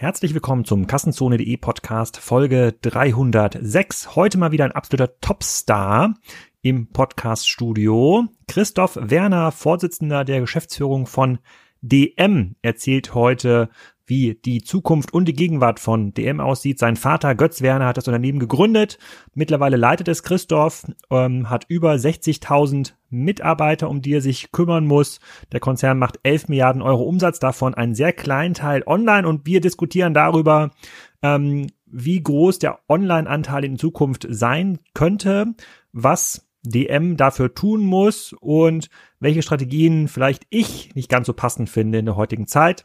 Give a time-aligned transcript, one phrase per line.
[0.00, 4.16] Herzlich willkommen zum Kassenzone.de Podcast Folge 306.
[4.16, 6.14] Heute mal wieder ein absoluter Topstar
[6.62, 8.24] im Podcaststudio.
[8.48, 11.38] Christoph Werner, Vorsitzender der Geschäftsführung von
[11.82, 13.68] DM, erzählt heute,
[14.10, 16.78] wie die Zukunft und die Gegenwart von DM aussieht.
[16.78, 18.98] Sein Vater Götz Werner hat das Unternehmen gegründet.
[19.34, 25.20] Mittlerweile leitet es Christoph, ähm, hat über 60.000 Mitarbeiter, um die er sich kümmern muss.
[25.52, 29.60] Der Konzern macht 11 Milliarden Euro Umsatz, davon einen sehr kleinen Teil online und wir
[29.60, 30.72] diskutieren darüber,
[31.22, 35.54] ähm, wie groß der Online-Anteil in Zukunft sein könnte,
[35.92, 41.98] was DM dafür tun muss und welche Strategien vielleicht ich nicht ganz so passend finde
[41.98, 42.84] in der heutigen Zeit.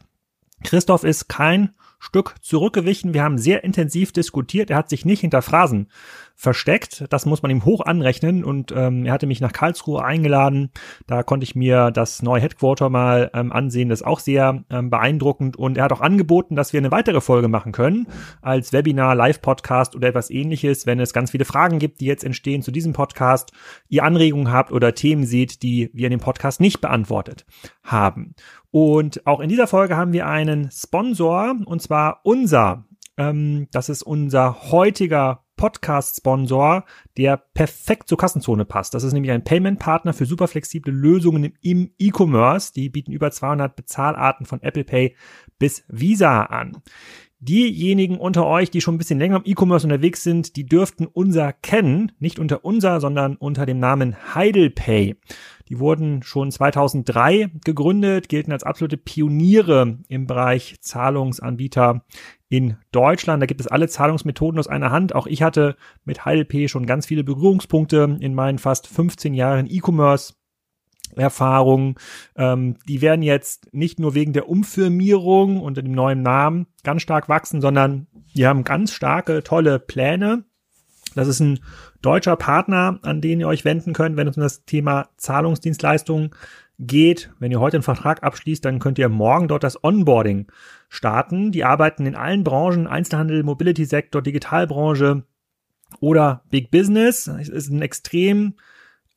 [0.64, 3.14] Christoph ist kein Stück zurückgewichen.
[3.14, 4.70] Wir haben sehr intensiv diskutiert.
[4.70, 5.88] Er hat sich nicht hinter Phrasen
[6.34, 7.06] versteckt.
[7.08, 8.44] Das muss man ihm hoch anrechnen.
[8.44, 10.70] Und ähm, er hatte mich nach Karlsruhe eingeladen.
[11.06, 13.88] Da konnte ich mir das neue Headquarter mal ähm, ansehen.
[13.88, 15.56] Das ist auch sehr ähm, beeindruckend.
[15.56, 18.06] Und er hat auch angeboten, dass wir eine weitere Folge machen können
[18.42, 22.62] als Webinar, Live-Podcast oder etwas ähnliches, wenn es ganz viele Fragen gibt, die jetzt entstehen
[22.62, 23.52] zu diesem Podcast,
[23.88, 27.46] ihr Anregungen habt oder Themen seht, die wir in dem Podcast nicht beantwortet
[27.82, 28.34] haben.
[28.78, 32.84] Und auch in dieser Folge haben wir einen Sponsor, und zwar unser.
[33.16, 36.84] Ähm, das ist unser heutiger Podcast-Sponsor,
[37.16, 38.92] der perfekt zur Kassenzone passt.
[38.92, 42.74] Das ist nämlich ein Payment-Partner für super flexible Lösungen im E-Commerce.
[42.74, 45.16] Die bieten über 200 Bezahlarten von Apple Pay
[45.58, 46.76] bis Visa an.
[47.38, 51.54] Diejenigen unter euch, die schon ein bisschen länger im E-Commerce unterwegs sind, die dürften unser
[51.54, 55.16] kennen, nicht unter unser, sondern unter dem Namen HeidelPay.
[55.68, 62.04] Die wurden schon 2003 gegründet, gelten als absolute Pioniere im Bereich Zahlungsanbieter
[62.48, 63.42] in Deutschland.
[63.42, 65.14] Da gibt es alle Zahlungsmethoden aus einer Hand.
[65.14, 70.34] Auch ich hatte mit HeidelP schon ganz viele Berührungspunkte in meinen fast 15 Jahren E-Commerce.
[71.14, 71.98] Erfahrung.
[72.36, 77.28] Ähm, die werden jetzt nicht nur wegen der Umfirmierung unter dem neuen Namen ganz stark
[77.28, 80.44] wachsen, sondern die haben ganz starke, tolle Pläne.
[81.16, 81.60] Das ist ein
[82.02, 86.30] deutscher Partner, an den ihr euch wenden könnt, wenn es um das Thema Zahlungsdienstleistungen
[86.78, 87.30] geht.
[87.38, 90.46] Wenn ihr heute einen Vertrag abschließt, dann könnt ihr morgen dort das Onboarding
[90.90, 91.52] starten.
[91.52, 95.24] Die arbeiten in allen Branchen, Einzelhandel, Mobility-Sektor, Digitalbranche
[96.00, 97.28] oder Big Business.
[97.28, 98.54] Es ist ein extrem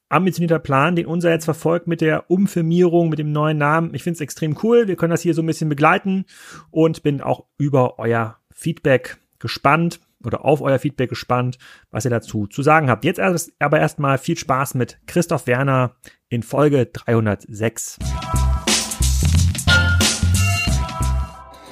[0.08, 3.94] ambitionierter Plan, den unser jetzt verfolgt mit der Umfirmierung, mit dem neuen Namen.
[3.94, 4.88] Ich finde es extrem cool.
[4.88, 6.24] Wir können das hier so ein bisschen begleiten
[6.72, 11.58] und bin auch über euer Feedback gespannt oder auf euer Feedback gespannt,
[11.92, 13.06] was ihr dazu zu sagen habt.
[13.06, 13.20] Jetzt
[13.60, 15.96] aber erstmal viel Spaß mit Christoph Werner
[16.30, 18.00] in Folge 306.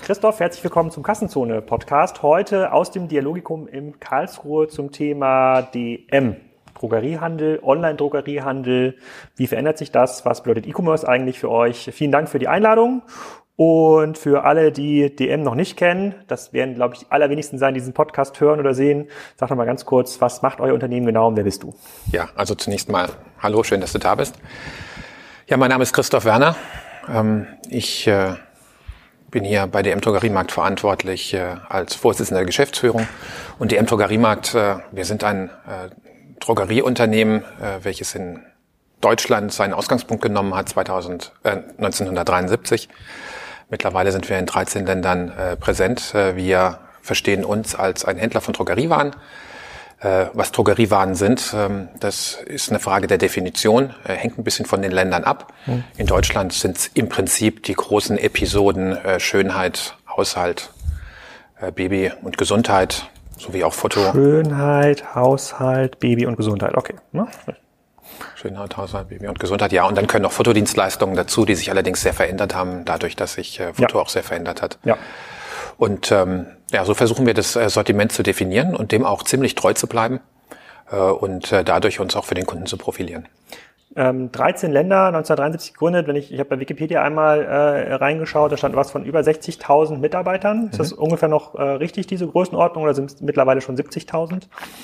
[0.01, 2.23] Christoph, herzlich willkommen zum Kassenzone Podcast.
[2.23, 6.37] Heute aus dem Dialogikum im Karlsruhe zum Thema DM.
[6.75, 8.97] Drogeriehandel, Online-Drogeriehandel.
[9.35, 10.25] Wie verändert sich das?
[10.25, 11.89] Was bedeutet E-Commerce eigentlich für euch?
[11.91, 13.01] Vielen Dank für die Einladung.
[13.57, 17.79] Und für alle, die DM noch nicht kennen, das werden, glaube ich, allerwenigsten sein, die
[17.79, 19.07] diesen Podcast hören oder sehen.
[19.35, 21.73] Sag doch mal ganz kurz, was macht euer Unternehmen genau und wer bist du?
[22.11, 23.09] Ja, also zunächst mal,
[23.39, 24.35] hallo, schön, dass du da bist.
[25.47, 26.55] Ja, mein Name ist Christoph Werner.
[27.11, 28.35] Ähm, ich äh,
[29.31, 33.07] bin hier bei DM Drogeriemarkt verantwortlich äh, als Vorsitzender der Geschäftsführung.
[33.57, 35.49] Und DM Drogeriemarkt, äh, wir sind ein
[36.39, 37.43] Drogerieunternehmen,
[37.81, 38.39] welches in
[39.01, 42.89] Deutschland seinen Ausgangspunkt genommen hat 2000, äh, 1973
[43.69, 46.13] Mittlerweile sind wir in 13 Ländern äh, präsent.
[46.15, 49.15] Äh, wir verstehen uns als ein Händler von Drogeriewaren.
[49.99, 54.67] Äh, was Drogeriewaren sind, ähm, das ist eine Frage der Definition, äh, hängt ein bisschen
[54.67, 55.53] von den Ländern ab.
[55.65, 55.83] Mhm.
[55.97, 60.69] In Deutschland sind es im Prinzip die großen Episoden äh, Schönheit, Haushalt,
[61.59, 64.11] äh, Baby und Gesundheit, sowie auch Foto.
[64.11, 66.93] Schönheit, Haushalt, Baby und Gesundheit, okay.
[67.11, 67.27] Ne?
[68.35, 69.85] Schönheit, Haushalt, Baby und Gesundheit, ja.
[69.85, 73.59] Und dann können noch Fotodienstleistungen dazu, die sich allerdings sehr verändert haben, dadurch, dass sich
[73.59, 74.03] äh, Foto ja.
[74.03, 74.79] auch sehr verändert hat.
[74.83, 74.97] Ja.
[75.77, 79.55] Und ähm, ja, so versuchen wir das äh, Sortiment zu definieren und dem auch ziemlich
[79.55, 80.19] treu zu bleiben
[80.91, 83.27] äh, und äh, dadurch uns auch für den Kunden zu profilieren
[83.97, 86.07] ähm, 13 Länder, 1973 gegründet.
[86.07, 89.97] Wenn ich, ich habe bei Wikipedia einmal äh, reingeschaut, da stand was von über 60.000
[89.97, 90.65] Mitarbeitern.
[90.65, 90.69] Mhm.
[90.69, 91.03] Ist das mhm.
[91.03, 94.43] ungefähr noch äh, richtig, diese Größenordnung, oder sind es mittlerweile schon 70.000?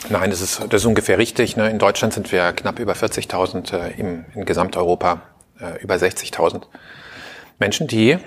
[0.10, 1.56] Nein, das ist, das ist ungefähr richtig.
[1.56, 1.70] Ne?
[1.70, 5.22] In Deutschland sind wir knapp über 40.000, äh, im, in Gesamteuropa
[5.62, 6.64] äh, über 60.000
[7.60, 8.18] Menschen, die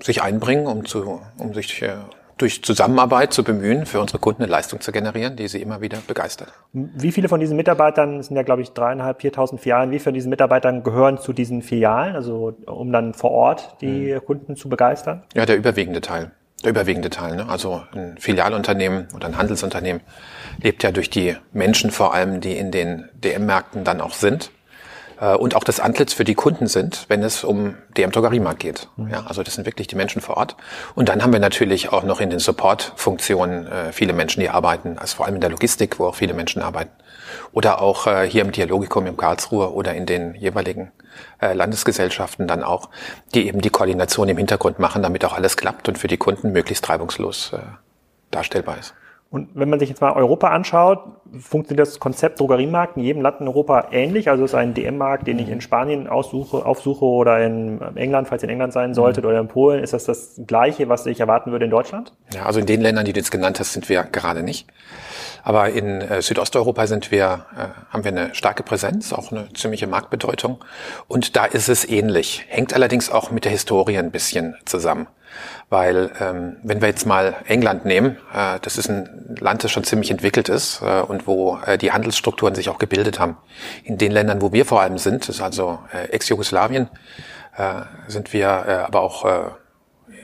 [0.00, 1.90] sich einbringen, um, zu, um sich äh,
[2.38, 5.98] durch Zusammenarbeit zu bemühen, für unsere Kunden eine Leistung zu generieren, die sie immer wieder
[6.06, 6.52] begeistert.
[6.72, 10.14] Wie viele von diesen Mitarbeitern, sind ja glaube ich dreieinhalb, viertausend Filialen, wie viele von
[10.14, 14.24] diesen Mitarbeitern gehören zu diesen Filialen, also um dann vor Ort die mhm.
[14.24, 15.22] Kunden zu begeistern?
[15.34, 16.32] Ja, der überwiegende Teil.
[16.64, 17.36] Der überwiegende Teil.
[17.36, 17.48] Ne?
[17.48, 20.00] Also ein Filialunternehmen oder ein Handelsunternehmen
[20.62, 24.50] lebt ja durch die Menschen vor allem, die in den DM-Märkten dann auch sind.
[25.22, 28.88] Äh, und auch das Antlitz für die Kunden sind, wenn es um DM Drogeriemarkt geht.
[28.96, 29.10] Mhm.
[29.10, 30.56] Ja, also das sind wirklich die Menschen vor Ort.
[30.94, 34.98] Und dann haben wir natürlich auch noch in den Support-Funktionen äh, viele Menschen, die arbeiten,
[34.98, 36.90] also vor allem in der Logistik, wo auch viele Menschen arbeiten.
[37.52, 40.90] Oder auch äh, hier im Dialogikum im Karlsruhe oder in den jeweiligen
[41.40, 42.90] äh, Landesgesellschaften dann auch,
[43.34, 46.52] die eben die Koordination im Hintergrund machen, damit auch alles klappt und für die Kunden
[46.52, 47.58] möglichst reibungslos äh,
[48.30, 48.94] darstellbar ist.
[49.32, 51.04] Und wenn man sich jetzt mal Europa anschaut,
[51.40, 54.28] funktioniert das Konzept Drogeriemarkt in jedem Land in Europa ähnlich?
[54.28, 58.50] Also ist ein DM-Markt, den ich in Spanien aussuche, aufsuche oder in England, falls ihr
[58.50, 59.30] in England sein solltet, mhm.
[59.30, 62.12] oder in Polen, ist das das Gleiche, was ich erwarten würde in Deutschland?
[62.34, 64.68] Ja, also in den Ländern, die du jetzt genannt hast, sind wir gerade nicht.
[65.42, 69.86] Aber in äh, Südosteuropa sind wir, äh, haben wir eine starke Präsenz, auch eine ziemliche
[69.86, 70.64] Marktbedeutung.
[71.08, 72.44] Und da ist es ähnlich.
[72.48, 75.08] Hängt allerdings auch mit der Historie ein bisschen zusammen.
[75.70, 79.84] Weil ähm, wenn wir jetzt mal England nehmen, äh, das ist ein Land, das schon
[79.84, 83.38] ziemlich entwickelt ist äh, und wo äh, die Handelsstrukturen sich auch gebildet haben.
[83.82, 86.90] In den Ländern, wo wir vor allem sind, das ist also äh, Ex-Jugoslawien,
[87.56, 89.44] äh, sind wir äh, aber auch äh,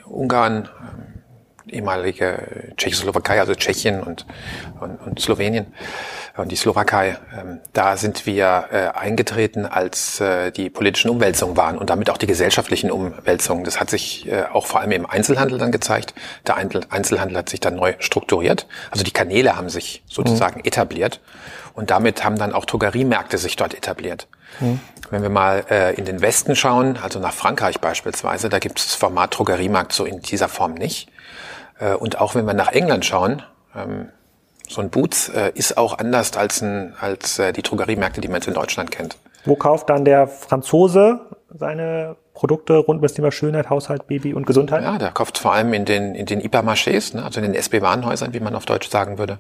[0.05, 0.69] Ungarn,
[1.71, 4.27] ehemalige Tschechoslowakei, also Tschechien und,
[4.81, 5.67] und, und Slowenien
[6.39, 7.19] und die Slowakei.
[7.37, 12.17] Ähm, da sind wir äh, eingetreten, als äh, die politischen Umwälzungen waren und damit auch
[12.17, 13.65] die gesellschaftlichen Umwälzungen.
[13.65, 16.15] Das hat sich äh, auch vor allem im Einzelhandel dann gezeigt.
[16.47, 18.67] Der Einzelhandel hat sich dann neu strukturiert.
[18.91, 20.67] Also die Kanäle haben sich sozusagen mhm.
[20.67, 21.21] etabliert.
[21.75, 24.27] Und damit haben dann auch Drogeriemärkte sich dort etabliert.
[24.61, 24.81] Mhm.
[25.11, 28.87] Wenn wir mal äh, in den Westen schauen, also nach Frankreich beispielsweise, da gibt es
[28.87, 31.09] das Format Drogeriemarkt so in dieser Form nicht.
[31.79, 33.43] Äh, und auch wenn wir nach England schauen,
[33.75, 34.09] ähm,
[34.69, 38.37] so ein Boots äh, ist auch anders als, ein, als äh, die Drogeriemärkte, die man
[38.37, 39.17] jetzt in Deutschland kennt.
[39.45, 41.21] Wo kauft dann der Franzose
[41.55, 44.83] seine Produkte rund um das Thema Schönheit, Haushalt, Baby und Gesundheit?
[44.83, 48.35] Ja, der kauft vor allem in den, in den Hypermarchés, ne, also in den SB-Warenhäusern,
[48.35, 49.39] wie man auf Deutsch sagen würde.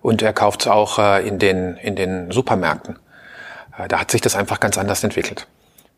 [0.00, 2.98] Und er kauft auch äh, in, den, in den Supermärkten.
[3.76, 5.46] Äh, da hat sich das einfach ganz anders entwickelt.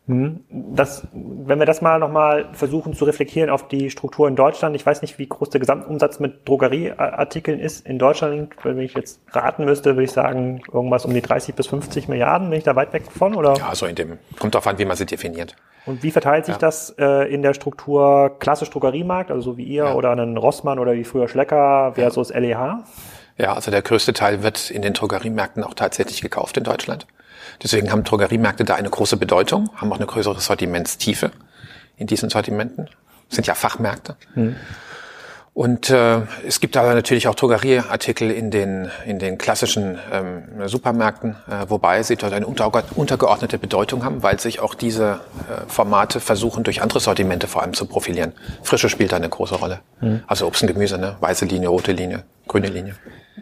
[0.09, 0.41] Hm.
[0.49, 4.85] Das, wenn wir das mal nochmal versuchen zu reflektieren auf die Struktur in Deutschland, ich
[4.85, 8.55] weiß nicht, wie groß der Gesamtumsatz mit Drogerieartikeln ist in Deutschland.
[8.63, 12.49] Wenn ich jetzt raten müsste, würde ich sagen, irgendwas um die 30 bis 50 Milliarden.
[12.49, 13.35] Bin ich da weit weg von?
[13.35, 13.55] Oder?
[13.59, 15.55] Ja, so in dem, kommt darauf an, wie man sie definiert.
[15.85, 16.59] Und wie verteilt sich ja.
[16.59, 19.95] das äh, in der Struktur klassisch Drogeriemarkt, also so wie ihr ja.
[19.95, 22.39] oder einen Rossmann oder wie früher Schlecker versus ja.
[22.39, 22.85] LEH?
[23.37, 27.07] Ja, also der größte Teil wird in den Drogeriemärkten auch tatsächlich gekauft in Deutschland.
[27.63, 31.31] Deswegen haben Drogeriemärkte da eine große Bedeutung, haben auch eine größere Sortimentstiefe
[31.97, 32.89] in diesen Sortimenten.
[33.29, 34.17] Das sind ja Fachmärkte.
[34.35, 34.57] Mhm.
[35.59, 41.35] Und äh, es gibt aber natürlich auch Drogerieartikel in den, in den klassischen ähm, Supermärkten,
[41.51, 45.19] äh, wobei sie dort eine untergeordnete Bedeutung haben, weil sich auch diese
[45.51, 48.35] äh, Formate versuchen, durch andere Sortimente vor allem zu profilieren.
[48.63, 49.81] Frische spielt da eine große Rolle.
[50.01, 50.23] Mhm.
[50.29, 51.17] Also Obst und Gemüse, ne?
[51.19, 52.95] weiße Linie, rote Linie, grüne Linie.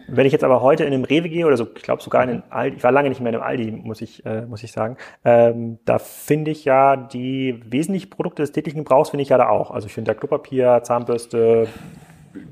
[0.07, 2.29] Wenn ich jetzt aber heute in einem Rewe gehe oder so, ich glaube sogar in
[2.29, 4.71] einem Aldi, ich war lange nicht mehr in einem Aldi, muss ich, äh, muss ich
[4.71, 9.37] sagen, ähm, da finde ich ja die wesentlichen Produkte des täglichen Gebrauchs finde ich ja
[9.37, 9.71] da auch.
[9.71, 11.67] Also ich finde da Klopapier, Zahnbürste,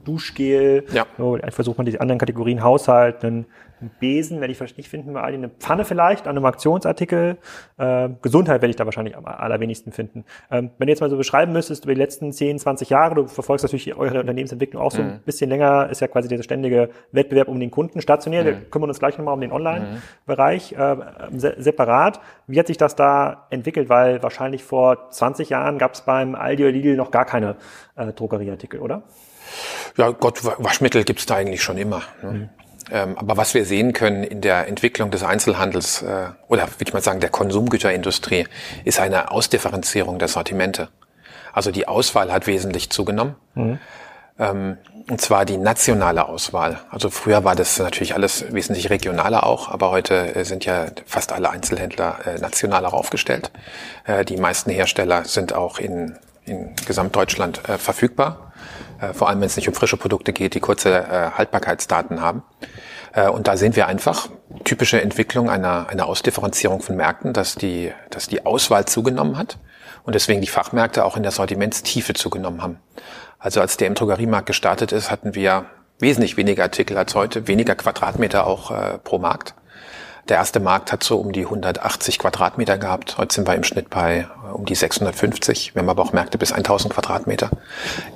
[0.04, 1.06] Duschgel, ja.
[1.18, 3.46] so, versucht man die anderen Kategorien Haushalt, einen
[3.82, 7.38] ein Besen werde ich nicht finden bei Aldi, eine Pfanne vielleicht, Animationsartikel,
[7.78, 10.24] äh, Gesundheit werde ich da wahrscheinlich am allerwenigsten finden.
[10.50, 13.28] Ähm, wenn du jetzt mal so beschreiben müsstest, über die letzten 10, 20 Jahre, du
[13.28, 15.10] verfolgst natürlich eure Unternehmensentwicklung auch so mhm.
[15.10, 18.46] ein bisschen länger, ist ja quasi dieser ständige Wettbewerb um den Kunden stationär, mhm.
[18.46, 20.96] wir kümmern uns gleich nochmal um den Online-Bereich äh,
[21.36, 22.20] se separat.
[22.48, 23.90] Wie hat sich das da entwickelt?
[23.90, 27.56] Weil wahrscheinlich vor 20 Jahren gab es beim Aldi oder Lidl noch gar keine
[27.96, 29.04] äh, Drogerieartikel, oder?
[29.98, 32.02] Ja, Gott, Waschmittel gibt's da eigentlich schon immer.
[32.22, 32.32] Ne?
[32.32, 32.50] Mhm.
[32.92, 36.94] Ähm, aber was wir sehen können in der Entwicklung des Einzelhandels äh, oder würde ich
[36.94, 38.48] mal sagen der Konsumgüterindustrie,
[38.84, 40.90] ist eine Ausdifferenzierung der Sortimente.
[41.54, 43.36] Also die Auswahl hat wesentlich zugenommen.
[43.56, 43.80] Mhm.
[44.38, 44.78] Ähm,
[45.10, 46.80] und zwar die nationale Auswahl.
[46.90, 51.32] Also früher war das natürlich alles wesentlich regionaler auch, aber heute äh, sind ja fast
[51.32, 53.52] alle Einzelhändler äh, nationaler aufgestellt.
[54.30, 56.16] Die meisten Hersteller sind auch in,
[56.46, 58.52] in Gesamtdeutschland verfügbar.
[59.00, 62.44] Äh, vor allem wenn es nicht um frische Produkte geht, die kurze äh, Haltbarkeitsdaten haben.
[63.14, 64.30] Äh, und da sehen wir einfach
[64.64, 69.58] typische Entwicklung einer, einer Ausdifferenzierung von Märkten, dass die, dass die Auswahl zugenommen hat
[70.04, 72.80] und deswegen die Fachmärkte auch in der Sortimentstiefe zugenommen haben.
[73.40, 75.66] Also als der im Drogeriemarkt gestartet ist, hatten wir
[76.00, 79.56] wesentlich weniger Artikel als heute, weniger Quadratmeter auch äh, pro Markt.
[80.28, 83.20] Der erste Markt hat so um die 180 Quadratmeter gehabt.
[83.20, 85.76] Heute sind wir im Schnitt bei äh, um die 650.
[85.76, 87.52] Wir haben aber auch Märkte bis 1000 Quadratmeter.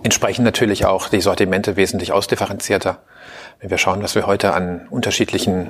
[0.02, 2.98] Entsprechend natürlich auch die Sortimente wesentlich ausdifferenzierter.
[3.60, 5.70] Wenn wir schauen, was wir heute an unterschiedlichen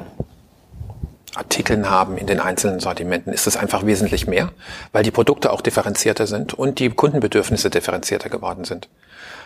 [1.35, 4.49] Artikeln haben in den einzelnen Sortimenten, ist es einfach wesentlich mehr,
[4.93, 8.87] weil die Produkte auch differenzierter sind und die Kundenbedürfnisse differenzierter geworden sind.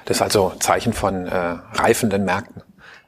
[0.06, 2.62] Das ist also Zeichen von äh, reifenden Märkten.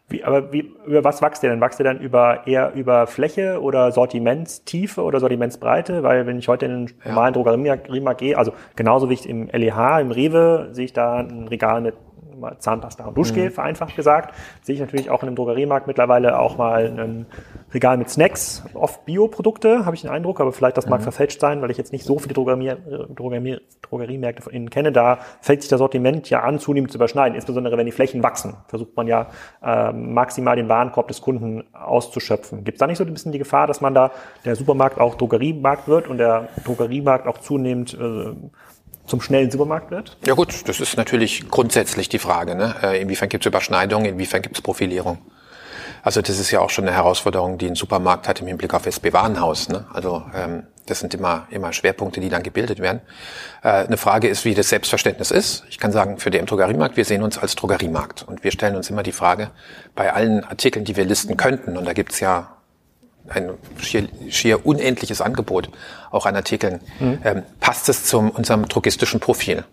[0.08, 1.62] Wie, aber wie, über was wächst ihr denn?
[1.62, 6.04] Wächst ihr dann über, eher über Fläche oder Sortimentstiefe oder Sortimentsbreite?
[6.04, 7.42] Weil wenn ich heute in den normalen ja.
[7.42, 11.82] Drogeriemarkt gehe, also genauso wie ich im LEH, im Rewe, sehe ich da ein Regal
[11.82, 11.96] mit
[12.60, 13.52] Zahnpasta und Duschgel, mhm.
[13.52, 14.36] vereinfacht gesagt.
[14.62, 17.26] Sehe ich natürlich auch in einem Drogeriemarkt mittlerweile auch mal ein
[17.74, 21.04] Regal mit Snacks, oft Bioprodukte, habe ich den Eindruck, aber vielleicht das mag mhm.
[21.04, 22.76] verfälscht sein, weil ich jetzt nicht so viele Drogerie,
[23.16, 24.92] Drogerie, Drogeriemärkte von innen kenne.
[24.92, 28.56] Da fällt sich das Sortiment ja an, zunehmend zu überschneiden, insbesondere wenn die Flächen wachsen.
[28.68, 29.28] Versucht man ja
[29.64, 32.64] äh, maximal den Warenkorb des Kunden auszuschöpfen.
[32.64, 34.12] Gibt es da nicht so ein bisschen die Gefahr, dass man da
[34.44, 38.34] der Supermarkt auch Drogeriemarkt wird und der Drogeriemarkt auch zunehmend äh,
[39.06, 40.18] zum schnellen Supermarkt wird?
[40.26, 42.56] Ja gut, das ist natürlich grundsätzlich die Frage.
[42.56, 42.76] Ne?
[42.82, 45.20] Äh, inwiefern gibt es Überschneidungen, inwiefern gibt es Profilierung?
[46.04, 48.86] Also das ist ja auch schon eine Herausforderung, die ein Supermarkt hat im Hinblick auf
[48.86, 49.70] SB Warenhaus.
[49.70, 49.86] Ne?
[49.92, 53.02] Also ähm, das sind immer, immer Schwerpunkte, die dann gebildet werden.
[53.64, 55.64] Äh, eine Frage ist, wie das Selbstverständnis ist.
[55.68, 58.24] Ich kann sagen, für den Drogeriemarkt, wir sehen uns als Drogeriemarkt.
[58.28, 59.50] Und wir stellen uns immer die Frage,
[59.96, 62.56] bei allen Artikeln, die wir listen könnten, und da gibt's ja
[63.30, 65.70] ein schier, schier unendliches Angebot
[66.12, 67.20] auch an Artikeln, mhm.
[67.24, 69.64] ähm, passt es zu unserem drogistischen Profil.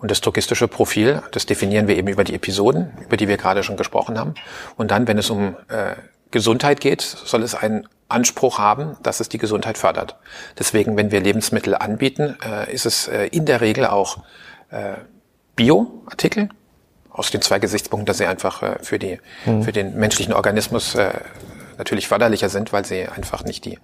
[0.00, 3.62] Und das drogistische Profil, das definieren wir eben über die Episoden, über die wir gerade
[3.62, 4.34] schon gesprochen haben.
[4.76, 5.94] Und dann, wenn es um äh,
[6.30, 10.16] Gesundheit geht, soll es einen Anspruch haben, dass es die Gesundheit fördert.
[10.58, 14.18] Deswegen, wenn wir Lebensmittel anbieten, äh, ist es äh, in der Regel auch
[14.70, 14.94] äh,
[15.56, 16.48] Bio-Artikel,
[17.10, 19.62] aus den zwei Gesichtspunkten, dass sie einfach äh, für, die, mhm.
[19.62, 21.12] für den menschlichen Organismus äh,
[21.78, 23.78] natürlich förderlicher sind, weil sie einfach nicht die,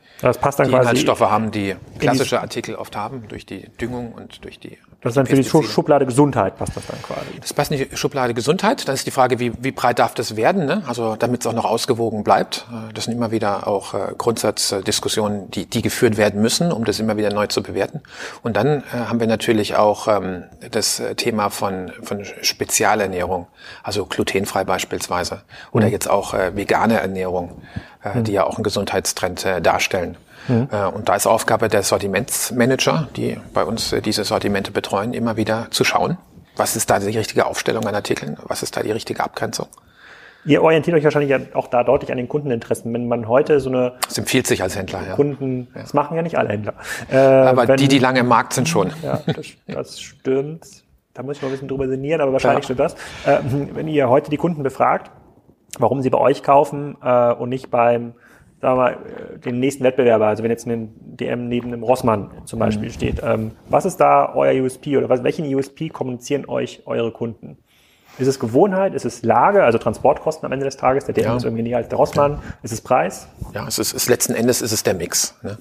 [0.67, 5.13] die Inhaltsstoffe haben, die klassische Artikel oft haben, durch die Düngung und durch die das
[5.13, 7.39] ist dann für die Schublade Gesundheit passt das dann quasi.
[7.41, 8.89] Das passt nicht in die Schublade Gesundheit.
[8.89, 10.67] Dann ist die Frage, wie, wie breit darf das werden?
[10.67, 10.83] Ne?
[10.89, 12.67] Also damit es auch noch ausgewogen bleibt.
[12.73, 16.99] Äh, das sind immer wieder auch äh, Grundsatzdiskussionen, die, die geführt werden müssen, um das
[16.99, 18.01] immer wieder neu zu bewerten.
[18.43, 23.47] Und dann äh, haben wir natürlich auch ähm, das Thema von, von Spezialernährung,
[23.85, 25.43] also glutenfrei beispielsweise.
[25.71, 25.93] Oder mhm.
[25.93, 27.63] jetzt auch äh, vegane Ernährung,
[28.03, 28.25] äh, mhm.
[28.25, 30.17] die ja auch einen Gesundheitstrend äh, darstellen.
[30.49, 30.69] Mhm.
[30.95, 35.69] Und da ist Aufgabe der Sortimentsmanager, die bei uns äh, diese Sortimente betreuen, immer wieder
[35.71, 36.19] zu schauen,
[36.57, 39.69] was ist da die richtige Aufstellung an Artikeln, was ist da die richtige Abgrenzung.
[40.45, 42.93] Ihr orientiert euch wahrscheinlich auch da deutlich an den Kundeninteressen.
[42.95, 43.95] Wenn man heute so eine...
[44.07, 45.15] Das empfiehlt sich als Händler, ja.
[45.15, 46.75] Kunden, das machen ja nicht alle Händler.
[47.11, 48.93] Äh, aber wenn, die, die lange im Markt sind schon.
[49.03, 50.65] Ja, das, das stimmt.
[51.13, 52.75] Da muss ich noch ein bisschen drüber sinnieren, aber wahrscheinlich ja.
[52.75, 52.95] stimmt das.
[53.27, 53.41] Äh,
[53.75, 55.11] wenn ihr heute die Kunden befragt,
[55.79, 58.15] warum sie bei euch kaufen äh, und nicht beim
[58.61, 62.31] sagen wir mal, äh, den nächsten Wettbewerber, also wenn jetzt ein DM neben einem Rossmann
[62.45, 62.93] zum Beispiel mhm.
[62.93, 67.59] steht, ähm, was ist da euer USP oder was, welchen USP kommunizieren euch eure Kunden?
[68.19, 68.95] Ist es Gewohnheit?
[68.95, 71.05] Ist es Lage, also Transportkosten am Ende des Tages?
[71.05, 71.37] Der DM ja.
[71.37, 72.41] ist irgendwie näher als der Rossmann.
[72.63, 73.29] Ist es Preis?
[73.55, 75.35] Ja, es ist, es letzten Endes ist es der Mix.
[75.43, 75.59] Ne?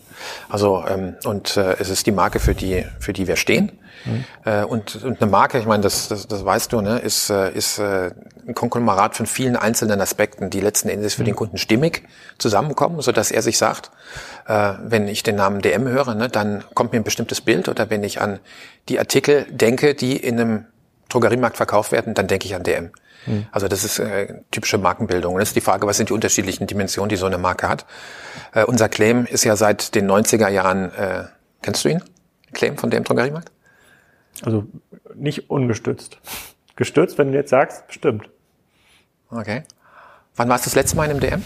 [0.50, 3.72] Also ähm, und äh, es ist die Marke, für die für die wir stehen.
[4.06, 4.26] Mhm.
[4.46, 7.52] Äh, und, und eine Marke, ich meine, das, das, das weißt du, ne, ist, äh,
[7.52, 8.12] ist äh,
[8.48, 11.28] ein Konglomerat von vielen einzelnen Aspekten, die letzten Endes für mhm.
[11.28, 12.04] den Kunden stimmig
[12.38, 13.92] zusammenkommen, so dass er sich sagt,
[14.48, 17.90] äh, wenn ich den Namen DM höre, ne, dann kommt mir ein bestimmtes Bild oder
[17.90, 18.40] wenn ich an
[18.90, 20.66] die Artikel denke, die in einem
[21.10, 22.92] Drogeriemarkt verkauft werden, dann denke ich an DM.
[23.26, 23.48] Mhm.
[23.52, 25.34] Also das ist äh, typische Markenbildung.
[25.36, 27.86] Und das ist die Frage, was sind die unterschiedlichen Dimensionen, die so eine Marke hat.
[28.54, 31.26] Äh, unser Claim ist ja seit den 90er Jahren, äh,
[31.62, 32.04] kennst du ihn?
[32.54, 33.52] Claim von DM Drogeriemarkt?
[34.44, 34.66] Also
[35.16, 36.18] nicht ungestützt.
[36.76, 38.30] Gestützt, wenn du jetzt sagst, bestimmt.
[39.32, 39.64] Okay.
[40.36, 41.44] Wann warst du das letzte Mal in einem DM?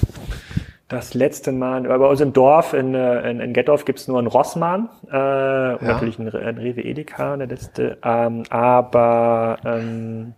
[0.91, 4.27] Das letzte Mal, bei uns im Dorf in, äh, in, in Gettorf gibt's nur einen
[4.27, 5.77] Rossmann, äh, ja.
[5.81, 10.33] natürlich einen, einen Rewe Edeka, der letzte, ähm, aber ähm,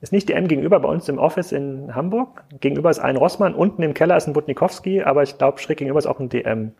[0.00, 2.44] ist nicht DM gegenüber bei uns im Office in Hamburg.
[2.60, 5.98] Gegenüber ist ein Rossmann, unten im Keller ist ein Butnikowski, aber ich glaube, schräg gegenüber
[5.98, 6.72] ist auch ein DM.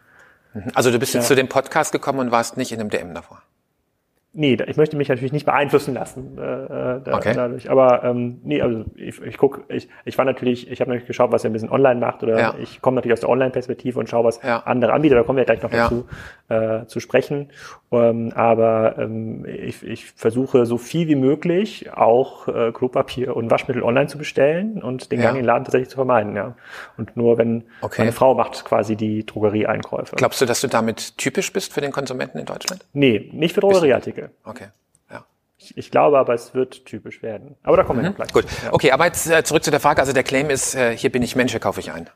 [0.74, 1.20] Also du bist ja.
[1.20, 3.42] jetzt zu dem Podcast gekommen und warst nicht in einem DM davor?
[4.32, 7.32] Nee, ich möchte mich natürlich nicht beeinflussen lassen äh, äh, da, okay.
[7.34, 7.68] dadurch.
[7.68, 11.32] Aber ähm, nee, also ich, ich guck, ich, ich war natürlich, ich habe natürlich geschaut,
[11.32, 12.54] was er ein bisschen online macht oder ja.
[12.62, 14.58] ich komme natürlich aus der Online-Perspektive und schaue, was ja.
[14.60, 15.16] andere anbieten.
[15.16, 15.88] Da kommen wir gleich noch ja.
[15.88, 16.06] dazu
[16.48, 17.48] äh, zu sprechen.
[17.90, 23.82] Ähm, aber ähm, ich, ich versuche so viel wie möglich auch äh, Klopapier und Waschmittel
[23.82, 26.36] online zu bestellen und den Gang in den Laden tatsächlich zu vermeiden.
[26.36, 26.54] Ja.
[26.96, 28.02] Und nur wenn okay.
[28.02, 30.14] meine Frau macht quasi die Drogerieeinkäufe.
[30.14, 32.86] Glaubst du, dass du damit typisch bist für den Konsumenten in Deutschland?
[32.92, 34.19] Nee, nicht für Drogerieartikel.
[34.22, 34.36] Artikel.
[34.44, 34.68] Okay.
[35.10, 35.24] Ja.
[35.58, 37.56] Ich, ich, glaube aber, es wird typisch werden.
[37.62, 38.04] Aber da kommen mhm.
[38.04, 38.32] wir gleich.
[38.32, 38.46] Gut.
[38.64, 38.72] Ja.
[38.72, 40.00] Okay, aber jetzt äh, zurück zu der Frage.
[40.00, 42.08] Also der Claim ist, äh, hier bin ich Mensch, hier kaufe ich ein.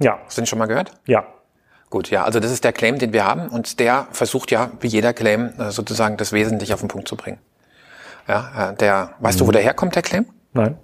[0.00, 0.20] Ja.
[0.24, 0.92] Hast du den schon mal gehört?
[1.06, 1.26] Ja.
[1.90, 4.86] Gut, ja, also das ist der Claim, den wir haben und der versucht ja, wie
[4.86, 7.38] jeder Claim, äh, sozusagen das Wesentliche auf den Punkt zu bringen.
[8.26, 9.40] Ja, äh, der, weißt mhm.
[9.40, 9.52] du, wo mhm.
[9.52, 10.26] der herkommt, der Claim?
[10.54, 10.78] Nein.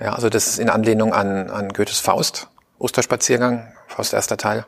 [0.00, 2.48] Ja, also das ist in Anlehnung an, an Goethes Faust,
[2.78, 4.66] Osterspaziergang, Faust erster Teil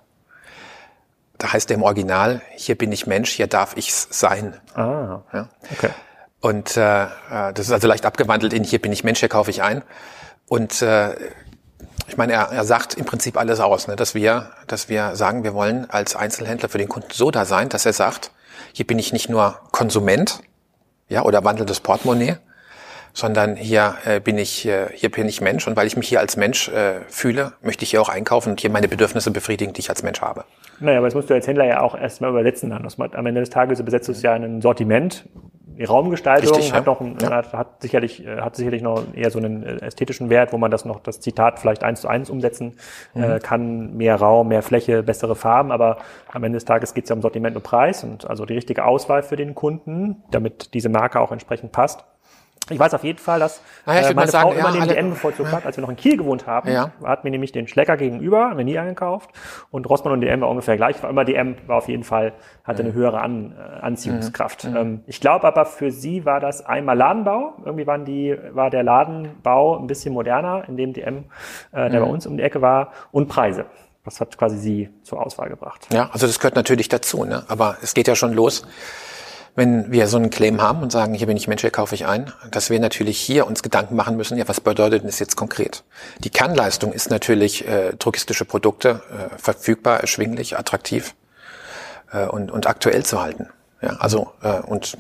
[1.39, 4.55] da heißt er im Original, hier bin ich Mensch, hier darf ich's sein.
[4.75, 5.49] Ah, ja.
[5.73, 5.91] okay.
[6.41, 7.09] Und äh, äh,
[7.53, 9.83] das ist also leicht abgewandelt in hier bin ich Mensch, hier kaufe ich ein.
[10.49, 11.15] Und äh,
[12.09, 13.97] Ich meine, er, er sagt im Prinzip alles aus, ne?
[13.97, 17.69] dass wir, dass wir sagen, wir wollen als Einzelhändler für den Kunden so da sein,
[17.69, 18.31] dass er sagt,
[18.73, 20.41] hier bin ich nicht nur Konsument,
[21.09, 22.37] ja, oder wandelndes Portemonnaie,
[23.13, 26.21] sondern hier äh, bin ich äh, hier bin ich Mensch und weil ich mich hier
[26.21, 29.81] als Mensch äh, fühle, möchte ich hier auch einkaufen und hier meine Bedürfnisse befriedigen, die
[29.81, 30.45] ich als Mensch habe.
[30.81, 32.87] Naja, aber das musst du als Händler ja auch erstmal übersetzen dann.
[32.87, 35.29] Am Ende des Tages besetzt du es ja ein Sortiment.
[35.79, 36.93] Die Raumgestaltung Richtig, hat ja.
[36.93, 37.31] noch ein, ja.
[37.31, 40.71] hat, hat, sicherlich äh, hat sicherlich noch eher so einen äh, ästhetischen Wert, wo man
[40.71, 42.79] das noch das Zitat vielleicht eins zu eins umsetzen
[43.13, 43.23] mhm.
[43.23, 43.95] äh, kann.
[43.95, 45.99] Mehr Raum, mehr Fläche, bessere Farben, aber
[46.33, 48.87] am Ende des Tages geht es ja um Sortiment und Preis und also die richtige
[48.87, 52.05] Auswahl für den Kunden, damit diese Marke auch entsprechend passt.
[52.69, 54.95] Ich weiß auf jeden Fall, dass naja, ich äh, meine sagen, Frau immer ja, den
[54.95, 55.65] DM bevorzugt hat.
[55.67, 56.91] Als wir noch in Kiel gewohnt haben, ja.
[57.05, 59.31] hat mir nämlich den Schlecker gegenüber, haben wir nie eingekauft.
[59.71, 61.01] Und Rossmann und DM war ungefähr gleich.
[61.03, 62.33] War immer DM war auf jeden Fall,
[62.65, 64.65] hatte eine höhere An, äh, Anziehungskraft.
[64.65, 64.77] Mhm.
[64.77, 67.55] Ähm, ich glaube aber für sie war das einmal Ladenbau.
[67.65, 71.25] Irgendwie waren die, war der Ladenbau ein bisschen moderner, in dem DM,
[71.73, 72.05] äh, der mhm.
[72.05, 73.67] bei uns um die Ecke war, und Preise.
[74.05, 75.89] Das hat quasi sie zur Auswahl gebracht.
[75.93, 77.45] Ja, also das gehört natürlich dazu, ne?
[77.49, 78.65] Aber es geht ja schon los
[79.57, 82.07] wenn wir so einen Claim haben und sagen, hier bin ich Mensch, hier kaufe ich
[82.07, 85.83] ein, dass wir natürlich hier uns Gedanken machen müssen, ja, was bedeutet das jetzt konkret?
[86.19, 91.15] Die Kernleistung ist natürlich äh, druckistische Produkte äh, verfügbar, erschwinglich, attraktiv
[92.13, 93.49] äh, und, und aktuell zu halten.
[93.81, 94.97] Ja, also äh, und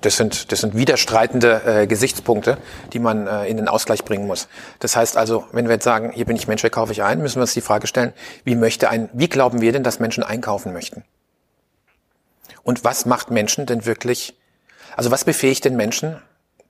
[0.00, 2.58] das sind, das sind widerstreitende äh, Gesichtspunkte,
[2.92, 4.48] die man äh, in den Ausgleich bringen muss.
[4.78, 7.20] Das heißt also, wenn wir jetzt sagen, hier bin ich Mensch, hier kaufe ich ein,
[7.20, 8.12] müssen wir uns die Frage stellen,
[8.44, 11.04] wie möchte ein, wie glauben wir denn, dass Menschen einkaufen möchten?
[12.64, 14.36] Und was macht Menschen denn wirklich,
[14.96, 16.20] also was befähigt den Menschen,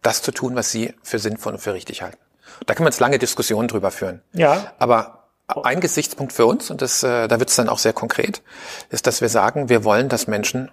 [0.02, 2.18] das zu tun, was sie für sinnvoll und für richtig halten?
[2.66, 4.22] Da kann man jetzt lange Diskussionen drüber führen.
[4.32, 4.72] Ja.
[4.78, 8.42] Aber ein Gesichtspunkt für uns, und das, äh, da wird es dann auch sehr konkret,
[8.90, 10.70] ist, dass wir sagen, wir wollen, dass Menschen,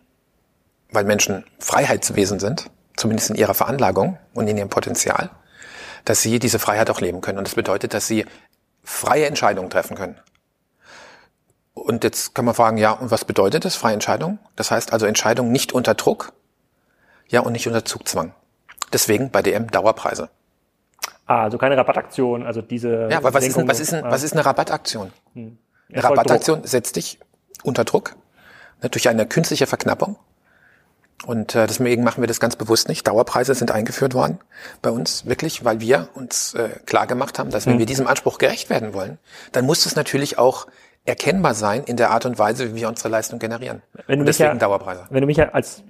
[0.91, 5.29] weil Menschen Freiheitswesen sind, zumindest in ihrer Veranlagung und in ihrem Potenzial,
[6.05, 7.37] dass sie diese Freiheit auch leben können.
[7.37, 8.25] Und das bedeutet, dass sie
[8.83, 10.19] freie Entscheidungen treffen können.
[11.81, 14.39] Und jetzt kann man fragen, ja, und was bedeutet das, freie Entscheidung?
[14.55, 16.33] Das heißt also Entscheidung nicht unter Druck,
[17.27, 18.33] ja, und nicht unter Zugzwang.
[18.93, 20.29] Deswegen bei DM Dauerpreise.
[21.25, 23.07] Ah, also keine Rabattaktion, also diese.
[23.09, 25.13] Ja, aber was ist, ein, was, ist ein, was ist eine Rabattaktion?
[25.33, 25.57] Hm.
[25.91, 27.19] Eine Rabattaktion setzt dich
[27.63, 28.15] unter Druck
[28.81, 30.17] ne, durch eine künstliche Verknappung.
[31.25, 33.07] Und äh, deswegen machen wir das ganz bewusst nicht.
[33.07, 34.39] Dauerpreise sind eingeführt worden
[34.81, 37.79] bei uns, wirklich, weil wir uns äh, klar gemacht haben, dass wenn hm.
[37.79, 39.19] wir diesem Anspruch gerecht werden wollen,
[39.51, 40.67] dann muss es natürlich auch
[41.05, 43.81] erkennbar sein in der Art und Weise, wie wir unsere Leistung generieren.
[44.07, 45.05] Wenn du und deswegen ja, Dauerpreise.
[45.09, 45.83] Wenn du mich ja als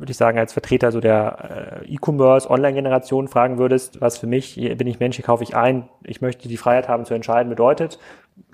[0.00, 4.54] würde ich sagen, als Vertreter so der äh, E-Commerce, Online-Generation fragen würdest, was für mich,
[4.54, 7.98] bin ich Mensch, hier kaufe ich ein, ich möchte die Freiheit haben zu entscheiden, bedeutet,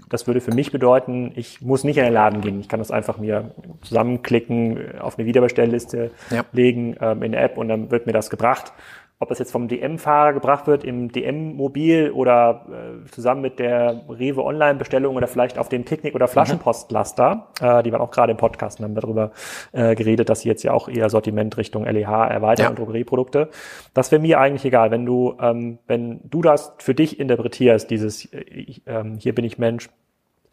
[0.09, 2.61] das würde für mich bedeuten, ich muss nicht in den Laden gehen.
[2.61, 6.45] Ich kann das einfach mir zusammenklicken, auf eine Wiederbestellliste ja.
[6.53, 8.73] legen ähm, in der App und dann wird mir das gebracht
[9.19, 14.45] ob das jetzt vom DM-Fahrer gebracht wird im DM-Mobil oder äh, zusammen mit der Rewe
[14.45, 17.49] Online-Bestellung oder vielleicht auf dem Picknick- oder Flaschenpostlaster.
[17.61, 17.67] Mhm.
[17.67, 19.31] Äh, die waren auch gerade im Podcast und haben darüber
[19.73, 22.71] äh, geredet, dass sie jetzt ja auch eher Sortiment Richtung LEH erweitern ja.
[22.71, 23.49] und Drogerieprodukte.
[23.95, 28.27] Das wäre mir eigentlich egal, wenn du, ähm, wenn du das für dich interpretierst, dieses
[28.35, 29.89] äh, ähm, hier bin ich Mensch,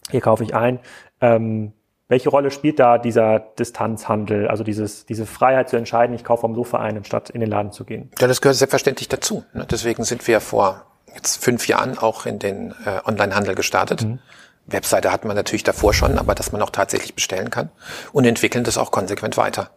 [0.09, 0.79] hier kaufe ich ein,
[1.19, 1.73] ähm,
[2.13, 6.53] welche Rolle spielt da dieser Distanzhandel, also dieses, diese Freiheit zu entscheiden, ich kaufe vom
[6.53, 8.11] Sofa ein, anstatt in den Laden zu gehen?
[8.19, 9.43] Ja, das gehört selbstverständlich dazu.
[9.53, 9.65] Ne?
[9.65, 14.03] Deswegen sind wir vor jetzt fünf Jahren auch in den äh, Online-Handel gestartet.
[14.03, 14.19] Mhm.
[14.67, 17.71] Webseite hat man natürlich davor schon, aber dass man auch tatsächlich bestellen kann
[18.11, 19.71] und entwickeln das auch konsequent weiter.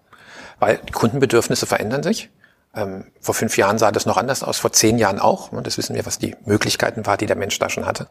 [0.58, 2.28] Weil die Kundenbedürfnisse verändern sich.
[2.74, 5.52] Ähm, vor fünf Jahren sah das noch anders aus, vor zehn Jahren auch.
[5.52, 8.08] Und das wissen wir, was die Möglichkeiten war, die der Mensch da schon hatte.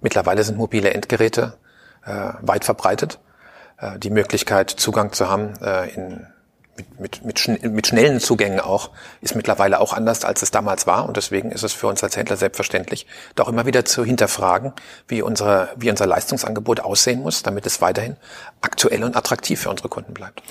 [0.00, 1.54] Mittlerweile sind mobile Endgeräte
[2.06, 3.18] äh, weit verbreitet
[3.78, 6.26] äh, die Möglichkeit, Zugang zu haben äh, in,
[6.76, 10.86] mit, mit, mit, schn mit schnellen Zugängen auch, ist mittlerweile auch anders, als es damals
[10.86, 11.06] war.
[11.06, 14.72] Und deswegen ist es für uns als Händler selbstverständlich, doch immer wieder zu hinterfragen,
[15.08, 18.16] wie, unsere, wie unser Leistungsangebot aussehen muss, damit es weiterhin
[18.60, 20.42] aktuell und attraktiv für unsere Kunden bleibt.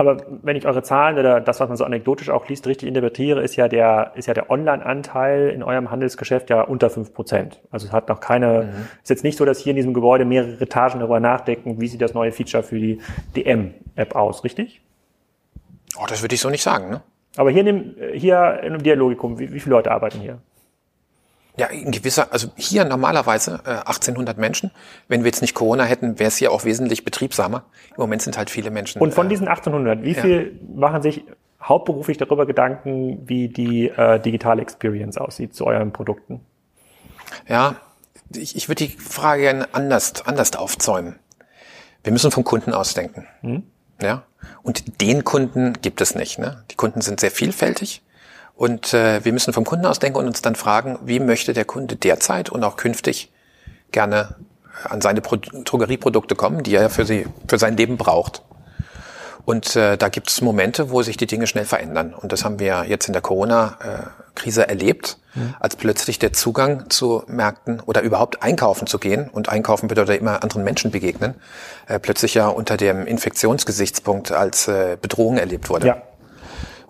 [0.00, 3.42] Aber wenn ich eure Zahlen oder das, was man so anekdotisch auch liest, richtig interpretiere,
[3.42, 7.60] ist ja der, ist ja der Online-Anteil in eurem Handelsgeschäft ja unter fünf Prozent.
[7.70, 8.88] Also es hat noch keine, mhm.
[9.02, 12.00] ist jetzt nicht so, dass hier in diesem Gebäude mehrere Etagen darüber nachdenken, wie sieht
[12.00, 12.98] das neue Feature für die
[13.36, 14.80] DM-App aus, richtig?
[16.00, 17.02] Oh, das würde ich so nicht sagen, ne?
[17.36, 20.38] Aber hier, in dem, hier in Dialogikum, wie, wie viele Leute arbeiten hier?
[21.60, 24.70] Ja, in gewisser, also hier normalerweise äh, 1800 Menschen.
[25.08, 27.64] Wenn wir jetzt nicht Corona hätten, wäre es hier auch wesentlich betriebsamer.
[27.90, 29.02] Im Moment sind halt viele Menschen.
[29.02, 30.22] Und von äh, diesen 1800, wie ja.
[30.22, 31.22] viel machen sich
[31.62, 36.40] hauptberuflich darüber Gedanken, wie die äh, digitale Experience aussieht zu euren Produkten?
[37.46, 37.76] Ja,
[38.34, 41.18] ich, ich würde die Frage gerne anders, anders aufzäumen.
[42.04, 43.26] Wir müssen vom Kunden ausdenken.
[43.42, 43.64] Hm?
[44.00, 44.22] Ja.
[44.62, 46.38] Und den Kunden gibt es nicht.
[46.38, 46.64] Ne?
[46.70, 48.00] Die Kunden sind sehr vielfältig.
[48.60, 51.64] Und äh, wir müssen vom Kunden aus denken und uns dann fragen, wie möchte der
[51.64, 53.32] Kunde derzeit und auch künftig
[53.90, 54.36] gerne
[54.84, 58.42] an seine Pro Drogerieprodukte kommen, die er für, sie, für sein Leben braucht.
[59.46, 62.12] Und äh, da gibt es Momente, wo sich die Dinge schnell verändern.
[62.12, 65.54] Und das haben wir jetzt in der Corona-Krise erlebt, mhm.
[65.58, 70.42] als plötzlich der Zugang zu Märkten oder überhaupt einkaufen zu gehen, und einkaufen bedeutet immer
[70.42, 71.32] anderen Menschen begegnen,
[71.86, 75.86] äh, plötzlich ja unter dem Infektionsgesichtspunkt als äh, Bedrohung erlebt wurde.
[75.86, 76.02] Ja.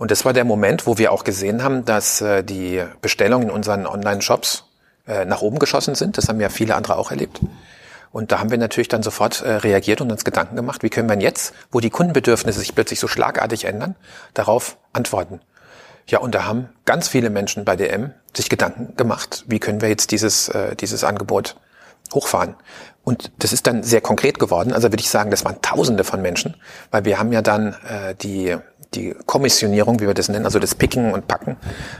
[0.00, 3.54] Und das war der Moment, wo wir auch gesehen haben, dass äh, die Bestellungen in
[3.54, 4.64] unseren Online-Shops
[5.06, 6.16] äh, nach oben geschossen sind.
[6.16, 7.42] Das haben ja viele andere auch erlebt.
[8.10, 11.10] Und da haben wir natürlich dann sofort äh, reagiert und uns Gedanken gemacht, wie können
[11.10, 13.94] wir jetzt, wo die Kundenbedürfnisse sich plötzlich so schlagartig ändern,
[14.32, 15.42] darauf antworten.
[16.06, 19.90] Ja, und da haben ganz viele Menschen bei DM sich Gedanken gemacht, wie können wir
[19.90, 21.56] jetzt dieses, äh, dieses Angebot
[22.14, 22.54] hochfahren.
[23.04, 24.72] Und das ist dann sehr konkret geworden.
[24.72, 26.56] Also würde ich sagen, das waren Tausende von Menschen,
[26.90, 28.56] weil wir haben ja dann äh, die
[28.94, 31.56] die Kommissionierung, wie wir das nennen, also das Picken und Packen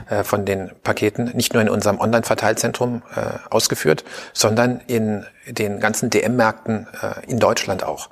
[0.09, 6.09] äh, von den Paketen, nicht nur in unserem Online-Verteilzentrum äh, ausgeführt, sondern in den ganzen
[6.09, 8.09] DM-Märkten äh, in Deutschland auch.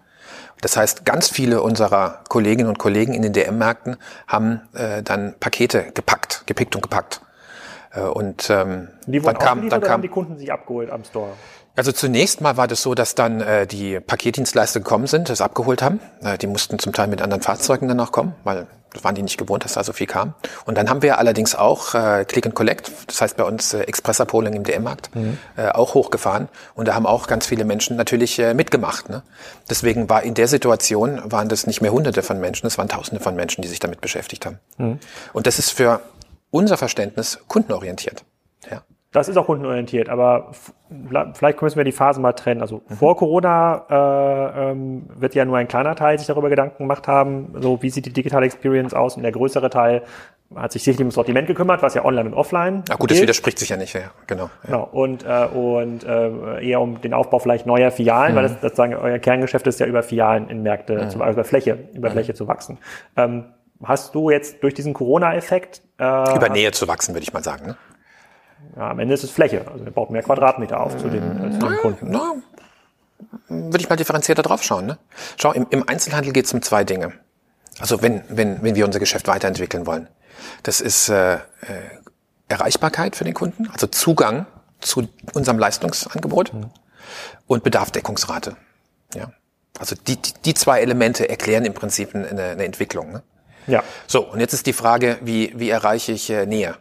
[0.61, 5.91] Das heißt, ganz viele unserer Kolleginnen und Kollegen in den DM-Märkten haben äh, dann Pakete
[5.93, 7.21] gepackt, gepickt und gepackt.
[7.91, 11.29] Äh, und ähm, die dann kam, dann kam, haben die Kunden sich abgeholt am Store?
[11.79, 15.81] Also zunächst mal war das so, dass dann äh, die Paketdienstleister gekommen sind, das abgeholt
[15.81, 16.01] haben.
[16.21, 19.21] Äh, die mussten zum Teil mit anderen Fahrzeugen dann auch kommen, weil das waren die
[19.21, 20.33] nicht gewohnt, dass da so viel kam.
[20.65, 23.83] Und dann haben wir allerdings auch äh, Click and Collect, das heißt bei uns äh,
[23.83, 25.37] Express-Abholung im DM-Markt, mhm.
[25.55, 26.49] äh, auch hochgefahren.
[26.75, 29.07] Und da haben auch ganz viele Menschen natürlich äh, mitgemacht.
[29.07, 29.23] Ne?
[29.69, 33.23] Deswegen war in der Situation, waren das nicht mehr Hunderte von Menschen, es waren Tausende
[33.23, 34.59] von Menschen, die sich damit beschäftigt haben.
[34.79, 34.99] Mhm.
[35.31, 36.01] Und das ist für
[36.51, 38.25] unser Verständnis kundenorientiert.
[38.69, 38.81] Ja.
[39.11, 40.51] Das ist auch kundenorientiert, aber
[41.33, 42.61] vielleicht müssen wir die Phasen mal trennen.
[42.61, 42.93] Also mhm.
[42.93, 47.55] vor Corona äh, ähm, wird ja nur ein kleiner Teil sich darüber Gedanken gemacht haben,
[47.59, 50.03] so wie sieht die digitale Experience aus und der größere Teil
[50.55, 52.83] hat sich sicherlich ums Sortiment gekümmert, was ja online und offline.
[52.89, 53.11] Ach gut, gilt.
[53.11, 54.49] das widerspricht sich ja nicht, ja, genau.
[54.63, 54.67] Ja.
[54.67, 58.35] Genau und äh, und äh, eher um den Aufbau vielleicht neuer Filialen, mhm.
[58.35, 61.09] weil das sozusagen euer Kerngeschäft ist ja über Filialen in Märkte, mhm.
[61.09, 62.13] zu, also über Fläche, über mhm.
[62.13, 62.77] Fläche zu wachsen.
[63.17, 63.45] Ähm,
[63.83, 67.67] hast du jetzt durch diesen Corona-Effekt äh, über Nähe zu wachsen, würde ich mal sagen.
[67.67, 67.75] Ne?
[68.75, 69.65] Ja, am Ende ist es Fläche.
[69.71, 72.09] Also er baut mehr Quadratmeter auf zu den, äh, zu den Kunden.
[72.09, 72.35] Na,
[73.47, 74.85] würde ich mal differenzierter drauf schauen.
[74.85, 74.97] Ne?
[75.37, 77.13] Schau, im, im Einzelhandel geht es um zwei Dinge.
[77.79, 80.07] Also wenn, wenn, wenn wir unser Geschäft weiterentwickeln wollen.
[80.63, 81.39] Das ist äh, äh,
[82.47, 84.45] Erreichbarkeit für den Kunden, also Zugang
[84.79, 86.69] zu unserem Leistungsangebot mhm.
[87.47, 88.55] und Bedarfdeckungsrate.
[89.13, 89.31] Ja.
[89.77, 93.11] Also die, die, die zwei Elemente erklären im Prinzip eine, eine Entwicklung.
[93.11, 93.23] Ne?
[93.67, 93.83] Ja.
[94.07, 96.75] So, und jetzt ist die Frage, wie, wie erreiche ich äh, Nähe?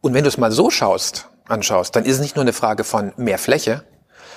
[0.00, 2.84] Und wenn du es mal so schaust, anschaust, dann ist es nicht nur eine Frage
[2.84, 3.84] von mehr Fläche,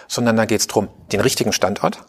[0.07, 2.03] sondern da geht es darum, den richtigen Standort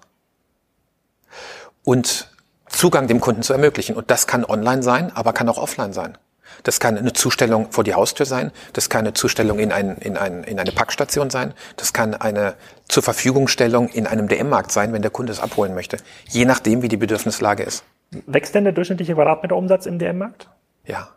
[1.84, 2.30] und
[2.68, 3.94] Zugang dem Kunden zu ermöglichen.
[3.94, 6.18] Und das kann online sein, aber kann auch offline sein.
[6.62, 10.16] Das kann eine Zustellung vor die Haustür sein, das kann eine Zustellung in, ein, in,
[10.16, 12.54] ein, in eine Packstation sein, das kann eine
[12.88, 15.96] zur Verfügungstellung in einem DM-Markt sein, wenn der Kunde es abholen möchte,
[16.28, 17.84] je nachdem, wie die Bedürfnislage ist.
[18.26, 20.48] Wächst denn der durchschnittliche Quadratmeterumsatz im DM-Markt?
[20.84, 21.13] Ja.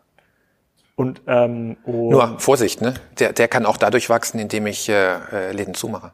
[0.98, 2.94] Und, ähm, und Nur Vorsicht, ne?
[3.20, 6.10] Der, der kann auch dadurch wachsen, indem ich äh, äh Läden zumache.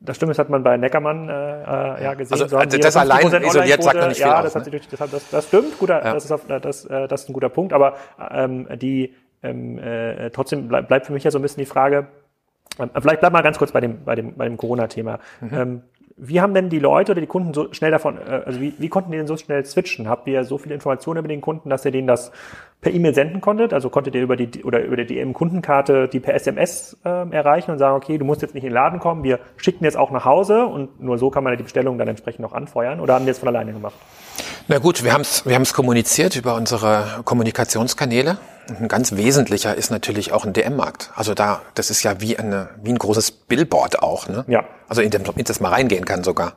[0.00, 2.34] Das stimmt, das hat man bei Neckermann äh, äh ja gesehen.
[2.34, 4.70] Also, so also das allein isoliert sagt noch nicht viel ja, aus, das, hat sich
[4.72, 6.12] durch, das, das, das stimmt, guter, ja.
[6.12, 7.72] das, ist auf, das, äh, das ist ein guter Punkt.
[7.72, 7.96] Aber
[8.30, 12.06] ähm, die ähm, äh, trotzdem bleib, bleibt für mich ja so ein bisschen die Frage.
[12.78, 15.20] Äh, vielleicht bleib mal ganz kurz bei dem bei dem bei dem Corona-Thema.
[15.40, 15.50] Mhm.
[15.54, 15.82] Ähm,
[16.18, 18.88] wie haben denn die Leute oder die Kunden so schnell davon, äh, also wie, wie
[18.88, 20.08] konnten die denn so schnell switchen?
[20.08, 22.32] Habt ihr so viele Informationen über den Kunden, dass ihr denen das
[22.80, 23.72] per E-Mail senden konntet?
[23.72, 27.78] Also konntet ihr über die oder über die DM-Kundenkarte die per SMS äh, erreichen und
[27.78, 30.24] sagen, okay, du musst jetzt nicht in den Laden kommen, wir schicken jetzt auch nach
[30.24, 33.30] Hause und nur so kann man die Bestellung dann entsprechend noch anfeuern oder haben die
[33.30, 33.96] es von alleine gemacht?
[34.68, 38.38] Na gut, wir haben es wir haben's kommuniziert über unsere Kommunikationskanäle.
[38.68, 41.10] Und ein ganz wesentlicher ist natürlich auch ein DM-Markt.
[41.14, 44.28] Also da, das ist ja wie, eine, wie ein großes Billboard auch.
[44.28, 44.44] Ne?
[44.46, 44.64] Ja.
[44.88, 46.56] Also in, dem, in das mal reingehen kann sogar.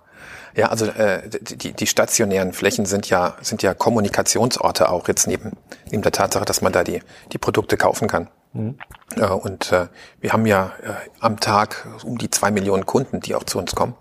[0.53, 5.53] Ja, also äh, die, die stationären Flächen sind ja, sind ja Kommunikationsorte auch jetzt neben,
[5.89, 8.27] neben der Tatsache, dass man da die, die Produkte kaufen kann.
[8.53, 8.77] Mhm.
[9.15, 9.87] Äh, und äh,
[10.19, 10.91] wir haben ja äh,
[11.21, 13.95] am Tag um die zwei Millionen Kunden, die auch zu uns kommen.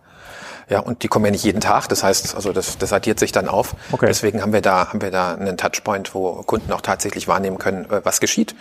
[0.70, 1.88] Ja, und die kommen ja nicht jeden Tag.
[1.88, 3.74] Das heißt, also das, das addiert sich dann auf.
[3.90, 4.06] Okay.
[4.06, 7.90] Deswegen haben wir da, haben wir da einen Touchpoint, wo Kunden auch tatsächlich wahrnehmen können,
[7.90, 8.54] äh, was geschieht.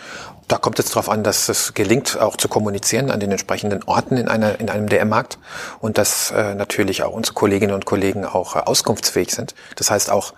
[0.48, 4.16] Da kommt es darauf an, dass es gelingt, auch zu kommunizieren an den entsprechenden Orten
[4.16, 5.38] in einer, in einem DM-Markt
[5.78, 9.54] und dass äh, natürlich auch unsere Kolleginnen und Kollegen auch äh, auskunftsfähig sind.
[9.76, 10.34] Das heißt auch,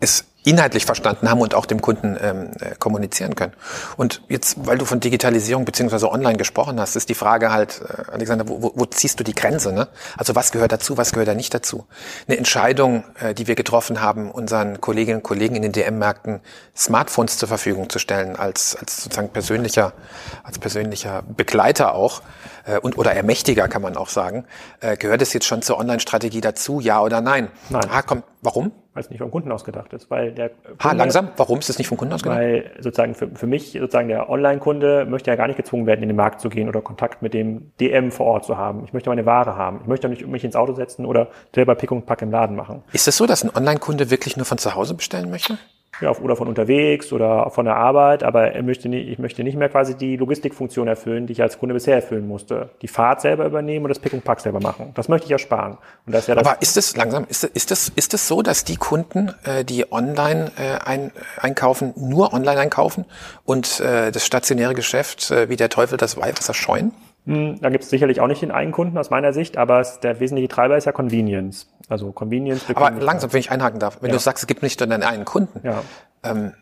[0.00, 3.54] es inhaltlich verstanden haben und auch dem Kunden ähm, äh, kommunizieren können.
[3.96, 8.12] Und jetzt, weil du von Digitalisierung beziehungsweise online gesprochen hast, ist die Frage halt, äh,
[8.12, 9.72] Alexander, wo, wo, ziehst du die Grenze?
[9.72, 9.88] Ne?
[10.16, 11.86] Also was gehört dazu, was gehört da nicht dazu?
[12.28, 16.40] Eine Entscheidung, äh, die wir getroffen haben, unseren Kolleginnen und Kollegen in den DM-Märkten
[16.76, 19.94] Smartphones zur Verfügung zu stellen, als, als sozusagen persönlicher,
[20.42, 22.20] als persönlicher Begleiter auch,
[22.66, 24.44] äh, und oder Ermächtiger kann man auch sagen,
[24.80, 27.48] äh, gehört es jetzt schon zur Online-Strategie dazu, ja oder nein?
[27.70, 27.86] Nein.
[27.90, 28.72] Ah, komm, warum?
[28.94, 30.10] weil es nicht vom Kunden ausgedacht ist.
[30.10, 32.38] Weil der ha, langsam, warum ist es nicht vom Kunden ausgedacht?
[32.38, 36.08] Weil sozusagen für, für mich, sozusagen der Online-Kunde möchte ja gar nicht gezwungen werden, in
[36.08, 38.84] den Markt zu gehen oder Kontakt mit dem DM vor Ort zu haben.
[38.84, 39.80] Ich möchte meine Ware haben.
[39.82, 42.82] Ich möchte nicht mich ins Auto setzen oder selber Pick und Pack im Laden machen.
[42.92, 45.58] Ist es so, dass ein Online-Kunde wirklich nur von zu Hause bestellen möchte?
[46.00, 49.56] Ja, oder von unterwegs oder von der Arbeit, aber er möchte nicht, ich möchte nicht
[49.56, 52.70] mehr quasi die Logistikfunktion erfüllen, die ich als Kunde bisher erfüllen musste.
[52.82, 54.92] Die Fahrt selber übernehmen und das Pick und Pack selber machen.
[54.94, 55.78] Das möchte ich ersparen.
[56.06, 58.42] Und das ist ja das aber ist es langsam, ist, ist es ist es so,
[58.42, 63.04] dass die Kunden, äh, die online äh, ein, einkaufen, nur online einkaufen
[63.44, 66.92] und äh, das stationäre Geschäft äh, wie der Teufel das Weihwasser scheuen?
[67.26, 70.20] Hm, da gibt es sicherlich auch nicht den einen Kunden aus meiner Sicht, aber der
[70.20, 71.68] wesentliche Treiber ist ja Convenience.
[71.88, 72.64] Also Convenience.
[72.74, 74.16] Aber langsam, wenn ich einhaken darf, wenn ja.
[74.16, 75.66] du sagst, es gibt nicht nur den einen Kunden.
[75.66, 75.82] Ja.
[76.22, 76.52] Ähm,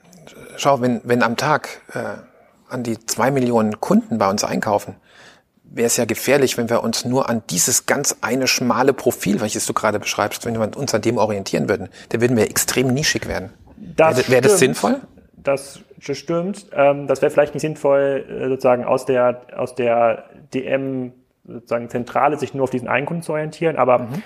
[0.57, 4.97] schau, wenn, wenn am Tag äh, an die zwei Millionen Kunden bei uns einkaufen,
[5.65, 9.67] wäre es ja gefährlich, wenn wir uns nur an dieses ganz eine schmale Profil, welches
[9.67, 13.27] du gerade beschreibst, wenn wir uns an dem orientieren würden, dann würden wir extrem nischig
[13.27, 13.51] werden.
[13.97, 15.01] Das wäre das sinnvoll?
[15.37, 16.67] Das stimmt.
[16.73, 21.13] Ähm, das wäre vielleicht nicht sinnvoll, äh, sozusagen aus der, aus der DM
[21.45, 24.23] sozusagen Zentrale sich nur auf diesen einen Kunden zu orientieren, aber mhm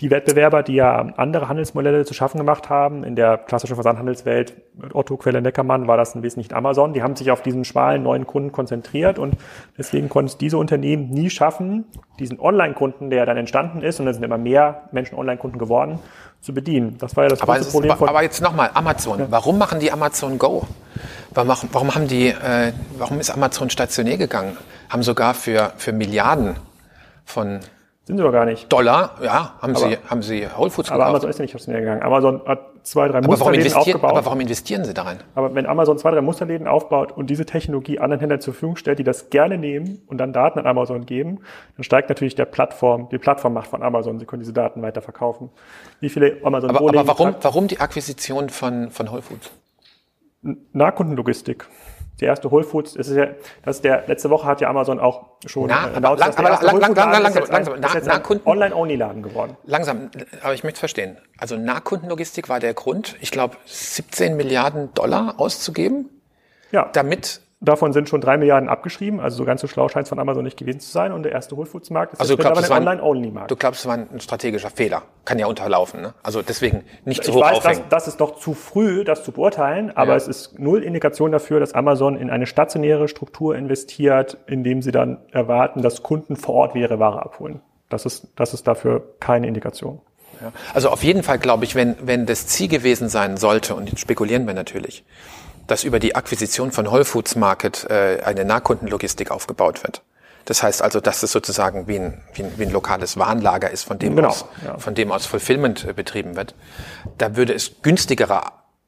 [0.00, 4.54] die Wettbewerber, die ja andere Handelsmodelle zu schaffen gemacht haben, in der klassischen Versandhandelswelt,
[4.92, 8.24] Otto, Quelle, Neckermann, war das ein Wesentlichen Amazon, die haben sich auf diesen schmalen neuen
[8.24, 9.34] Kunden konzentriert und
[9.76, 11.84] deswegen konnten es diese Unternehmen nie schaffen,
[12.20, 15.98] diesen Online-Kunden, der dann entstanden ist, und da sind immer mehr Menschen Online-Kunden geworden,
[16.40, 16.96] zu bedienen.
[16.98, 17.92] Das war ja das aber große Problem.
[17.92, 19.18] Ist, aber jetzt nochmal, Amazon.
[19.18, 19.26] Ja.
[19.30, 20.68] Warum machen die Amazon Go?
[21.34, 24.56] Warum, warum haben die, äh, warum ist Amazon stationär gegangen?
[24.88, 26.54] Haben sogar für, für Milliarden
[27.24, 27.58] von
[28.08, 28.72] sind sie doch gar nicht.
[28.72, 31.02] Dollar, ja, haben aber, sie, haben sie Whole Foods gekauft.
[31.02, 32.02] Aber Amazon ist ja nicht aufs Meer gegangen.
[32.02, 34.10] Amazon hat zwei, drei aber Musterläden aufgebaut.
[34.12, 35.18] Aber warum investieren sie da rein?
[35.34, 38.98] Aber wenn Amazon zwei, drei Musterläden aufbaut und diese Technologie anderen Händlern zur Verfügung stellt,
[38.98, 41.40] die das gerne nehmen und dann Daten an Amazon geben,
[41.76, 44.18] dann steigt natürlich der Plattform, die Plattformmacht von Amazon.
[44.18, 45.50] Sie können diese Daten weiter verkaufen.
[46.00, 49.50] Wie viele Amazon Aber, aber warum, warum die Akquisition von, von Whole Foods?
[50.72, 51.66] Nahkundenlogistik
[52.20, 53.26] die erste Whole Foods, das ist ja,
[53.62, 56.62] das ist der, letzte Woche hat ja Amazon auch schon Na, announced, dass der lang,
[56.62, 59.56] lang, lang, langsam, langsam, langsam, Online-Only-Laden geworden.
[59.64, 60.10] Langsam,
[60.42, 61.18] aber ich möchte verstehen.
[61.38, 66.10] Also Nahkundenlogistik war der Grund, ich glaube, 17 Milliarden Dollar auszugeben,
[66.72, 66.90] ja.
[66.92, 70.20] damit Davon sind schon drei Milliarden abgeschrieben, also so ganz so schlau scheint es von
[70.20, 71.10] Amazon nicht gewesen zu sein.
[71.10, 73.50] Und der erste Whole Foods Markt ist also jetzt glaubst, ein Online-Only-Markt.
[73.50, 75.02] Du glaubst, es war ein strategischer Fehler.
[75.24, 76.00] Kann ja unterlaufen.
[76.00, 76.14] Ne?
[76.22, 77.82] Also deswegen nicht zu ich hoch weiß, aufhängen.
[77.88, 80.16] Das, das ist noch zu früh, das zu beurteilen, aber ja.
[80.16, 85.18] es ist null Indikation dafür, dass Amazon in eine stationäre Struktur investiert, indem sie dann
[85.32, 87.60] erwarten, dass Kunden vor Ort ihre Ware abholen.
[87.88, 90.00] Das ist, das ist dafür keine Indikation.
[90.40, 90.52] Ja.
[90.74, 94.00] Also auf jeden Fall glaube ich, wenn, wenn das Ziel gewesen sein sollte, und jetzt
[94.00, 95.04] spekulieren wir natürlich,
[95.68, 100.02] dass über die Akquisition von Whole Foods Market äh, eine Nahkundenlogistik aufgebaut wird.
[100.46, 103.84] Das heißt also, dass es sozusagen wie ein, wie ein, wie ein lokales Warenlager ist,
[103.84, 104.78] von dem genau, aus, ja.
[104.78, 106.54] von dem aus Fulfillment äh, betrieben wird.
[107.18, 108.40] Da würde es günstigere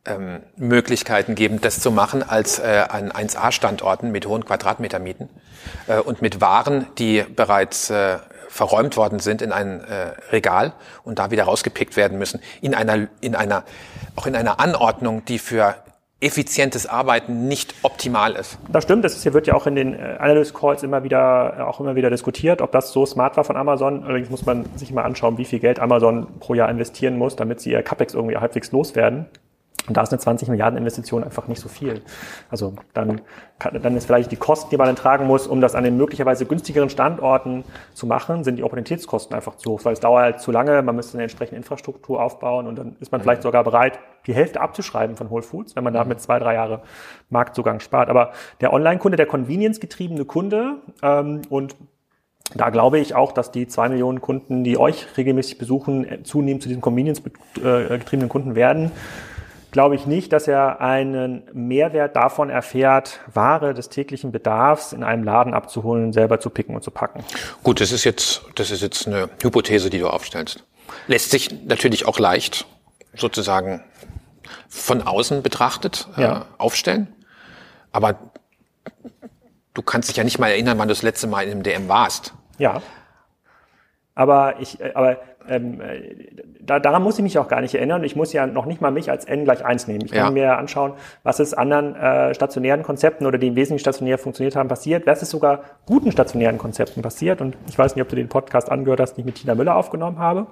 [0.07, 5.29] ähm, Möglichkeiten geben, das zu machen, als äh, an 1A-Standorten mit hohen Quadratmetermieten
[5.87, 10.73] äh, und mit Waren, die bereits äh, verräumt worden sind in ein äh, Regal
[11.05, 13.65] und da wieder rausgepickt werden müssen, in einer, in einer,
[14.17, 15.77] auch in einer Anordnung, die für
[16.21, 18.59] effizientes Arbeiten nicht optimal ist.
[18.69, 21.63] Das stimmt, das hier wird ja auch in den äh, Analyst Calls immer wieder, äh,
[21.63, 24.05] auch immer wieder diskutiert, ob das so smart war von Amazon.
[24.05, 27.61] Allerdings muss man sich mal anschauen, wie viel Geld Amazon pro Jahr investieren muss, damit
[27.61, 29.27] sie ihr CapEx irgendwie halbwegs loswerden.
[29.91, 32.01] Und da ist eine 20 Milliarden Investition einfach nicht so viel.
[32.49, 33.23] Also dann,
[33.59, 35.97] kann, dann ist vielleicht die Kosten, die man dann tragen muss, um das an den
[35.97, 40.41] möglicherweise günstigeren Standorten zu machen, sind die Opportunitätskosten einfach zu hoch, weil es dauert halt
[40.41, 43.99] zu lange, man müsste eine entsprechende Infrastruktur aufbauen und dann ist man vielleicht sogar bereit,
[44.29, 46.83] die Hälfte abzuschreiben von Whole Foods, wenn man damit zwei, drei Jahre
[47.29, 48.11] Marktzugang spart.
[48.11, 51.75] Aber der Online-Kunde, der Convenience-getriebene Kunde ähm, und
[52.55, 56.69] da glaube ich auch, dass die zwei Millionen Kunden, die euch regelmäßig besuchen, zunehmend zu
[56.69, 58.93] diesen Convenience-getriebenen Kunden werden
[59.71, 65.25] glaube ich nicht, dass er einen Mehrwert davon erfährt, Ware des täglichen Bedarfs in einem
[65.25, 67.25] Laden abzuholen, selber zu picken und zu packen.
[67.63, 70.65] Gut, das ist jetzt, das ist jetzt eine Hypothese, die du aufstellst.
[71.07, 72.67] Lässt sich natürlich auch leicht
[73.15, 73.83] sozusagen
[74.69, 76.47] von außen betrachtet äh, ja.
[76.59, 77.09] aufstellen.
[77.93, 78.19] Aber
[79.75, 81.89] du kannst dich ja nicht mal erinnern, wann du das letzte Mal in einem DM
[81.89, 82.35] warst.
[82.59, 82.83] Ja.
[84.15, 86.27] Aber ich, äh, aber ähm, äh,
[86.61, 88.05] da, daran muss ich mich auch gar nicht erinnern.
[88.05, 90.03] Ich muss ja noch nicht mal mich als N gleich eins nehmen.
[90.05, 90.31] Ich kann Ja.
[90.31, 94.69] mir anschauen, was ist anderen äh, stationären Konzepten oder die im Wesentlichen stationär funktioniert haben,
[94.69, 95.07] passiert.
[95.07, 97.41] Was ist sogar guten stationären Konzepten passiert.
[97.41, 99.77] Und ich weiß nicht, ob du den Podcast angehört hast, den ich mit Tina Müller
[99.77, 100.47] aufgenommen habe.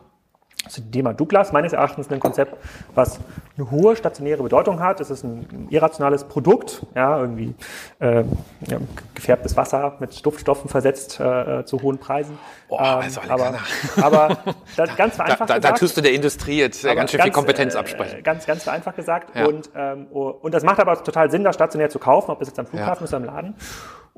[0.69, 2.57] Zu dem Thema Douglas, meines Erachtens ein Konzept,
[2.95, 3.21] was
[3.57, 5.01] eine hohe stationäre Bedeutung hat.
[5.01, 7.55] Es ist ein irrationales Produkt, ja, irgendwie
[8.01, 8.25] äh,
[8.67, 8.79] ja,
[9.15, 12.39] gefärbtes Wasser mit Duftstoffen versetzt äh, zu hohen Preisen.
[12.69, 13.61] Oh, Ähm, also aber, Alexander.
[14.03, 14.39] aber
[14.77, 17.23] das ganz Da, vereinfacht da, da gesagt, tust du der Industrie jetzt äh, ganz schön
[17.23, 18.23] viel Kompetenz äh, absprechen.
[18.23, 19.37] Ganz, ganz vereinfacht gesagt.
[19.37, 19.47] Ja.
[19.47, 22.49] Und, ähm, oh, und das macht aber total Sinn, das stationär zu kaufen, ob das
[22.49, 23.05] jetzt am Flughafen Ja.
[23.05, 23.55] ist oder im Laden.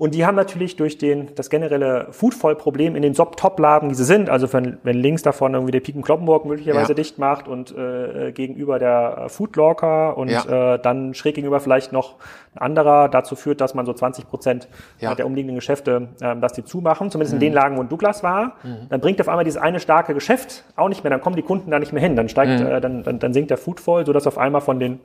[0.01, 4.31] Und die haben natürlich durch den, das generelle Foodvoll-Problem in den Top-Laden, die sie sind,
[4.31, 6.95] also wenn, wenn links davon irgendwie der Piken Kloppenburg möglicherweise Ja.
[6.95, 10.77] dicht macht und äh, gegenüber der äh, Foodlocker und Ja.
[10.77, 12.15] äh, dann schräg gegenüber vielleicht noch
[12.55, 14.69] ein anderer dazu führt, dass man so 20 Prozent
[15.01, 15.15] Ja.
[15.15, 17.43] der umliegenden Geschäfte, ähm, dass die zumachen, zumindest Mhm.
[17.43, 18.57] in den Lagen, wo ein Douglas war,
[18.89, 21.71] dann bringt auf einmal dieses eine starke Geschäft auch nicht mehr, dann kommen die Kunden
[21.71, 22.67] da nicht mehr hin, dann steigt, Mhm.
[22.67, 24.99] äh, dann, dann, dann sinkt der Foodvoll, sodass auf einmal von den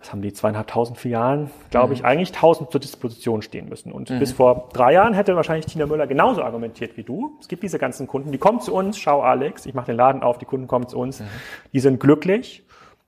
[0.00, 1.92] was haben die, zweieinhalbtausend Filialen, glaube Mhm.
[1.94, 3.90] ich, eigentlich tausend zur Disposition stehen müssen.
[3.92, 7.36] Und bis vor drei Jahren hätte wahrscheinlich Tina Müller genauso argumentiert wie du.
[7.40, 10.22] Es gibt diese ganzen Kunden, die kommen zu uns, schau Alex, ich mache den Laden
[10.22, 11.22] auf, die Kunden kommen zu uns,
[11.72, 12.64] die sind glücklich.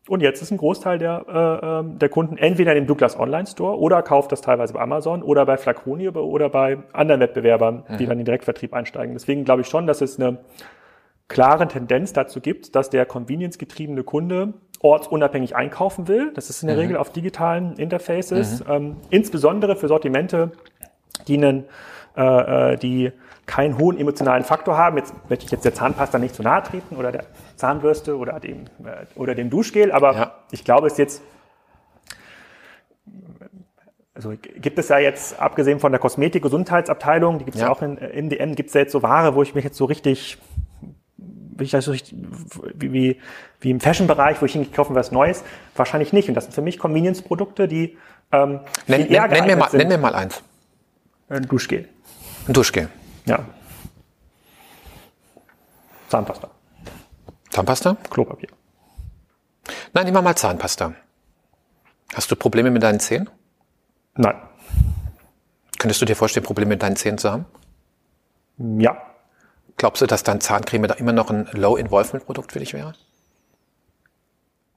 [0.09, 3.47] Und jetzt ist ein Großteil der, äh, ähm, der Kunden entweder in dem Douglas Online
[3.47, 8.07] Store oder kauft das teilweise bei Amazon oder bei Flaconi oder bei anderen Wettbewerbern, die
[8.07, 9.15] dann in den Direktvertrieb einsteigen.
[9.15, 10.39] Deswegen glaube ich schon, dass es eine
[11.29, 16.33] klare Tendenz dazu gibt, dass der convenience-getriebene Kunde ortsunabhängig einkaufen will.
[16.35, 20.53] Das ist in der Regel auf digitalen Interfaces, ähm, insbesondere für Sortimente,
[21.29, 21.65] die, einen,
[22.17, 23.13] äh, äh, die
[23.47, 24.97] keinen hohen emotionalen Faktor haben.
[24.97, 27.25] Jetzt möchte ich jetzt der Zahnpasta nicht zu nahe treten oder der
[27.57, 30.35] Zahnbürste oder dem, äh, oder dem Duschgel, aber Ja.
[30.51, 31.23] ich glaube, es ist jetzt
[34.15, 37.69] also gibt es ja jetzt, abgesehen von der Kosmetik-Gesundheitsabteilung, die gibt es ja.
[37.69, 37.73] Ja.
[37.73, 39.79] auch in, äh, im DM, gibt es ja jetzt so Ware, wo ich mich jetzt
[39.79, 40.37] so richtig,
[41.61, 42.15] wie, ich das so richtig
[42.75, 43.21] wie, wie,
[43.61, 45.45] wie im Fashion-Bereich, wo ich hingehe, kaufen was Neues,
[45.77, 46.29] wahrscheinlich nicht.
[46.29, 47.97] Und das sind für mich Convenience-Produkte, die
[48.33, 49.79] ähm, Nenn, viel eher nenn, nenn, mir mal, sind.
[49.79, 50.43] nenn mir mal eins.
[51.29, 51.89] Ein Duschgel.
[52.49, 52.89] Ein Duschgel.
[53.27, 53.45] Ja.
[56.09, 56.51] Zahnpasta.
[57.51, 57.97] Zahnpasta?
[58.11, 58.49] Klopapier.
[59.93, 60.95] Nein, nehmen wir mal Zahnpasta.
[62.15, 63.31] Hast du Probleme mit deinen Zähnen?
[64.17, 64.35] Nein.
[65.79, 67.47] Könntest du dir vorstellen, Probleme mit deinen Zähnen zu haben?
[68.59, 69.10] Ja.
[69.81, 72.93] Glaubst du, dass dein Zahncreme da immer noch ein Low-Involvement-Produkt für dich wäre?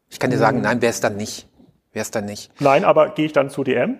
[0.09, 1.45] Ich kann dir sagen, nein, wäre es dann nicht.
[1.91, 2.53] Wäre es dann nicht.
[2.61, 3.99] Nein, aber gehe ich dann zu DM,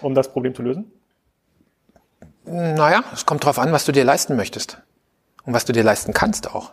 [0.00, 0.90] um das Problem zu lösen?
[2.44, 4.82] Naja, es kommt drauf an, was du dir leisten möchtest.
[5.44, 6.72] Und was du dir leisten kannst auch.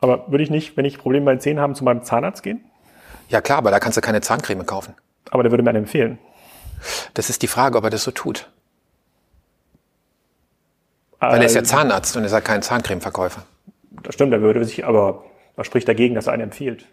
[0.00, 2.64] Aber würde ich nicht, wenn ich Probleme bei den Zähnen habe, zu meinem Zahnarzt gehen?
[3.28, 4.94] Ja klar, aber da kannst du keine Zahncreme kaufen.
[5.30, 6.18] Aber der würde mir einen empfehlen.
[7.12, 8.50] Das ist die Frage, ob er das so tut.
[11.30, 13.42] Weil er ist ja Zahnarzt und er ist ja kein Zahncremeverkäufer.
[14.02, 15.24] Das stimmt, er würde sich, aber
[15.56, 16.86] was spricht dagegen, dass er einen empfiehlt?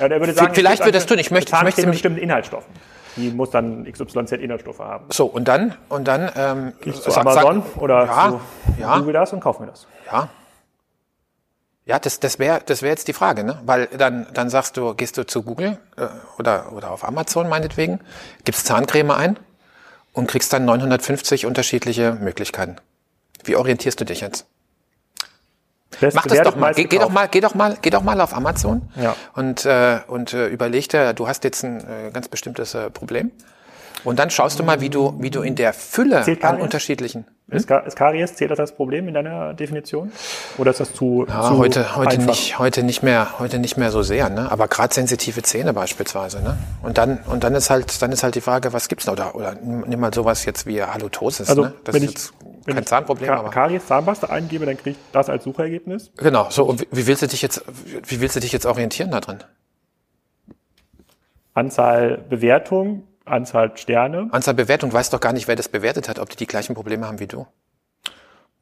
[0.00, 1.18] Ja, der würde sagen, Vielleicht würde das tun.
[1.18, 2.72] Ich möchte- ich möchte mit bestimmten Inhaltsstoffen.
[3.16, 5.04] Die muss dann XYZ Inhaltsstoffe haben.
[5.10, 8.98] So, und dann, und dann, ähm, Ich zu sag- Amazon sag- oder ja, zu ja,
[8.98, 9.86] Google das und kauf mir das.
[10.10, 10.28] ja.
[11.86, 13.60] Ja, das, das wäre das wär jetzt die Frage, ne?
[13.66, 16.06] Weil dann, dann sagst du, gehst du zu Google äh,
[16.38, 18.00] oder, oder auf Amazon meinetwegen,
[18.46, 19.38] gibst Zahncreme ein
[20.14, 22.76] und kriegst dann 950 unterschiedliche Möglichkeiten.
[23.44, 24.46] Wie orientierst du dich jetzt?
[26.00, 26.74] Best Mach das doch mal.
[26.74, 29.14] Geh, geh doch mal, geh doch mal, geh doch mal auf Amazon Ja.
[29.34, 33.30] und äh, und äh, überleg dir, du hast jetzt ein äh, ganz bestimmtes äh, Problem
[34.02, 37.26] und dann schaust du mal, wie du wie du in der Fülle an unterschiedlichen.
[37.48, 40.10] Ist, Ka- ist Karies, zählt das als Problem in deiner Definition?
[40.56, 42.26] Oder ist das zu, Ja, zu heute heute einfach?
[42.28, 44.50] nicht heute nicht mehr heute nicht mehr so sehr, ne?
[44.50, 46.56] Aber gerade sensitive Zähne beispielsweise, ne?
[46.82, 49.34] Und dann und dann ist halt dann ist halt die Frage, was gibt's noch oder
[49.36, 51.74] oder nimm mal sowas jetzt wie Halitosis, Also, ne?
[51.84, 52.32] Das wenn ist ich, jetzt
[52.66, 56.10] wenn kein ich Zahnproblem, Ka aber Karies Zahnpasta eingebe, dann kriege ich das als Suchergebnis.
[56.16, 56.46] genau.
[56.50, 57.64] So und wie, willst du dich jetzt
[58.06, 59.38] wie willst du dich jetzt orientieren da drin?
[61.54, 64.28] Anzahl Bewertung, Anzahl Sterne.
[64.32, 66.74] Anzahl Bewertung, du weißt doch gar nicht, wer das bewertet hat, ob die die gleichen
[66.74, 67.46] Probleme haben wie du.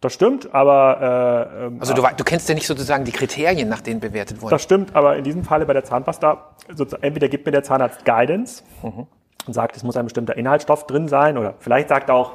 [0.00, 3.80] Das stimmt, aber äh, ähm, Also du, du kennst ja nicht sozusagen die Kriterien, nach
[3.80, 4.50] denen bewertet wurden.
[4.50, 8.04] Das stimmt, aber in diesem Falle bei der Zahnpasta, sozusagen, entweder gibt mir der Zahnarzt
[8.04, 9.06] Guidance Mhm.
[9.46, 12.32] und sagt, es muss ein bestimmter Inhaltsstoff drin sein, oder vielleicht sagt er auch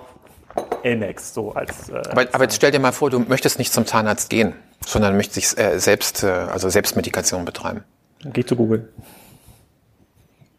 [0.83, 1.89] Elmex, so als.
[1.89, 4.53] Äh, aber, aber jetzt stell dir mal vor, du möchtest nicht zum Zahnarzt gehen,
[4.85, 7.83] sondern möchtest äh, selbst, äh, also Selbstmedikation betreiben.
[8.23, 8.89] dann ich zu Google.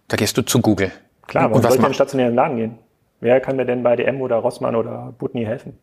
[0.09, 0.93] Da gehst du zu Google.
[1.27, 2.79] Klar, und, warum und soll was ich in den machst stationären Laden gehen?
[3.21, 5.79] Wer kann mir denn bei DM oder Rossmann oder Butni helfen?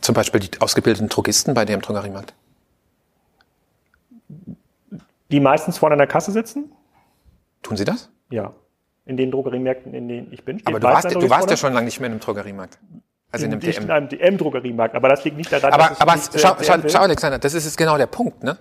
[0.00, 2.34] Zum Beispiel die ausgebildeten Drogisten bei im Drogeriemarkt.
[5.30, 6.72] Die meistens vorne an der Kasse sitzen?
[7.62, 8.10] Tun sie das?
[8.30, 8.52] Ja.
[9.04, 10.60] In den Drogeriemärkten, in denen ich bin.
[10.64, 12.78] Aber du warst, du warst ja schon lange nicht mehr in einem Drogeriemarkt.
[13.32, 13.84] Also in, einem DM.
[13.84, 14.94] in einem DM-Drogeriemarkt.
[14.94, 17.54] Aber das liegt nicht daran, aber, dass aber nicht, schau, äh, schau, schau, Alexander, das
[17.54, 18.42] ist jetzt genau der Punkt.
[18.42, 18.58] Ne?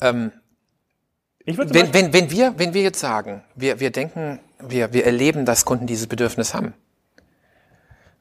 [0.00, 0.32] Ähm,
[1.44, 5.04] ich würde wenn, wenn, wenn, wir, wenn wir jetzt sagen, wir, wir denken, wir, wir
[5.04, 6.74] erleben, dass Kunden dieses Bedürfnis haben,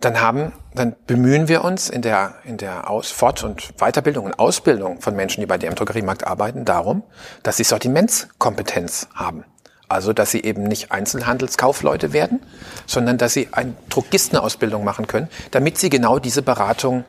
[0.01, 4.39] dann haben, dann bemühen wir uns in der, in der Aus-, Fort- und Weiterbildung und
[4.39, 7.03] Ausbildung von Menschen, die bei dem Drogeriemarkt arbeiten, darum,
[7.43, 9.43] dass sie Sortimentskompetenz haben.
[9.89, 12.39] Also, dass sie eben nicht Einzelhandelskaufleute werden,
[12.85, 17.05] sondern dass sie eine Drogistenausbildung machen können, damit sie genau diese Beratung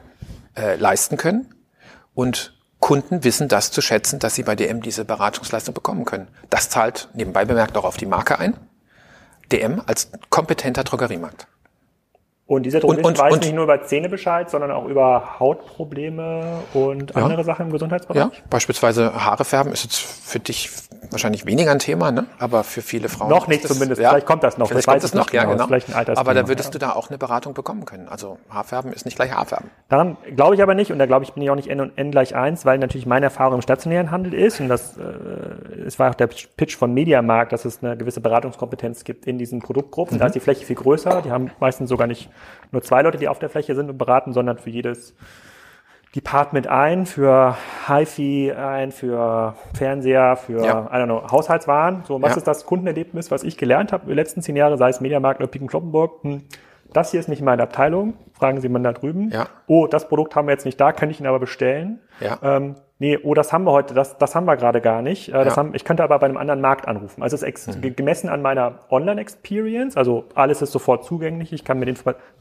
[0.57, 1.55] äh, leisten können
[2.14, 6.28] und Kunden wissen das zu schätzen, dass sie bei DM diese Beratungsleistung bekommen können.
[6.49, 8.57] Das zahlt nebenbei bemerkt auch auf die Marke ein.
[9.53, 11.47] DM als kompetenter Drogeriemarkt.
[12.51, 15.38] Und dieser Drogerist und, und, weiß und, nicht nur über Zähne Bescheid, sondern auch über
[15.38, 16.42] Hautprobleme
[16.74, 18.24] und andere ja, Sachen im Gesundheitsbereich?
[18.24, 20.68] Ja, beispielsweise Haare färben ist jetzt für dich
[21.12, 22.26] wahrscheinlich weniger ein Thema, ne?
[22.40, 23.30] aber für viele Frauen.
[23.30, 24.66] Noch nicht das, zumindest, ja, vielleicht kommt das noch.
[24.66, 25.66] Vielleicht kommt das noch, ja genau.
[25.68, 26.72] Vielleicht ein aber da würdest ja.
[26.72, 28.09] du da auch eine Beratung bekommen können.
[28.09, 29.70] Also Haarfärben ist nicht gleich Haarfärben.
[29.88, 31.96] Daran glaube ich aber nicht und da glaube ich, bin ich auch nicht N und
[31.96, 35.03] N gleich eins, weil natürlich meine Erfahrung im stationären Handel ist und das äh,
[35.86, 39.61] es war auch der Pitch von Mediamarkt, dass es eine gewisse Beratungskompetenz gibt in diesen
[39.61, 40.16] Produktgruppen.
[40.16, 40.20] Mhm.
[40.20, 42.28] Da ist die Fläche viel größer, die haben meistens sogar nicht
[42.72, 45.14] nur zwei Leute, die auf der Fläche sind und beraten, sondern für jedes
[46.14, 50.86] Department ein, für HiFi ein, für Fernseher, für, ja.
[50.86, 52.03] I don't know, Haushaltswaren.
[52.05, 52.38] So, was ja.
[52.38, 55.41] ist das Kundenerlebnis, was ich gelernt habe in den letzten zehn Jahren, sei es Mediamarkt
[55.41, 56.22] oder Piken Kloppenburg?
[56.24, 56.43] Hm,
[56.93, 59.30] das hier ist nicht meine Abteilung, fragen Sie mal da drüben.
[59.30, 59.47] Ja.
[59.68, 62.01] Oh, das Produkt haben wir jetzt nicht da, könnte ich Ihnen aber bestellen.
[62.18, 62.38] Ja.
[62.43, 65.30] Ähm, nee, oh, das haben wir heute, das, das haben wir gerade gar nicht.
[65.30, 65.57] Äh, das ja.
[65.57, 67.22] haben, ich könnte aber bei einem anderen Markt anrufen.
[67.22, 67.96] Also es ist mhm.
[67.96, 71.53] gemessen an meiner Online-Experience, also alles ist sofort zugänglich.
[71.53, 71.96] Ich kann mit den,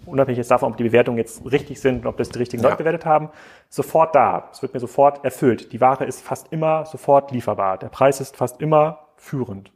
[0.06, 2.70] unabhängig jetzt davon, ob die Bewertungen jetzt richtig sind und ob das die richtigen ja.
[2.70, 3.30] Leute bewertet haben,
[3.70, 4.50] sofort da.
[4.52, 5.72] Es wird mir sofort erfüllt.
[5.72, 7.78] Die Ware ist fast immer sofort lieferbar.
[7.78, 9.72] Der Preis ist fast immer führend.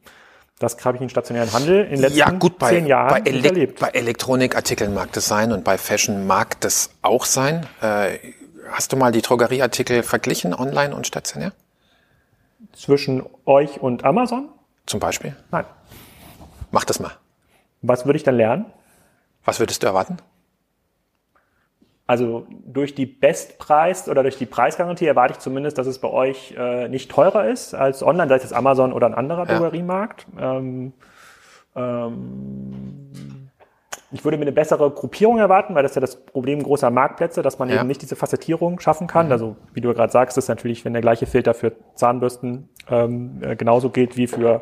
[0.60, 3.30] Das habe ich in stationären Handel in den letzten ja, gut, bei, zehn Jahren bei
[3.30, 3.80] Elek erlebt.
[3.80, 7.66] Bei Elektronikartikeln mag das sein und bei Fashion mag das auch sein.
[7.82, 8.18] Äh,
[8.74, 11.54] hast du mal die Drogerieartikel verglichen, online und stationär?
[12.74, 14.50] Zwischen euch und Amazon?
[14.86, 15.36] Zum Beispiel?
[15.52, 15.66] Nein.
[16.72, 17.12] Mach das mal.
[17.82, 18.66] Was würde ich dann lernen?
[19.46, 20.18] Was würdest du erwarten?
[22.06, 26.54] Also durch die Bestpreis oder durch die Preisgarantie erwarte ich zumindest, dass es bei euch
[26.58, 29.58] äh, nicht teurer ist als online, sei es jetzt Amazon oder ein anderer ja.
[29.58, 30.28] Drogeriemarkt.
[30.38, 30.94] Ähm,
[31.76, 33.03] ähm,
[34.14, 37.42] ich würde mir eine bessere Gruppierung erwarten, weil das ist ja das Problem großer Marktplätze,
[37.42, 37.78] dass man ja.
[37.78, 39.26] eben nicht diese Facettierung schaffen kann.
[39.26, 39.32] Mhm.
[39.32, 43.56] Also wie du gerade sagst, ist natürlich, wenn der gleiche Filter für Zahnbürsten ähm, äh,
[43.56, 44.62] genauso gilt wie für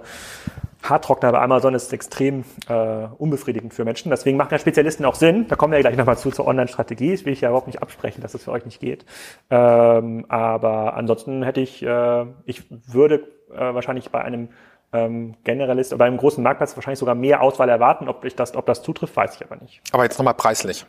[0.83, 4.09] Haartrockner bei Amazon ist extrem äh, unbefriedigend für Menschen.
[4.09, 5.47] Deswegen machen ja Spezialisten auch Sinn.
[5.47, 7.11] Da kommen wir ja gleich nochmal zu zur Online-Strategie.
[7.11, 9.05] Das will ich ja überhaupt nicht absprechen, dass das für euch nicht geht.
[9.49, 14.49] Ähm, aber ansonsten hätte ich, äh, ich würde äh, wahrscheinlich bei einem
[14.93, 18.07] ähm, Generalist, bei einem großen Marktplatz wahrscheinlich sogar mehr Auswahl erwarten.
[18.07, 19.81] Ob ich das, ob das zutrifft, weiß ich aber nicht.
[19.91, 20.85] Aber jetzt nochmal preislich.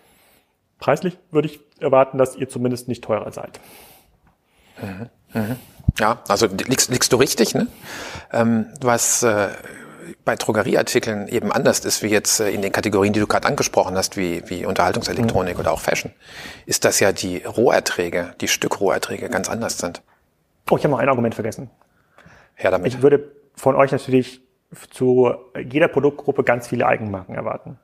[0.79, 3.61] Preislich würde ich erwarten, dass ihr zumindest nicht teurer seid.
[4.81, 5.09] Mhm.
[5.33, 5.57] Mhm.
[5.99, 7.69] Ja, also liegst, liegst du richtig, ne?
[8.33, 9.49] Ähm, was äh,
[10.25, 13.97] bei Drogerieartikeln eben anders ist, wie jetzt äh, in den Kategorien, die du gerade angesprochen
[13.97, 15.61] hast, wie, wie Unterhaltungselektronik mhm.
[15.61, 16.13] oder auch Fashion,
[16.67, 20.03] ist, dass ja die Roherträge, die Stückroherträge ganz anders sind.
[20.71, 21.71] Oh, ich habe noch ein Argument vergessen.
[22.59, 22.95] Ja, damit.
[22.95, 24.41] Ich würde von euch natürlich
[24.91, 25.35] zu
[25.71, 27.79] jeder Produktgruppe ganz viele Eigenmarken erwarten.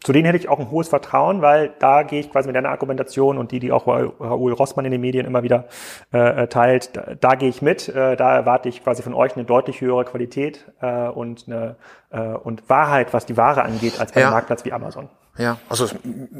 [0.00, 2.68] Zu denen hätte ich auch ein hohes Vertrauen, weil da gehe ich quasi mit deiner
[2.68, 5.64] Argumentation und die, die auch Raoul Rossmann in den Medien immer wieder
[6.12, 7.88] äh, teilt, da, da gehe ich mit.
[7.88, 11.74] Äh, da erwarte ich quasi von euch eine deutlich höhere Qualität äh, und eine
[12.10, 14.28] äh, und Wahrheit, was die Ware angeht, als bei ja.
[14.28, 15.08] einem Marktplatz wie Amazon.
[15.36, 15.88] Ja, also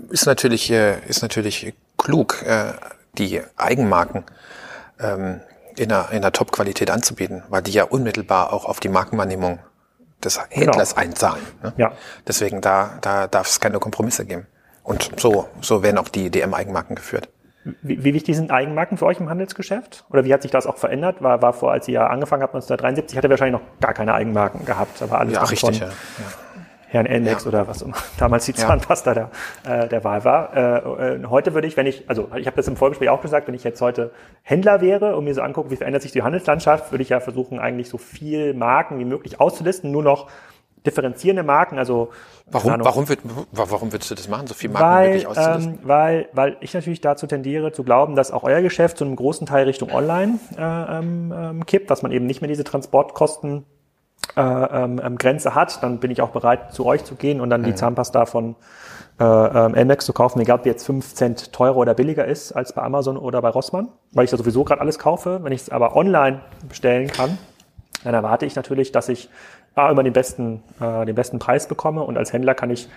[0.08, 2.74] ist natürlich äh, ist natürlich klug, äh,
[3.14, 4.22] die Eigenmarken
[5.00, 5.40] ähm,
[5.78, 9.58] in einer, in einer Top-Qualität anzubieten, weil die ja unmittelbar auch auf die Markenwahrnehmung
[10.22, 11.06] des Händlers genau.
[11.06, 11.42] einzahlen.
[11.62, 11.72] Ne?
[11.76, 11.92] Ja.
[12.26, 14.46] Deswegen da, da darf es keine Kompromisse geben.
[14.82, 17.28] Und so, so werden auch die DM-Eigenmarken geführt.
[17.82, 20.04] Wie, wie wichtig sind Eigenmarken für euch im Handelsgeschäft?
[20.10, 21.22] Oder wie hat sich das auch verändert?
[21.22, 24.64] War, war vor, als ihr ja angefangen habt, 1973, hatte wahrscheinlich noch gar keine Eigenmarken
[24.64, 25.88] gehabt, aber alles ja, richtig, ja.
[25.88, 25.92] ja.
[26.90, 27.48] Herrn Endex ja.
[27.48, 29.30] oder was immer damals die Zahnpasta ja.
[29.64, 30.56] der, äh, der Wahl war.
[30.56, 33.46] Äh, äh, heute würde ich, wenn ich, also ich habe das im Vorgespräch auch gesagt,
[33.46, 34.10] wenn ich jetzt heute
[34.42, 37.58] Händler wäre und mir so angucke, wie verändert sich die Handelslandschaft, würde ich ja versuchen,
[37.58, 40.28] eigentlich so viel Marken wie möglich auszulisten, nur noch
[40.86, 42.10] differenzierende Marken, also
[42.50, 43.20] Warum, Ahnung, warum, wird,
[43.52, 45.74] warum würdest du das machen, so viel Marken weil, wirklich auszulisten?
[45.74, 49.16] Ähm, weil, weil ich natürlich dazu tendiere zu glauben, dass auch euer Geschäft zu einem
[49.16, 53.66] großen Teil Richtung Online äh, ähm, ähm kippt, dass man eben nicht mehr diese Transportkosten
[54.36, 57.50] äh, ähm, ähm, Grenze hat, dann bin ich auch bereit, zu euch zu gehen und
[57.50, 57.76] dann die mhm.
[57.76, 58.56] Zahnpasta von
[59.18, 62.52] äh, ähm, Elmex zu kaufen, egal ob die jetzt fünf Cent teurer oder billiger ist
[62.52, 65.40] als bei Amazon oder bei Rossmann, weil ich da sowieso gerade alles kaufe.
[65.42, 67.38] Wenn ich es aber online bestellen kann,
[68.04, 69.28] dann erwarte ich natürlich, dass ich
[69.74, 72.88] A, immer den besten, äh, den besten Preis bekomme und als Händler kann ich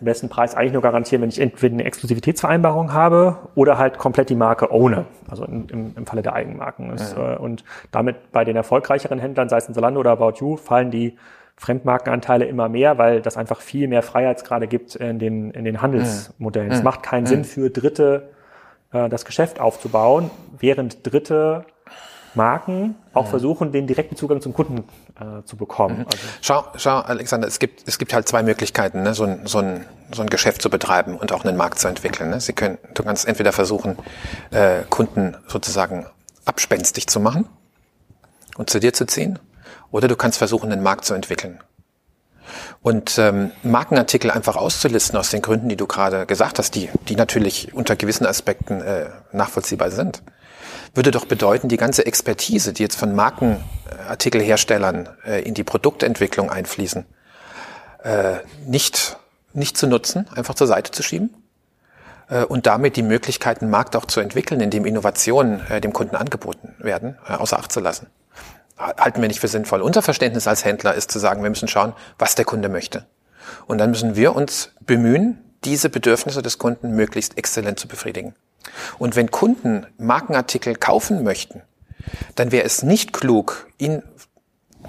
[0.00, 4.30] den besten Preis eigentlich nur garantieren, wenn ich entweder eine Exklusivitätsvereinbarung habe oder halt komplett
[4.30, 6.92] die Marke ohne, also im, im, im Falle der Eigenmarken.
[6.92, 7.34] Ist, ja.
[7.34, 10.90] äh, und damit bei den erfolgreicheren Händlern, sei es in Zalando oder About You, fallen
[10.90, 11.16] die
[11.56, 16.70] Fremdmarkenanteile immer mehr, weil das einfach viel mehr Freiheitsgrade gibt in den, in den Handelsmodellen.
[16.70, 16.76] Ja.
[16.76, 17.30] Es macht keinen ja.
[17.30, 18.30] Sinn für Dritte,
[18.92, 21.64] äh, das Geschäft aufzubauen, während Dritte
[22.34, 24.84] Marken auch versuchen, den direkten Zugang zum Kunden
[25.20, 25.98] äh, zu bekommen.
[25.98, 26.06] Mhm.
[26.06, 29.14] Also schau, schau, Alexander, es gibt, es gibt halt zwei Möglichkeiten, ne?
[29.14, 32.30] so, ein, so, ein, so ein Geschäft zu betreiben und auch einen Markt zu entwickeln.
[32.30, 32.40] Ne?
[32.40, 33.98] Sie können, du kannst entweder versuchen,
[34.50, 36.06] äh, Kunden sozusagen
[36.44, 37.48] abspenstig zu machen
[38.56, 39.38] und zu dir zu ziehen,
[39.90, 41.60] oder du kannst versuchen, einen Markt zu entwickeln.
[42.80, 47.16] Und ähm, Markenartikel einfach auszulisten aus den Gründen, die du gerade gesagt hast, die, die
[47.16, 50.22] natürlich unter gewissen Aspekten äh, nachvollziehbar sind
[50.94, 57.06] würde doch bedeuten, die ganze Expertise, die jetzt von Markenartikelherstellern äh, in die Produktentwicklung einfließen,
[58.02, 58.36] äh,
[58.66, 59.16] nicht,
[59.52, 61.34] nicht zu nutzen, einfach zur Seite zu schieben
[62.28, 65.92] äh, und damit die Möglichkeit, einen Markt auch zu entwickeln, in dem Innovationen äh, dem
[65.92, 68.08] Kunden angeboten werden, äh, außer Acht zu lassen.
[68.76, 69.82] Halten wir nicht für sinnvoll.
[69.82, 73.06] Unser Verständnis als Händler ist zu sagen, wir müssen schauen, was der Kunde möchte.
[73.66, 78.34] Und dann müssen wir uns bemühen, diese Bedürfnisse des Kunden möglichst exzellent zu befriedigen.
[78.98, 81.62] Und wenn Kunden Markenartikel kaufen möchten,
[82.34, 84.02] dann wäre es nicht klug, ihn,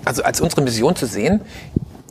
[0.05, 1.41] also als unsere Mission zu sehen,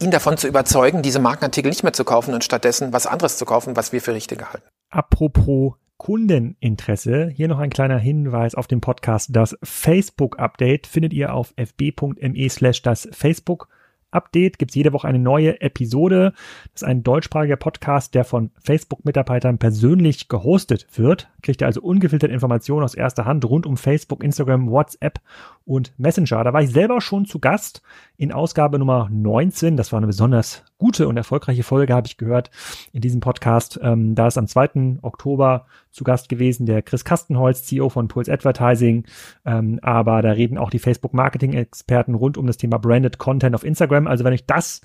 [0.00, 3.44] ihn davon zu überzeugen, diese Markenartikel nicht mehr zu kaufen und stattdessen was anderes zu
[3.44, 4.66] kaufen, was wir für richtig halten.
[4.90, 9.30] Apropos Kundeninteresse, hier noch ein kleiner Hinweis auf den Podcast.
[9.32, 13.68] Das Facebook-Update findet ihr auf fb.me slash das Facebook
[14.10, 16.32] Update gibt es jede Woche eine neue Episode.
[16.72, 21.28] Das ist ein deutschsprachiger Podcast, der von Facebook-Mitarbeitern persönlich gehostet wird.
[21.42, 25.20] Kriegt ihr also ungefilterte Informationen aus erster Hand rund um Facebook, Instagram, WhatsApp
[25.64, 26.44] und Messenger.
[26.44, 27.82] Da war ich selber schon zu Gast
[28.16, 29.76] in Ausgabe Nummer 19.
[29.76, 32.50] Das war eine besonders gute und erfolgreiche Folge, habe ich gehört,
[32.92, 33.78] in diesem Podcast.
[33.82, 34.98] Ähm, da ist am 2.
[35.02, 39.04] Oktober zu Gast gewesen der Chris Kastenholz, CEO von Pulse Advertising.
[39.44, 44.06] Ähm, aber da reden auch die Facebook-Marketing-Experten rund um das Thema Branded Content auf Instagram.
[44.06, 44.80] Also wenn euch das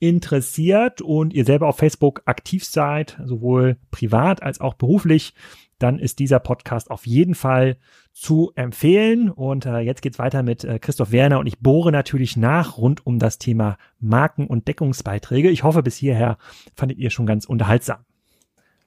[0.00, 5.34] interessiert und ihr selber auf Facebook aktiv seid, sowohl privat als auch beruflich,
[5.78, 7.76] dann ist dieser Podcast auf jeden Fall
[8.12, 9.30] zu empfehlen.
[9.30, 13.06] Und äh, jetzt geht's weiter mit äh, Christoph Werner und ich bohre natürlich nach rund
[13.06, 15.50] um das Thema Marken- und Deckungsbeiträge.
[15.50, 16.38] Ich hoffe, bis hierher
[16.74, 17.98] fandet ihr schon ganz unterhaltsam.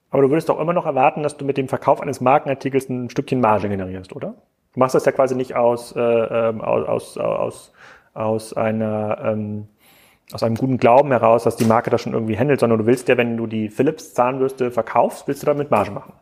[0.10, 3.10] Aber du würdest doch immer noch erwarten, dass du mit dem Verkauf eines Markenartikels ein
[3.10, 4.36] Stückchen Marge generierst, oder?
[4.74, 7.74] Du machst das ja quasi nicht aus, äh, ähm, aus, aus, aus,
[8.14, 9.68] aus einer ähm,
[10.34, 13.08] aus einem guten Glauben heraus, dass die Marke das schon irgendwie handelt, sondern du willst
[13.10, 16.14] ja, wenn du die Philips Zahnbürste verkaufst, willst du damit Marge machen.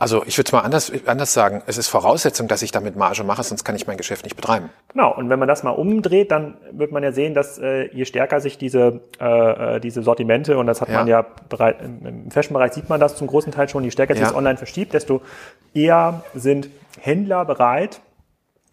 [0.00, 1.60] Also ich würde es mal anders, anders sagen.
[1.66, 4.70] Es ist Voraussetzung, dass ich damit Marge mache, sonst kann ich mein Geschäft nicht betreiben.
[4.92, 5.12] Genau.
[5.12, 8.40] Und wenn man das mal umdreht, dann wird man ja sehen, dass äh, je stärker
[8.40, 10.98] sich diese, äh, äh diese Sortimente, und das hat ja.
[10.98, 14.22] man ja bereit, im Fashion-Bereich sieht man das zum großen Teil schon, je stärker sich
[14.22, 14.28] ja.
[14.28, 15.20] das online verschiebt, desto
[15.74, 16.70] eher sind
[17.00, 18.00] Händler bereit,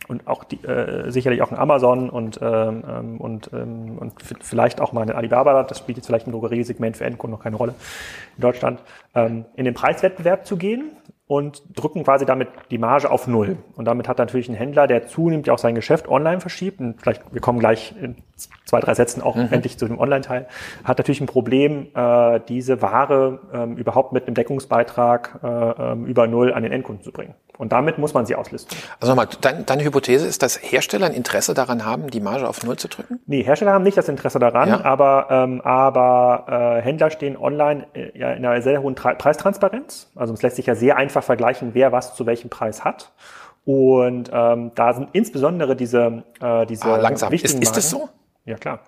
[0.07, 4.79] und auch die, äh, sicherlich auch ein Amazon und, ähm, ähm und, ähm, und vielleicht
[4.81, 7.73] auch mal ein Alibaba, das spielt jetzt vielleicht im Drogeriesegment für Endkunden noch keine Rolle
[8.37, 8.81] in Deutschland,
[9.15, 10.91] ähm, in den Preiswettbewerb zu gehen
[11.27, 13.57] und drücken quasi damit die Marge auf Null.
[13.75, 17.33] Und damit hat natürlich ein Händler, der zunehmend auch sein Geschäft online verschiebt, und vielleicht,
[17.33, 18.15] wir kommen gleich in
[18.65, 19.47] zwei, drei Sätzen auch mhm.
[19.49, 20.47] endlich zu dem Online-Teil,
[20.83, 26.27] hat natürlich ein Problem, äh, diese Ware ähm, überhaupt mit einem Deckungsbeitrag äh, ähm, über
[26.27, 27.33] Null an den Endkunden zu bringen.
[27.57, 28.77] Und damit muss man sie auslisten.
[28.99, 32.63] Also nochmal, dein, deine Hypothese ist, dass Hersteller ein Interesse daran haben, die Marge auf
[32.63, 33.19] Null zu drücken?
[33.27, 34.83] Nee, Hersteller haben nicht das Interesse daran, ja.
[34.83, 40.11] aber, ähm, aber äh, Händler stehen online äh, ja, in einer sehr hohen Tra Preistransparenz.
[40.15, 43.11] Also es lässt sich ja sehr einfach vergleichen, wer was zu welchem Preis hat.
[43.65, 47.31] Und ähm, da sind insbesondere diese, äh, diese ah, langsam.
[47.31, 48.09] Ist, ist das so?
[48.45, 48.79] Ja, klar.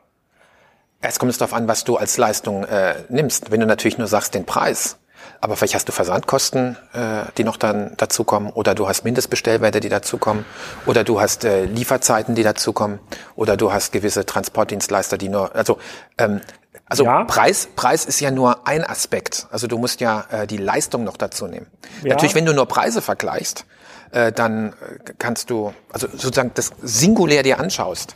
[1.02, 3.52] Es kommt es darauf an, was du als Leistung äh, nimmst.
[3.52, 4.98] Wenn du natürlich nur sagst, den Preis,
[5.42, 9.90] aber vielleicht hast du Versandkosten, äh, die noch dann dazukommen, oder du hast Mindestbestellwerte, die
[9.90, 10.46] dazukommen,
[10.88, 13.00] oder du hast äh, Lieferzeiten, die dazukommen,
[13.36, 15.78] oder du hast gewisse Transportdienstleister, die nur, also
[16.18, 16.42] ähm,
[16.90, 17.26] also ja.
[17.26, 19.48] Preis, Preis ist ja nur ein Aspekt.
[19.52, 21.68] Also du musst ja äh, die Leistung noch dazu nehmen.
[22.04, 22.14] Ja.
[22.14, 23.66] Natürlich, wenn du nur Preise vergleichst,
[24.12, 24.74] äh, dann
[25.20, 28.16] kannst du, also sozusagen das singulär dir anschaust,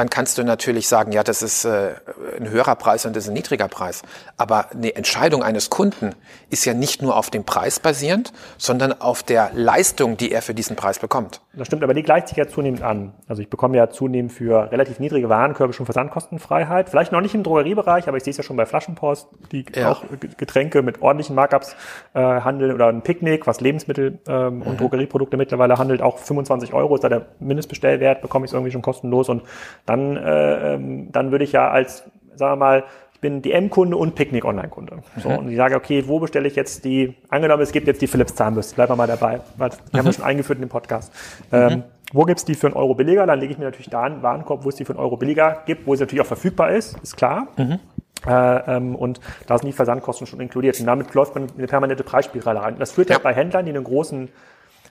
[0.00, 1.90] dann kannst du natürlich sagen, ja, das ist äh,
[2.38, 4.00] ein höherer Preis und das ist ein niedriger Preis.
[4.38, 6.14] Aber eine Entscheidung eines Kunden
[6.48, 10.54] ist ja nicht nur auf dem Preis basierend, sondern auf der Leistung, die er für
[10.54, 11.42] diesen Preis bekommt.
[11.52, 13.12] Das stimmt, aber die gleicht sich ja zunehmend an.
[13.28, 16.88] Also ich bekomme ja zunehmend für relativ niedrige Warenkörbe schon Versandkostenfreiheit.
[16.88, 19.90] Vielleicht noch nicht im Drogeriebereich, aber ich sehe es ja schon bei Flaschenpost, die ja.
[19.90, 20.04] auch
[20.38, 21.76] Getränke mit ordentlichen Markups
[22.14, 24.62] äh, handeln oder ein Picknick, was Lebensmittel ähm, mhm.
[24.62, 28.72] und Drogerieprodukte mittlerweile handelt, auch 25 Euro ist da der Mindestbestellwert, bekomme ich es irgendwie
[28.72, 29.42] schon kostenlos und
[29.90, 32.04] dann, äh, ähm, dann würde ich ja als,
[32.36, 34.98] sagen wir mal, ich bin DM-Kunde und Picknick-Online-Kunde.
[35.18, 35.38] So, mhm.
[35.38, 38.34] und ich sage, okay, wo bestelle ich jetzt die, angenommen, es gibt jetzt die Philips
[38.34, 39.98] Zahnbürste, bleiben wir mal dabei, weil die mhm.
[39.98, 41.12] haben wir schon eingeführt in dem Podcast.
[41.52, 41.82] Ähm, mhm.
[42.12, 43.26] wo gibt's die für einen Euro billiger?
[43.26, 45.62] Dann lege ich mir natürlich da einen Warenkorb, wo es die für einen Euro billiger
[45.66, 47.48] gibt, wo es natürlich auch verfügbar ist, ist klar.
[47.56, 47.80] Mhm.
[48.26, 50.78] Äh, ähm, und da sind die Versandkosten schon inkludiert.
[50.78, 52.76] Und damit läuft man eine permanente Preisspirale rein.
[52.78, 53.16] Das führt ja.
[53.16, 54.28] halt bei Händlern, die einen großen,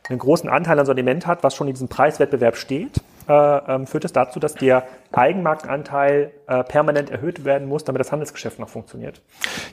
[0.08, 4.06] einen großen Anteil an Sortiment hat, was schon in diesem Preiswettbewerb steht, äh, ähm, führt
[4.06, 9.22] es dazu, dass der Eigenmarkenanteil äh, permanent erhöht werden muss, damit das Handelsgeschäft noch funktioniert.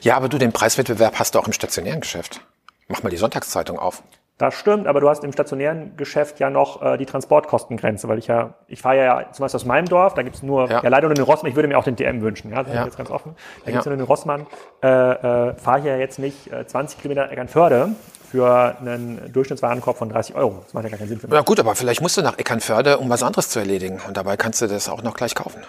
[0.01, 2.41] Ja, aber du, den Preiswettbewerb hast du auch im stationären Geschäft.
[2.87, 4.03] Mach mal die Sonntagszeitung auf.
[4.37, 8.27] Das stimmt, aber du hast im stationären Geschäft ja noch äh, die Transportkostengrenze, weil ich
[8.27, 10.83] ja, ich fahre ja zum Beispiel aus meinem Dorf, da gibt's nur, ja.
[10.83, 12.81] ja leider nur den Rossmann, ich würde mir auch den DM wünschen, ja, das ja.
[12.81, 13.35] ist jetzt ganz offen.
[13.65, 13.89] Da gibt's ja.
[13.89, 14.45] nur den Rossmann,
[14.83, 17.95] äh, äh, fahre ich ja jetzt nicht äh, 20 Kilometer Eckernförde
[18.29, 20.61] für einen Durchschnittswarenkorb von 30 Euro.
[20.63, 21.33] Das macht ja gar keinen Sinn für mich.
[21.33, 24.37] Ja gut, aber vielleicht musst du nach Eckernförde, um was anderes zu erledigen und dabei
[24.37, 25.61] kannst du das auch noch gleich kaufen.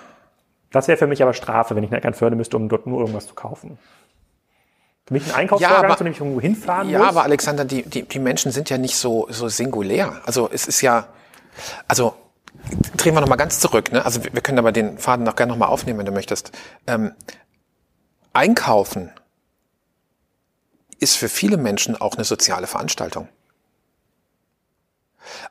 [0.70, 3.26] Das wäre für mich aber Strafe, wenn ich nach Eckernförde müsste, um dort nur irgendwas
[3.26, 3.78] zu kaufen.
[5.06, 7.06] Für mich ein Einkaufsvorgang, ja, aber, zu dem ich irgendwo hinfahren ja, muss.
[7.06, 10.20] Ja, aber Alexander, die, die, die Menschen sind ja nicht so, so singulär.
[10.26, 11.06] Also es ist ja,
[11.86, 12.14] also
[12.96, 13.90] drehen wir nochmal ganz zurück.
[13.92, 14.04] Ne?
[14.04, 16.52] Also wir können aber den Faden noch gerne nochmal aufnehmen, wenn du möchtest.
[16.86, 17.12] Ähm,
[18.34, 19.10] Einkaufen
[20.98, 23.28] ist für viele Menschen auch eine soziale Veranstaltung.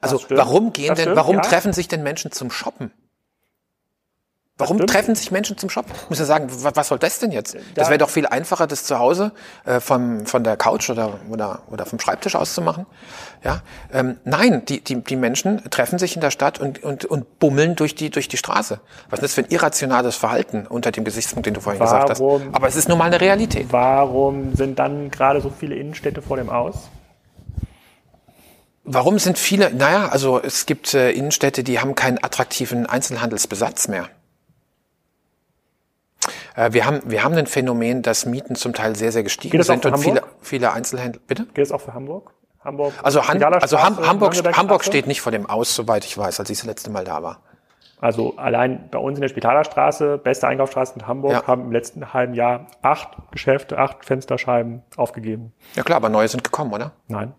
[0.01, 1.41] Also warum gehen denn, warum ja.
[1.41, 2.91] treffen sich denn Menschen zum Shoppen?
[4.59, 5.85] Warum treffen sich Menschen zum Shop?
[6.03, 7.55] Ich muss ja sagen, was soll das denn jetzt?
[7.75, 9.31] Das wäre doch viel einfacher, das zu Hause
[9.65, 12.87] äh, vom, von der Couch oder, oder, oder vom Schreibtisch aus zu machen.
[13.43, 13.61] Ja?
[13.93, 17.75] Ähm, nein, die, die, die Menschen treffen sich in der Stadt und, und, und bummeln
[17.75, 18.79] durch die, durch die Straße.
[19.11, 22.19] Was ist das für ein irrationales Verhalten unter dem Gesichtspunkt, den du vorhin warum, gesagt
[22.19, 22.55] hast?
[22.55, 23.67] Aber es ist nun mal eine Realität.
[23.69, 26.89] Warum sind dann gerade so viele Innenstädte vor dem Aus?
[28.85, 34.07] Warum sind viele, naja, also es gibt äh, Innenstädte, die haben keinen attraktiven Einzelhandelsbesatz mehr.
[36.57, 39.85] Äh, wir haben, wir haben ein Phänomen, dass Mieten zum Teil sehr, sehr gestiegen sind
[39.85, 41.21] und viele, viele Einzelhändler.
[41.25, 41.45] Bitte?
[41.53, 42.33] Geht es auch für Hamburg?
[42.63, 42.93] Hamburg?
[43.01, 46.49] Also, Han also Ham Hamburg, Hamburg steht nicht vor dem Aus, soweit ich weiß, als
[46.49, 47.39] ich das letzte Mal da war.
[47.99, 51.47] Also allein bei uns in der Spitalerstraße, beste Einkaufsstraße in Hamburg, ja.
[51.47, 55.53] haben im letzten halben Jahr acht Geschäfte, acht Fensterscheiben aufgegeben.
[55.75, 56.91] Ja klar, aber neue sind gekommen, oder?
[57.07, 57.33] Nein.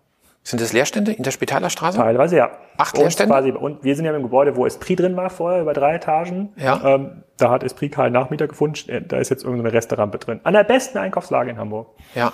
[0.49, 1.99] Sind das Leerstände in der Spitalerstraße?
[1.99, 2.51] Teilweise ja.
[2.79, 3.35] Acht Leerstände?
[3.35, 6.55] Quasi, und wir sind ja im Gebäude, wo Esprit drin war vorher, über drei Etagen.
[6.57, 6.95] Ja.
[6.95, 8.89] Ähm, da hat Esprit keinen Nachmieter gefunden.
[8.89, 10.41] Äh, da ist jetzt irgendeine Resterampe drin.
[10.45, 11.89] An der besten Einkaufslage in Hamburg.
[12.15, 12.33] Ja.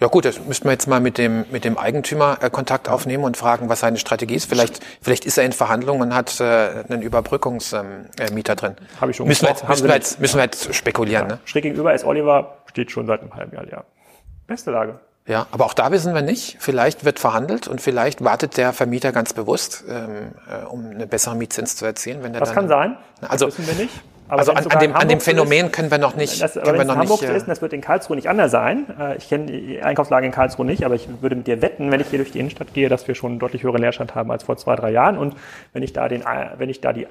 [0.00, 3.24] Ja gut, das müssten wir jetzt mal mit dem, mit dem Eigentümer äh, Kontakt aufnehmen
[3.24, 4.46] und fragen, was seine Strategie ist.
[4.46, 7.92] Vielleicht, vielleicht ist er in Verhandlungen und hat äh, einen Überbrückungsmieter
[8.22, 8.76] ähm, äh, drin.
[9.02, 11.28] Habe ich schon müssen wir, jetzt, müssen, wir jetzt, müssen wir jetzt spekulieren.
[11.28, 11.34] Ja.
[11.34, 11.40] Ne?
[11.44, 13.84] Schräg gegenüber ist Oliver, steht schon seit einem halben Jahr, ja.
[14.46, 14.98] Beste Lage.
[15.30, 16.56] Ja, aber auch da wissen wir nicht.
[16.58, 21.36] Vielleicht wird verhandelt und vielleicht wartet der Vermieter ganz bewusst, ähm, äh, um eine bessere
[21.36, 22.24] Mietzins zu erzielen.
[22.24, 22.96] Wenn der das dann, kann sein.
[23.28, 23.94] Also, das wissen wir nicht.
[24.26, 26.42] Aber also an, an, dem, an dem Phänomen ist, können wir noch nicht.
[26.42, 28.86] Das, können wir noch Hamburg nicht, ist, das wird in Karlsruhe nicht anders sein.
[28.98, 32.00] Äh, ich kenne die Einkaufslage in Karlsruhe nicht, aber ich würde mit dir wetten, wenn
[32.00, 34.42] ich hier durch die Innenstadt gehe, dass wir schon einen deutlich höheren Leerstand haben als
[34.44, 35.16] vor zwei, drei Jahren.
[35.16, 35.36] Und
[35.72, 36.24] wenn ich da den,
[36.58, 37.06] wenn ich da die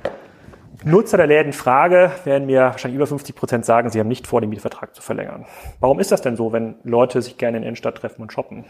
[0.84, 4.42] Nutzer der Läden frage, werden mir wahrscheinlich über 50 Prozent sagen, sie haben nicht vor,
[4.42, 5.46] den Mietvertrag zu verlängern.
[5.80, 8.66] Warum ist das denn so, wenn Leute sich gerne in der Innenstadt treffen und shoppen?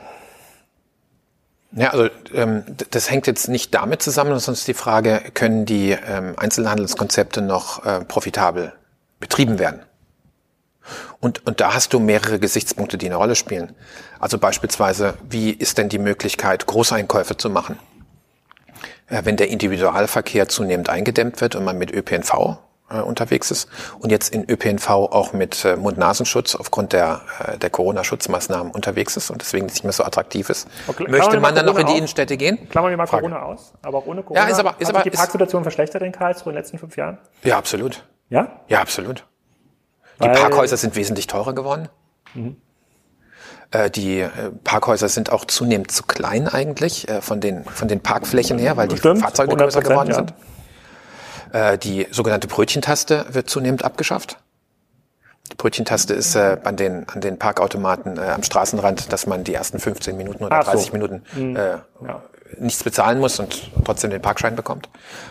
[1.72, 5.92] Ja, also ähm, das hängt jetzt nicht damit zusammen, sondern ist die Frage, können die
[5.92, 8.74] ähm, Einzelhandelskonzepte noch äh, profitabel
[9.20, 9.82] betrieben werden?
[11.20, 13.76] Und, und da hast du mehrere Gesichtspunkte, die eine Rolle spielen.
[14.20, 17.78] Also beispielsweise, wie ist denn die Möglichkeit, Großeinkäufe zu machen?
[19.10, 22.58] Äh, wenn der Individualverkehr zunehmend eingedämmt wird und man mit ÖPNV
[22.90, 27.22] äh, unterwegs ist und jetzt in ÖPNV auch mit äh, Mund-Nasenschutz aufgrund der,
[27.62, 31.66] der Corona-Schutzmaßnahmen unterwegs ist und deswegen nicht mehr so attraktiv ist, okay, möchte man dann
[31.66, 32.70] noch in die Innenstädte gehen?
[32.70, 33.28] Klammern wir mal Frage.
[33.28, 34.46] Corona aus, aber auch ohne Corona.
[34.46, 36.78] Ja, ist aber, ist Hat aber, sich die Parksituation verschlechtert in Karlsruhe in den letzten
[36.78, 37.18] fünf Jahren?
[37.44, 38.04] Ja, absolut.
[38.30, 38.62] Ja?
[38.68, 39.26] Ja, absolut.
[40.20, 41.90] Die Weil, Parkhäuser sind wesentlich teurer geworden.
[42.34, 42.58] Mhm.
[43.72, 44.30] Äh, die äh,
[44.64, 48.88] Parkhäuser sind auch zunehmend zu klein eigentlich äh, von den, von den Parkflächen her, weil
[48.88, 50.16] die Stimmt, Fahrzeuge größer geworden ja.
[50.16, 50.34] sind.
[51.84, 54.38] Die sogenannte Brötchentaste wird zunehmend abgeschafft.
[55.52, 59.56] Die Brötchentaste ist äh, an, den, an den Parkautomaten äh, am Straßenrand, dass man die
[59.56, 60.92] ersten 15 Minuten oder 30 so.
[60.94, 61.56] Minuten mhm.
[61.56, 61.70] äh,
[62.06, 62.22] ja
[62.58, 64.90] nichts bezahlen muss und trotzdem den Parkschein bekommt.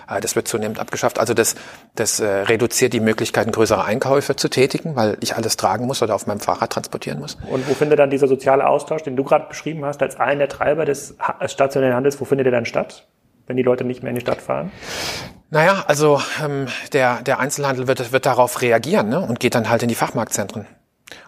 [0.09, 1.19] Äh, das wird zunehmend abgeschafft.
[1.19, 1.57] Also das,
[1.95, 6.14] das äh, reduziert die Möglichkeiten, größere Einkäufe zu tätigen, weil ich alles tragen muss oder
[6.14, 7.37] auf meinem Fahrrad transportieren muss.
[7.51, 10.49] Und wo findet dann dieser soziale Austausch, den du gerade beschrieben hast, als einen der
[10.49, 11.16] Treiber des
[11.47, 13.07] stationären Handels, wo findet der dann statt,
[13.47, 14.71] wenn die Leute nicht mehr in die Stadt fahren?
[15.51, 19.83] Naja, also ähm, der, der Einzelhandel wird, wird darauf reagieren ne, und geht dann halt
[19.83, 20.66] in die Fachmarktzentren.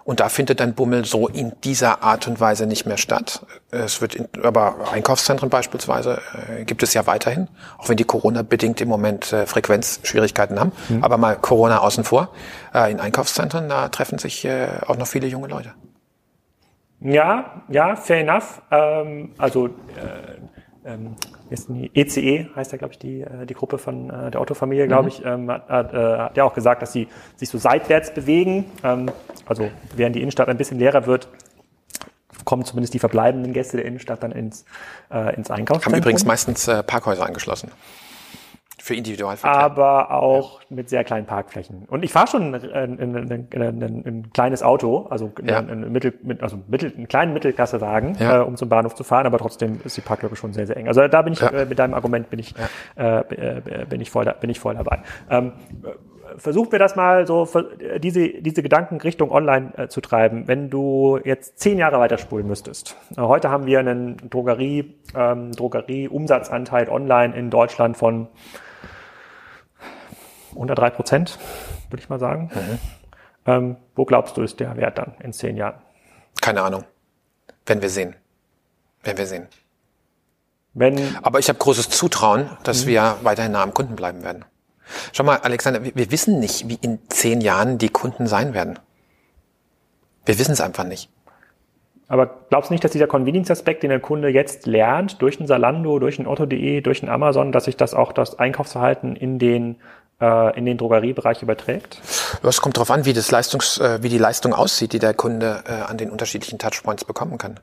[0.05, 3.47] Und da findet dann Bummel so in dieser Art und Weise nicht mehr statt.
[3.71, 8.81] Es wird in, aber Einkaufszentren beispielsweise äh, gibt es ja weiterhin, auch wenn die Corona-bedingt
[8.81, 10.73] im Moment äh, Frequenzschwierigkeiten haben.
[10.89, 11.05] Mhm.
[11.05, 12.31] Aber mal Corona außen vor.
[12.75, 15.75] Äh, in Einkaufszentren, da treffen sich äh, auch noch viele junge Leute.
[17.01, 18.61] Ja, ja, fair enough.
[18.71, 19.71] Ähm, also äh,
[20.85, 21.17] ähm,
[21.51, 25.09] ECE heißt ja, glaube ich, die, äh, die Gruppe von äh, der Otto-Familie, glaube mhm.
[25.09, 28.67] ich, ähm, hat, äh, hat ja auch gesagt, dass sie sich so seitwärts bewegen.
[28.83, 29.11] Ähm,
[29.47, 31.29] also während die Innenstadt ein bisschen leerer wird,
[32.45, 34.65] kommen zumindest die verbleibenden Gäste der Innenstadt dann ins,
[35.11, 35.95] äh, ins Einkaufszentrum.
[35.95, 37.71] Haben übrigens meistens äh, Parkhäuser angeschlossen.
[38.83, 39.61] Für Individualverkehr.
[39.61, 40.67] Aber auch ja.
[40.71, 41.85] mit sehr kleinen Parkflächen.
[41.89, 45.59] Und ich fahre schon ein, ein, ein, ein, kleines Auto, also, ja.
[45.59, 48.41] ein, Mittel, also Mittel, einen kleinen Mittelklassewagen, ja.
[48.41, 50.89] äh, um zum Bahnhof zu fahren, aber trotzdem ist die Parklücke schon sehr, sehr eng.
[50.89, 52.55] Also da bin ich, äh, mit deinem Argument bin ich,
[52.97, 55.03] äh, äh, bin ich voll, bin ich voll dabei.
[55.29, 55.53] Ähm,
[56.37, 57.49] versuchen wir das mal so,
[57.99, 60.49] diese, diese Gedanken Richtung online äh, zu treiben.
[60.49, 62.97] Wenn du jetzt zehn Jahre weiterspulen müsstest.
[63.17, 68.29] Äh, heute haben wir einen Drogerie, ähm, Drogerie-Umsatzanteil online in Deutschland von
[70.55, 71.39] unter drei Prozent,
[71.91, 72.51] würde ich mal sagen.
[72.55, 72.79] Mhm.
[73.47, 75.81] Ähm, wo glaubst du, ist der Wert dann in zehn Jahren?
[76.41, 76.85] Keine Ahnung.
[77.67, 78.17] Wenn wir sehen.
[79.03, 79.49] Wenn wir sehen.
[80.75, 82.89] Wenn, Aber ich habe großes Zutrauen, dass mhm.
[82.89, 84.45] wir weiterhin nah am Kunden bleiben werden.
[85.13, 88.79] Schau mal, Alexander, wir, wir wissen nicht, wie in zehn Jahren die Kunden sein werden.
[90.25, 91.11] Wir wissen es einfach nicht.
[92.09, 96.01] Aber glaubst du nicht, dass dieser Convenience-Aspekt, den der Kunde jetzt lernt, durch ein Salando,
[96.01, 99.77] durch ein Otto.de, durch ein Amazon, dass sich das auch das Einkaufsverhalten in den
[100.59, 102.01] in den Drogeriebereich überträgt?
[102.43, 105.65] Es kommt darauf an, wie, das Leistungs, äh, wie die Leistung aussieht, die der Kunde
[105.67, 107.61] äh, an den unterschiedlichen Touchpoints bekommen kann.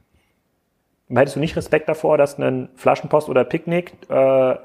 [1.09, 4.55] Hättest du nicht Respekt davor, dass ein Flaschenpost oder Picknick äh,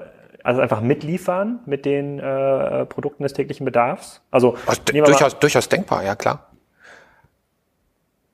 [0.43, 4.21] also einfach mitliefern mit den äh, Produkten des täglichen Bedarfs?
[4.29, 6.49] Also, also durchaus, durchaus denkbar, ja klar.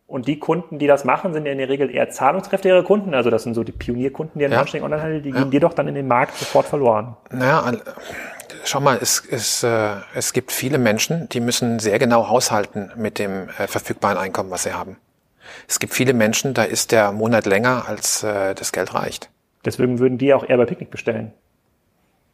[0.08, 3.14] Und die Kunden, die das machen, sind ja in der Regel eher zahlungskräftigere Kunden.
[3.14, 4.66] Also das sind so die Pionierkunden, die an ja.
[4.84, 5.36] Online-Handel, die ja.
[5.36, 7.16] gehen dir doch dann in den Markt sofort verloren.
[7.30, 7.72] Naja,
[8.70, 13.20] schau mal, es, es, äh, es gibt viele Menschen, die müssen sehr genau haushalten mit
[13.20, 14.98] dem äh, verfügbaren Einkommen, was sie haben.
[15.68, 19.30] Es gibt viele Menschen, da ist der Monat länger, als äh, das Geld reicht.
[19.66, 21.34] Deswegen würden die auch eher bei Picknick bestellen.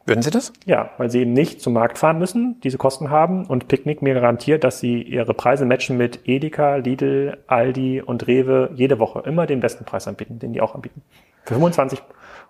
[0.04, 0.52] Würden Sie das?
[0.66, 4.14] Ja, weil Sie eben nicht zum Markt fahren müssen, diese Kosten haben und Picknick mir
[4.14, 9.46] garantiert, dass Sie Ihre Preise matchen mit Edeka, Lidl, Aldi und Rewe jede Woche immer
[9.46, 11.02] den besten Preis anbieten, den die auch anbieten.
[11.44, 12.00] Für 25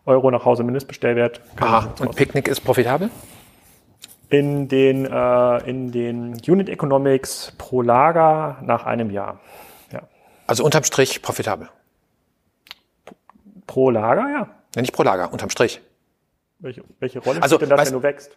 [0.05, 1.41] Euro nach Hause Mindestbestellwert.
[1.59, 3.09] Aha, und Picknick ist profitabel?
[4.29, 9.41] In den, äh, in den Unit Economics pro Lager nach einem Jahr.
[9.93, 10.03] Ja.
[10.47, 11.69] Also unterm Strich profitabel.
[13.67, 14.49] Pro Lager, ja.
[14.75, 15.81] ja nicht pro Lager, unterm Strich.
[16.59, 18.37] Welche, welche Rolle also, spielt denn das, wenn du wächst?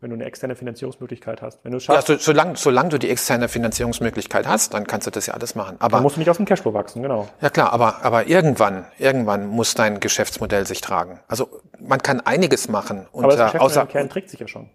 [0.00, 1.64] Wenn du eine externe Finanzierungsmöglichkeit hast.
[1.64, 5.10] Wenn du schaffst, ja, so, solange, solange du die externe Finanzierungsmöglichkeit hast, dann kannst du
[5.10, 5.76] das ja alles machen.
[5.78, 7.26] Aber dann musst du nicht aus dem Cashflow wachsen, genau.
[7.40, 11.20] Ja klar, aber, aber irgendwann, irgendwann muss dein Geschäftsmodell sich tragen.
[11.26, 13.06] Also man kann einiges machen.
[13.12, 14.68] Unter, aber das Geschäftsmodell außer, im Kern trägt sich ja schon.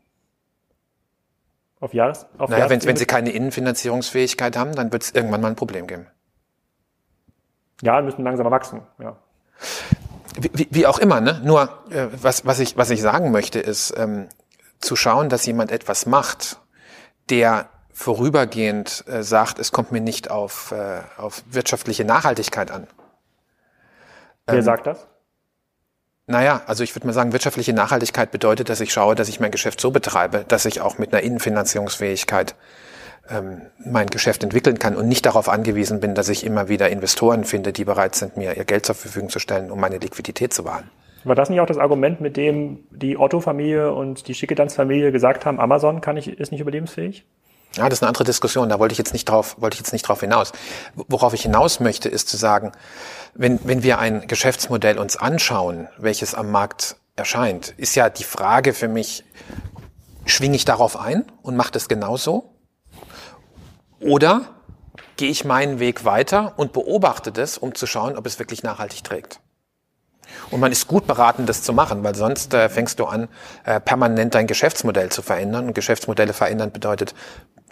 [1.80, 2.26] Auf Jahres?
[2.38, 5.88] Auf naja, wenn, wenn Sie keine Innenfinanzierungsfähigkeit haben, dann wird es irgendwann mal ein Problem
[5.88, 6.08] geben.
[7.82, 9.16] Ja, müssen langsamer wachsen, ja.
[10.38, 11.42] Wie, wie auch immer, ne?
[11.44, 14.28] Nur äh, was, was, ich, was ich sagen möchte, ist ähm,
[14.80, 16.60] zu schauen, dass jemand etwas macht,
[17.30, 22.88] der vorübergehend äh, sagt, es kommt mir nicht auf, äh, auf wirtschaftliche Nachhaltigkeit an.
[24.46, 25.09] Wer ähm, sagt das?
[26.30, 29.50] Naja, also ich würde mal sagen, wirtschaftliche Nachhaltigkeit bedeutet, dass ich schaue, dass ich mein
[29.50, 32.54] Geschäft so betreibe, dass ich auch mit einer Innenfinanzierungsfähigkeit
[33.32, 37.46] ähm, mein Geschäft entwickeln kann und nicht darauf angewiesen bin, dass ich immer wieder Investoren
[37.46, 40.66] finde, die bereit sind, mir ihr Geld zur Verfügung zu stellen, um meine Liquidität zu
[40.66, 40.92] wahren.
[41.24, 45.60] War das nicht auch das Argument, mit dem die Otto-Familie und die Schickedanz-Familie gesagt haben,
[45.60, 47.26] Amazon kann ich, ist nicht überlebensfähig?
[47.76, 48.70] Ja, das ist eine andere Diskussion.
[48.70, 50.52] Da wollte ich jetzt nicht drauf, wollte ich jetzt nicht drauf hinaus.
[50.96, 52.72] Worauf ich hinaus möchte, ist zu sagen,
[53.36, 58.74] wenn, wenn wir ein Geschäftsmodell uns anschauen, welches am Markt erscheint, ist ja die Frage
[58.74, 59.24] für mich,
[60.26, 62.56] schwinge ich darauf ein und mache das genauso?
[64.00, 64.42] Oder
[65.18, 69.04] gehe ich meinen Weg weiter und beobachte das, um zu schauen, ob es wirklich nachhaltig
[69.04, 69.42] trägt?
[70.52, 73.28] Und man ist gut beraten, das zu machen, weil sonst äh, fängst du an,
[73.66, 75.68] äh, permanent dein Geschäftsmodell zu verändern.
[75.68, 77.14] Und Geschäftsmodelle verändern bedeutet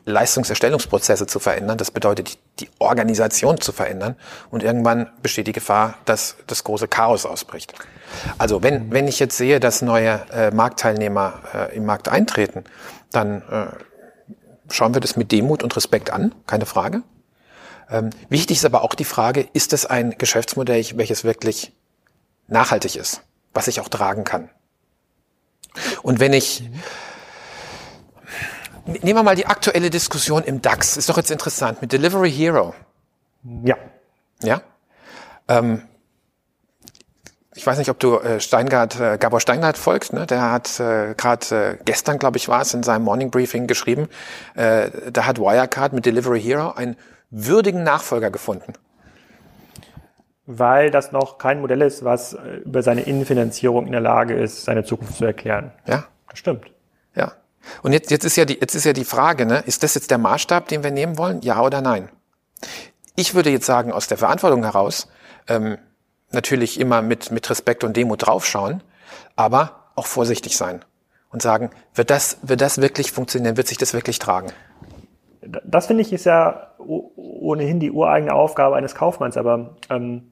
[0.07, 1.77] Leistungserstellungsprozesse zu verändern.
[1.77, 4.15] Das bedeutet, die Organisation zu verändern.
[4.49, 7.73] Und irgendwann besteht die Gefahr, dass das große Chaos ausbricht.
[8.37, 12.63] Also wenn, wenn ich jetzt sehe, dass neue äh, Marktteilnehmer äh, im Markt eintreten,
[13.11, 13.67] dann äh,
[14.73, 17.03] schauen wir das mit Demut und Respekt an, keine Frage.
[17.89, 21.73] Ähm, wichtig ist aber auch die Frage, ist es ein Geschäftsmodell, welches wirklich
[22.47, 24.49] nachhaltig ist, was ich auch tragen kann?
[26.01, 26.63] Und wenn ich,
[28.87, 30.97] nehmen wir mal die aktuelle Diskussion im DAX.
[30.97, 32.73] Ist doch jetzt interessant mit Delivery Hero.
[33.63, 33.75] Ja.
[34.41, 34.61] Ja.
[35.47, 35.83] Ähm,
[37.55, 40.27] ich weiß nicht, ob du äh, Steingart, äh, Gabor Steingart folgst, ne?
[40.27, 44.09] der hat äh, gerade äh, gestern, glaube ich, war es, in seinem Morning Briefing geschrieben,
[44.55, 46.95] äh, da hat Wirecard mit Delivery Hero einen
[47.31, 48.73] würdigen Nachfolger gefunden.
[50.45, 54.63] Weil das noch kein Modell ist, was äh, über seine Innenfinanzierung in der Lage ist,
[54.63, 55.71] seine Zukunft zu erklären.
[55.87, 56.05] Ja.
[56.29, 56.71] Das stimmt.
[57.15, 57.33] Ja.
[57.83, 59.63] Und jetzt, jetzt, ist ja die, jetzt ist ja die Frage, ne?
[59.65, 61.41] ist das jetzt der Maßstab, den wir nehmen wollen?
[61.41, 62.09] Ja oder nein?
[63.15, 65.07] Ich würde jetzt sagen, aus der Verantwortung heraus,
[65.47, 65.77] ähm,
[66.31, 68.83] natürlich immer mit, mit Respekt und Demut draufschauen,
[69.35, 70.83] aber auch vorsichtig sein
[71.31, 74.51] und sagen, wird das, wird das wirklich funktionieren, wird sich das wirklich tragen?
[75.41, 80.31] Das finde ich ist ja ohnehin die ureigene Aufgabe eines Kaufmanns, aber ähm,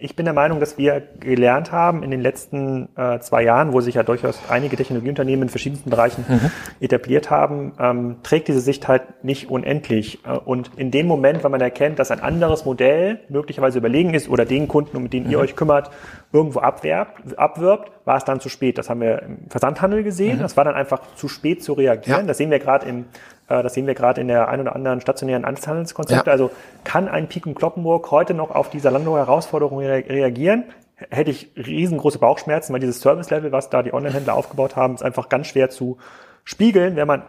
[0.00, 3.80] ich bin der Meinung, dass wir gelernt haben in den letzten äh, zwei Jahren, wo
[3.80, 6.50] sich ja durchaus einige Technologieunternehmen in verschiedensten Bereichen mhm.
[6.80, 10.24] etabliert haben, ähm, trägt diese Sicht halt nicht unendlich.
[10.24, 14.28] Äh, und in dem Moment, wenn man erkennt, dass ein anderes Modell möglicherweise überlegen ist
[14.28, 15.30] oder den Kunden, um den mhm.
[15.30, 15.90] ihr euch kümmert,
[16.32, 18.78] irgendwo abwerbt, abwirbt, war es dann zu spät.
[18.78, 20.38] Das haben wir im Versandhandel gesehen.
[20.38, 20.42] Mhm.
[20.42, 22.22] Das war dann einfach zu spät zu reagieren.
[22.22, 22.26] Ja.
[22.26, 23.04] Das sehen wir gerade im
[23.48, 26.26] äh, das sehen wir gerade in der ein oder anderen stationären Einzelhandelskonzepte.
[26.26, 26.32] Ja.
[26.32, 26.50] Also
[26.84, 30.64] kann ein Pik und Kloppenburg heute noch auf die Salando-Herausforderung reagieren?
[31.10, 35.28] Hätte ich riesengroße Bauchschmerzen, weil dieses Service-Level, was da die Online-Händler aufgebaut haben, ist einfach
[35.28, 35.98] ganz schwer zu
[36.44, 37.22] spiegeln, wenn man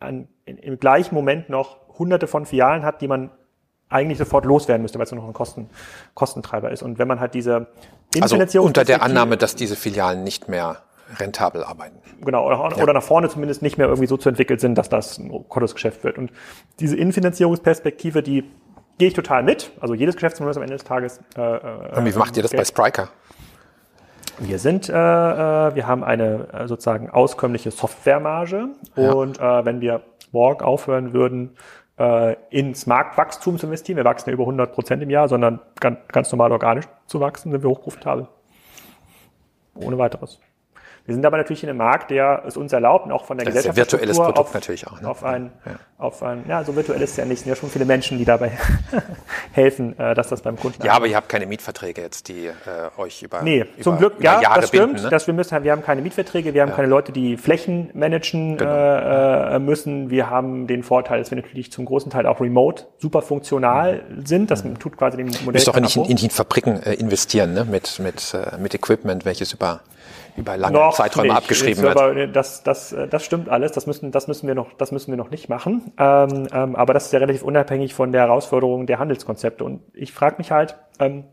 [0.00, 3.30] an, in, im gleichen Moment noch hunderte von Filialen hat, die man
[3.90, 5.68] eigentlich sofort loswerden müsste, weil es nur noch ein Kosten,
[6.14, 6.82] Kostentreiber ist.
[6.82, 7.68] Und wenn man halt diese
[8.20, 10.82] also unter der Annahme, dass diese Filialen nicht mehr
[11.18, 11.98] rentabel arbeiten.
[12.24, 12.82] Genau, oder, ja.
[12.82, 16.04] oder nach vorne zumindest nicht mehr irgendwie so zu entwickelt sind, dass das ein Kontorsgeschäft
[16.04, 16.18] wird.
[16.18, 16.30] Und
[16.80, 18.44] diese Innenfinanzierungsperspektive, die
[18.98, 19.72] gehe ich total mit.
[19.80, 21.20] Also jedes Geschäftsmodell ist am Ende des Tages.
[21.36, 22.60] Äh, äh Und wie macht ihr das Geld.
[22.60, 23.08] bei Spriker?
[24.38, 29.12] Wir sind, äh, äh, wir haben eine äh, sozusagen auskömmliche Softwaremarge ja.
[29.12, 30.02] und äh, wenn wir
[30.32, 31.50] morgen aufhören würden,
[31.98, 35.98] äh, ins Marktwachstum zu investieren, wir wachsen ja über 100 Prozent im Jahr, sondern ganz,
[36.08, 38.28] ganz normal organisch zu wachsen, sind wir hochprofitabel.
[39.74, 40.40] Ohne weiteres.
[41.04, 43.54] Wir sind aber natürlich in einem Markt, der es uns erlaubt, auch von der das
[43.54, 43.76] Gesellschaft.
[43.76, 45.00] Ist ja virtuelles Produkt auf, natürlich auch.
[45.00, 45.08] Ne?
[45.08, 45.72] Auf ein, ja.
[45.98, 47.38] auf ein, ja, so virtuell ist es ja nicht.
[47.38, 48.52] Es sind ja schon viele Menschen, die dabei
[49.52, 50.84] helfen, äh, dass das beim Kunden.
[50.84, 52.52] Ja, aber ihr habt keine Mietverträge jetzt, die äh,
[52.98, 53.42] euch über.
[53.42, 54.86] Nee, über, zum Glück, ja, Jahre das stimmt.
[54.92, 55.10] Binden, ne?
[55.10, 56.76] dass wir müssen, wir haben keine Mietverträge, wir haben ja.
[56.76, 58.70] keine Leute, die Flächen managen genau.
[58.70, 60.08] äh, äh, müssen.
[60.08, 64.26] Wir haben den Vorteil, dass wir natürlich zum großen Teil auch remote super funktional mhm.
[64.26, 64.50] sind.
[64.52, 64.78] Das mhm.
[64.78, 65.46] tut quasi dem Modell.
[65.46, 67.64] Ihr müsst doch nicht in, in, in Fabriken äh, investieren, ne?
[67.64, 69.80] Mit, mit, äh, mit Equipment, welches über
[70.36, 71.36] über lange noch Zeiträume nicht.
[71.36, 71.96] abgeschrieben wird.
[71.96, 73.72] Aber das, das, das stimmt alles.
[73.72, 75.92] Das müssen, das müssen wir noch, das müssen wir noch nicht machen.
[75.98, 79.64] Ähm, ähm, aber das ist ja relativ unabhängig von der Herausforderung der Handelskonzepte.
[79.64, 81.24] Und ich frage mich halt, ähm,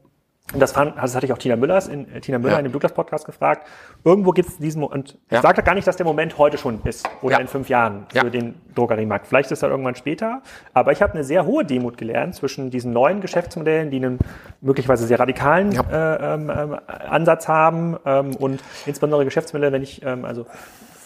[0.53, 2.59] das, fand, das hatte ich auch Tina Müllers in, äh, Tina Müller ja.
[2.59, 3.67] in dem Douglas Podcast gefragt.
[4.03, 5.37] Irgendwo gibt es diesen und ja.
[5.37, 7.41] ich sage gar nicht, dass der Moment heute schon ist oder ja.
[7.41, 9.27] in fünf Jahren für den Drogeriemarkt.
[9.27, 10.41] Vielleicht ist er irgendwann später.
[10.73, 14.19] Aber ich habe eine sehr hohe Demut gelernt zwischen diesen neuen Geschäftsmodellen, die einen
[14.61, 20.25] möglicherweise sehr radikalen äh, ähm, ähm, Ansatz haben ähm, und insbesondere Geschäftsmodelle, wenn ich ähm,
[20.25, 20.45] also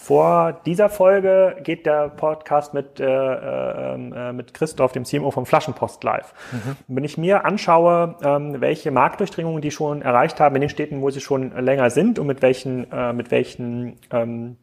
[0.03, 5.45] vor dieser Folge geht der Podcast mit, äh, äh, äh mit Christoph, dem CMO vom
[5.45, 6.33] Flaschenpost live.
[6.51, 6.75] Mhm.
[6.89, 11.09] Wenn ich mir anschaue, ähm, welche Marktdurchdringungen die schon erreicht haben in den Städten, wo
[11.09, 14.57] sie schon länger sind und mit welchen, äh, mit welchen ähm,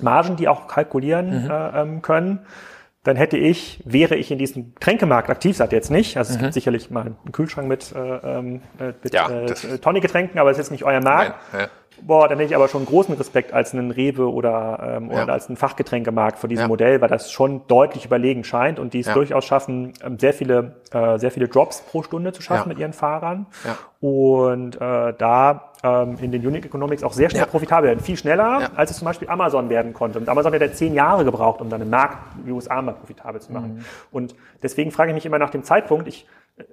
[0.00, 1.50] Margen die auch kalkulieren mhm.
[1.50, 2.46] äh, ähm, können,
[3.02, 6.42] dann hätte ich, wäre ich in diesem Tränkemarkt aktiv, seid jetzt nicht, also es mhm.
[6.42, 10.56] gibt sicherlich mal einen Kühlschrank mit, äh, ähm, äh mit ja, äh, Tonic-Getränken, aber es
[10.56, 11.34] ist jetzt nicht euer Markt.
[11.52, 11.68] Nein, ja.
[12.02, 15.22] Boah, dann hätte ich aber schon großen Respekt als einen Rewe oder, ähm, ja.
[15.22, 16.68] oder als einen Fachgetränkemarkt vor diesem ja.
[16.68, 19.14] Modell, weil das schon deutlich überlegen scheint und die es ja.
[19.14, 22.92] durchaus schaffen, ähm, sehr viele, äh, sehr viele Drops pro Stunde zu schaffen mit ihren
[22.92, 23.46] Fahrern.
[24.00, 28.00] Und äh, da ähm, in den Unique Economics auch sehr schnell profitabel werden.
[28.00, 30.18] Viel schneller, als es zum Beispiel Amazon werden konnte.
[30.18, 33.40] Und Amazon hat ja zehn Jahre gebraucht, um dann im Markt wie USA mal profitabel
[33.40, 33.76] zu machen.
[33.76, 33.84] Mhm.
[34.10, 36.26] Und deswegen frage ich mich immer nach dem Zeitpunkt, ich,
[36.58, 36.64] äh,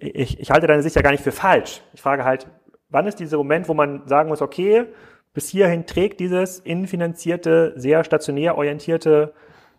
[0.00, 1.82] ich, ich halte deine Sicht ja gar nicht für falsch.
[1.92, 2.46] Ich frage halt,
[2.90, 4.86] wann ist dieser Moment, wo man sagen muss, okay,
[5.32, 9.32] bis hierhin trägt dieses innenfinanzierte, sehr stationär orientierte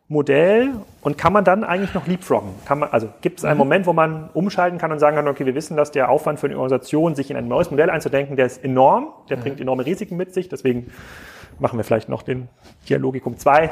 [0.08, 2.50] Modell und kann man dann eigentlich noch leapfroggen?
[2.66, 3.60] Kann man, also gibt es einen mhm.
[3.60, 6.48] Moment, wo man umschalten kann und sagen kann, okay, wir wissen, dass der Aufwand für
[6.48, 10.18] eine Organisation, sich in ein neues Modell einzudenken, der ist enorm, der bringt enorme Risiken
[10.18, 10.92] mit sich, deswegen
[11.62, 12.50] machen wir vielleicht noch den
[12.90, 13.70] Dialogikum 2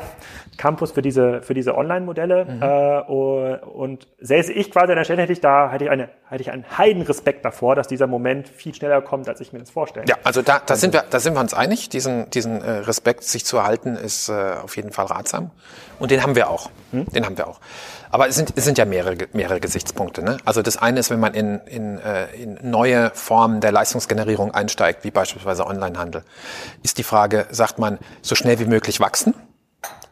[0.58, 2.46] Campus für diese, für diese Online-Modelle.
[2.46, 2.62] Mhm.
[2.62, 6.42] Äh, und säße ich quasi an der Stelle, hätte ich da, hätte ich, eine, hätte
[6.42, 10.06] ich einen Heidenrespekt davor, dass dieser Moment viel schneller kommt, als ich mir das vorstelle.
[10.08, 11.90] Ja, also da, da sind wir, da sind wir uns einig.
[11.90, 15.52] Diesen, diesen äh, Respekt sich zu erhalten, ist äh, auf jeden Fall ratsam.
[15.98, 16.70] Und den haben wir auch.
[16.92, 17.06] Hm?
[17.08, 17.60] Den haben wir auch.
[18.12, 20.24] Aber es sind, es sind ja mehrere, mehrere Gesichtspunkte.
[20.24, 20.38] Ne?
[20.46, 25.04] Also das eine ist, wenn man in, in, äh, in neue Formen der Leistungsgenerierung einsteigt,
[25.04, 26.24] wie beispielsweise Onlinehandel,
[26.82, 29.34] ist die Frage, sagt man, so schnell wie möglich wachsen?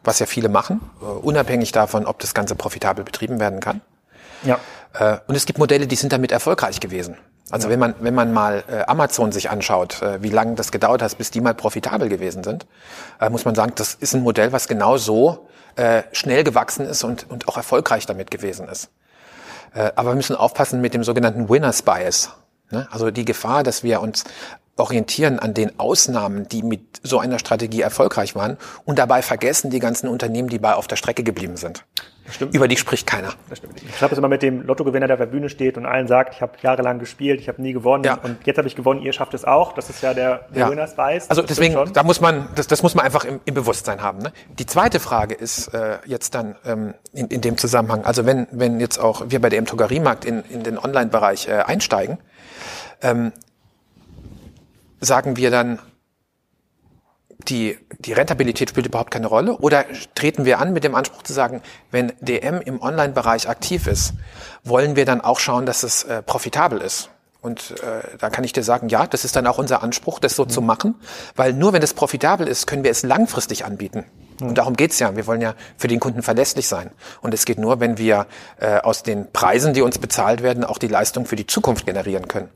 [0.04, 3.80] was ja viele machen, äh, unabhängig davon, ob das Ganze profitabel betrieben werden kann.
[4.42, 4.58] Ja.
[4.94, 7.16] Äh, und es gibt Modelle, die sind damit erfolgreich gewesen.
[7.50, 7.72] Also ja.
[7.72, 11.16] wenn man wenn man mal äh, Amazon sich anschaut, äh, wie lange das gedauert hat,
[11.16, 12.66] bis die mal profitabel gewesen sind,
[13.20, 15.47] äh, muss man sagen, das ist ein Modell, was genau so
[15.78, 18.90] äh, schnell gewachsen ist und und auch erfolgreich damit gewesen ist.
[19.74, 22.30] Äh, aber wir müssen aufpassen mit dem sogenannten Winners Bias.
[22.70, 22.88] Ne?
[22.90, 24.24] Also die Gefahr, dass wir uns
[24.76, 29.80] orientieren an den Ausnahmen, die mit so einer Strategie erfolgreich waren und dabei vergessen die
[29.80, 31.84] ganzen Unternehmen, die bei auf der Strecke geblieben sind.
[32.30, 32.54] Stimmt.
[32.54, 33.32] Über die spricht keiner.
[33.48, 33.82] Das stimmt.
[33.82, 36.34] Ich habe es immer mit dem Lottogewinner, der auf der Bühne steht und allen sagt,
[36.34, 38.18] ich habe jahrelang gespielt, ich habe nie gewonnen ja.
[38.22, 39.72] und jetzt habe ich gewonnen, ihr schafft es auch.
[39.72, 40.70] Das ist ja der, der ja.
[40.70, 41.30] Winners weiß.
[41.30, 44.18] Also deswegen, da muss man, das, das muss man einfach im, im Bewusstsein haben.
[44.18, 44.32] Ne?
[44.58, 48.80] Die zweite Frage ist äh, jetzt dann ähm, in, in dem Zusammenhang, also wenn, wenn
[48.80, 52.18] jetzt auch wir bei der M-Drogeriemarkt in, in den Online-Bereich äh, einsteigen,
[53.02, 53.32] ähm,
[55.00, 55.78] sagen wir dann,
[57.48, 59.56] die, die Rentabilität spielt überhaupt keine Rolle?
[59.58, 59.84] Oder
[60.14, 64.14] treten wir an mit dem Anspruch zu sagen, wenn DM im Online-Bereich aktiv ist,
[64.64, 67.10] wollen wir dann auch schauen, dass es äh, profitabel ist?
[67.40, 70.34] Und äh, da kann ich dir sagen, ja, das ist dann auch unser Anspruch, das
[70.34, 70.48] so mhm.
[70.48, 70.94] zu machen,
[71.36, 74.04] weil nur wenn es profitabel ist, können wir es langfristig anbieten.
[74.40, 74.48] Mhm.
[74.48, 75.14] Und darum geht's ja.
[75.14, 76.90] Wir wollen ja für den Kunden verlässlich sein.
[77.20, 78.26] Und es geht nur, wenn wir
[78.58, 82.26] äh, aus den Preisen, die uns bezahlt werden, auch die Leistung für die Zukunft generieren
[82.26, 82.48] können.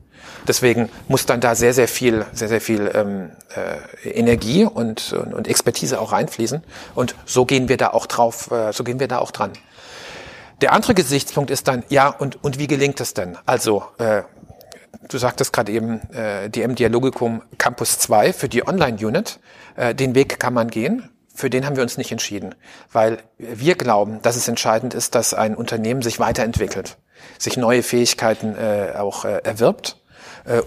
[0.46, 5.34] Deswegen muss dann da sehr, sehr viel, sehr, sehr viel ähm, äh, Energie und, und,
[5.34, 6.62] und Expertise auch reinfließen.
[6.94, 9.52] Und so gehen wir da auch drauf, äh, so gehen wir da auch dran.
[10.60, 13.36] Der andere Gesichtspunkt ist dann, ja, und, und wie gelingt es denn?
[13.46, 14.22] Also, äh,
[15.08, 19.40] du sagtest gerade eben, äh, DM Dialogicum Campus 2 für die Online-Unit.
[19.76, 21.08] Äh, den Weg kann man gehen.
[21.34, 22.54] Für den haben wir uns nicht entschieden,
[22.92, 26.98] weil wir glauben, dass es entscheidend ist, dass ein Unternehmen sich weiterentwickelt,
[27.38, 30.01] sich neue Fähigkeiten äh, auch äh, erwirbt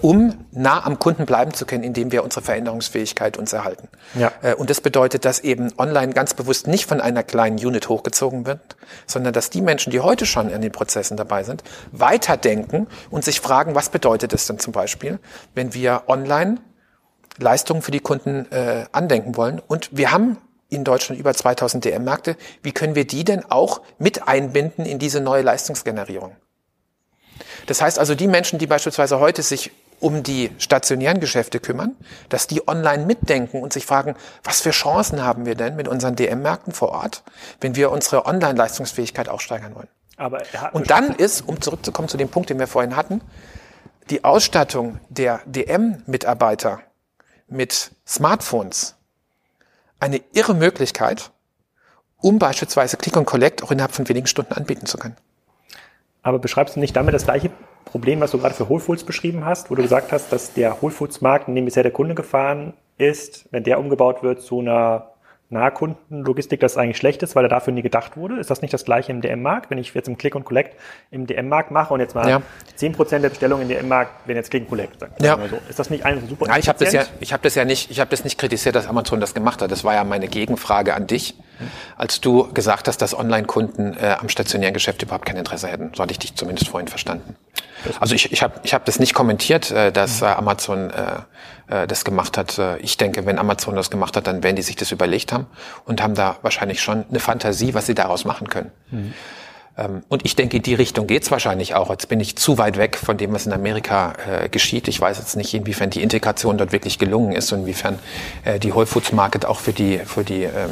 [0.02, 3.88] um nah am Kunden bleiben zu können, indem wir unsere Veränderungsfähigkeit uns erhalten.
[4.18, 4.32] Ja.
[4.42, 8.46] Äh, und das bedeutet, dass eben online ganz bewusst nicht von einer kleinen Unit hochgezogen
[8.46, 13.26] wird, sondern dass die Menschen, die heute schon in den Prozessen dabei sind, weiterdenken und
[13.26, 15.20] sich fragen, was bedeutet es denn zum Beispiel,
[15.54, 16.58] wenn wir online
[17.38, 19.62] Leistungen für die Kunden äh, andenken wollen.
[19.68, 20.38] Und wir haben
[20.70, 22.38] in Deutschland über 2000 DM-Märkte.
[22.64, 26.36] Wie können wir die denn auch mit einbinden in diese neue Leistungsgenerierung?
[27.66, 31.96] Das heißt also, die Menschen, die beispielsweise heute sich um die stationären Geschäfte kümmern,
[32.30, 36.16] dass die online mitdenken und sich fragen, was für Chancen haben wir denn mit unseren
[36.16, 37.24] DM-Märkten vor Ort,
[37.62, 39.88] wenn wir unsere Online-Leistungsfähigkeit auch steigern wollen.
[40.18, 40.42] Aber
[40.74, 43.22] und dann ist, um zurückzukommen zu dem Punkt, den wir vorhin hatten,
[44.10, 46.82] die Ausstattung der DM-Mitarbeiter
[47.48, 48.96] mit Smartphones
[50.00, 51.32] eine irre Möglichkeit,
[52.18, 55.18] um beispielsweise Click und Collect auch innerhalb von wenigen Stunden anbieten zu können.
[56.26, 57.52] Aber beschreibst du nicht damit das gleiche
[57.86, 60.82] Problem, was du gerade für Whole Foods beschrieben hast, wo du gesagt hast, dass der
[60.82, 64.60] Whole Foods Markt, in dem bisher der Kunde gefahren ist, wenn der umgebaut wird zu
[64.60, 65.12] einer
[65.52, 68.40] Nahkundenlogistik das eigentlich schlecht ist, weil er dafür nie gedacht wurde?
[68.40, 69.70] Ist das nicht das gleiche im DM-Markt?
[69.70, 70.76] Wenn ich jetzt im Click und Collect
[71.12, 72.42] im DM-Markt mache und jetzt mal ja.
[72.76, 75.38] 10% der Bestellungen im DM-Markt werden jetzt Click und Collect, sagen ja.
[75.48, 75.60] so.
[75.70, 77.92] Ist das nicht ein super ja, ich habe das ja ich habe das ja nicht
[77.92, 79.70] ich habe das nicht kritisiert, dass Amazon das gemacht hat.
[79.70, 81.36] Das war ja meine Gegenfrage an dich,
[81.98, 85.92] als du gesagt hast, dass Online-Kunden äh, am stationären Geschäft überhaupt kein Interesse hätten.
[85.96, 87.36] So hatte ich dich zumindest vorhin verstanden.
[88.00, 91.88] Also ich, ich habe ich hab das nicht kommentiert, äh, dass äh, Amazon äh, äh,
[91.88, 92.58] das gemacht hat.
[92.58, 95.48] Äh, ich denke, wenn Amazon das gemacht hat, dann werden die sich das überlegt haben
[95.86, 98.72] und haben da wahrscheinlich schon eine Fantasie, was sie daraus machen können.
[98.92, 99.14] Mhm.
[99.78, 101.90] Ähm, und ich denke, in die Richtung geht's wahrscheinlich auch.
[101.90, 104.88] Jetzt bin ich zu weit weg von dem, was in Amerika äh, geschieht.
[104.88, 108.00] Ich weiß jetzt nicht, inwiefern die Integration dort wirklich gelungen ist und inwiefern
[108.44, 110.70] äh, die Whole Foods Market auch für die, für die ähm,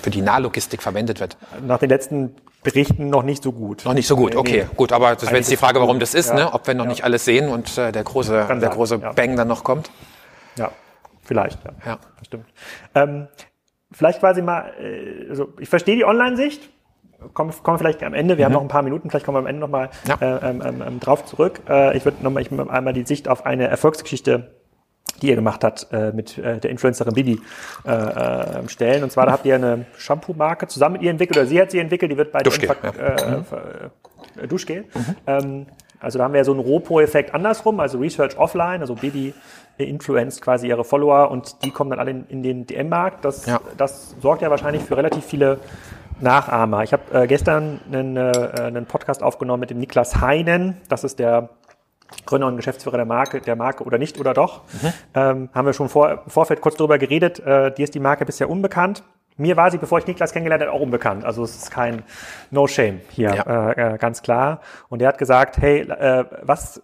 [0.00, 1.36] für die Nahlogistik verwendet wird.
[1.66, 3.84] Nach den letzten Berichten noch nicht so gut.
[3.84, 4.74] Noch nicht so gut, okay, nee.
[4.76, 4.92] gut.
[4.92, 6.34] Aber das wäre jetzt die Frage, warum das ist, ja.
[6.34, 6.52] ne?
[6.52, 6.90] ob wir noch ja.
[6.90, 8.76] nicht alles sehen und äh, der große, Kann der sein.
[8.76, 9.12] große ja.
[9.12, 9.90] Bang dann noch kommt.
[10.56, 10.72] Ja,
[11.22, 11.62] vielleicht.
[11.64, 11.98] Ja, ja.
[12.18, 12.46] das stimmt.
[12.96, 13.28] Ähm,
[13.92, 16.70] vielleicht quasi mal, äh, also ich verstehe die Online-Sicht.
[17.32, 18.46] Kommen, kommen vielleicht am Ende, wir mhm.
[18.46, 20.16] haben noch ein paar Minuten, vielleicht kommen wir am Ende nochmal ja.
[20.20, 21.60] äh, ähm, ähm, ähm, drauf zurück.
[21.68, 24.55] Äh, ich würde nochmal ich einmal die Sicht auf eine Erfolgsgeschichte
[25.22, 27.40] die ihr gemacht habt äh, mit äh, der Influencerin Bibi
[27.86, 29.02] äh, äh, stellen.
[29.02, 31.78] Und zwar da habt ihr eine Shampoo-Marke zusammen mit ihr entwickelt, oder sie hat sie
[31.78, 32.90] entwickelt, die wird bei Duschgel, ja.
[32.90, 33.44] äh, mhm.
[34.42, 34.84] äh, Duschgel.
[34.94, 35.16] Mhm.
[35.26, 35.66] Ähm,
[36.00, 39.32] also da haben wir so einen Ropo-Effekt andersrum, also Research offline, also Bibi
[39.78, 43.24] influenzt quasi ihre Follower und die kommen dann alle in, in den DM-Markt.
[43.24, 43.60] Das, ja.
[43.76, 45.58] das sorgt ja wahrscheinlich für relativ viele
[46.20, 46.82] Nachahmer.
[46.82, 50.78] Ich habe äh, gestern einen, einen Podcast aufgenommen mit dem Niklas Heinen.
[50.88, 51.50] Das ist der
[52.24, 54.62] Gründer und Geschäftsführer der Marke, der Marke oder nicht oder doch.
[54.82, 54.92] Mhm.
[55.14, 57.40] Ähm, haben wir schon vor, im Vorfeld kurz darüber geredet.
[57.40, 59.02] Äh, dir ist die Marke bisher unbekannt.
[59.38, 61.24] Mir war sie, bevor ich Niklas kennengelernt habe, auch unbekannt.
[61.24, 62.02] Also es ist kein
[62.50, 63.70] No Shame hier, ja.
[63.70, 64.60] äh, äh ganz klar.
[64.88, 66.80] Und er hat gesagt, hey, äh, was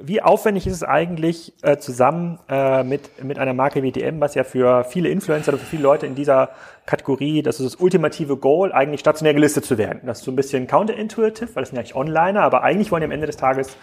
[0.00, 4.34] wie aufwendig ist es eigentlich äh, zusammen äh, mit, mit einer Marke wie DM, was
[4.34, 6.50] ja für viele Influencer oder für viele Leute in dieser
[6.86, 10.00] Kategorie, das ist das ultimative Goal, eigentlich stationär gelistet zu werden.
[10.04, 13.00] Das ist so ein bisschen counterintuitive, weil das sind ja eigentlich Onliner, aber eigentlich wollen
[13.00, 13.76] die am Ende des Tages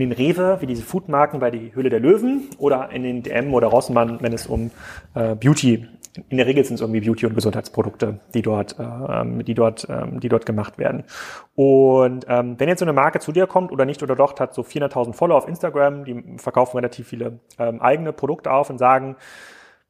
[0.00, 3.52] in den Rewe, wie diese Foodmarken bei die Höhle der Löwen oder in den DM
[3.54, 4.70] oder Rossmann, wenn es um
[5.14, 5.86] äh, Beauty
[6.28, 10.20] in der Regel sind es irgendwie Beauty- und Gesundheitsprodukte, die dort, ähm, die dort, ähm,
[10.20, 11.04] die dort gemacht werden.
[11.54, 14.54] Und ähm, wenn jetzt so eine Marke zu dir kommt oder nicht oder doch, hat
[14.54, 19.16] so 400.000 Follower auf Instagram, die verkaufen relativ viele ähm, eigene Produkte auf und sagen,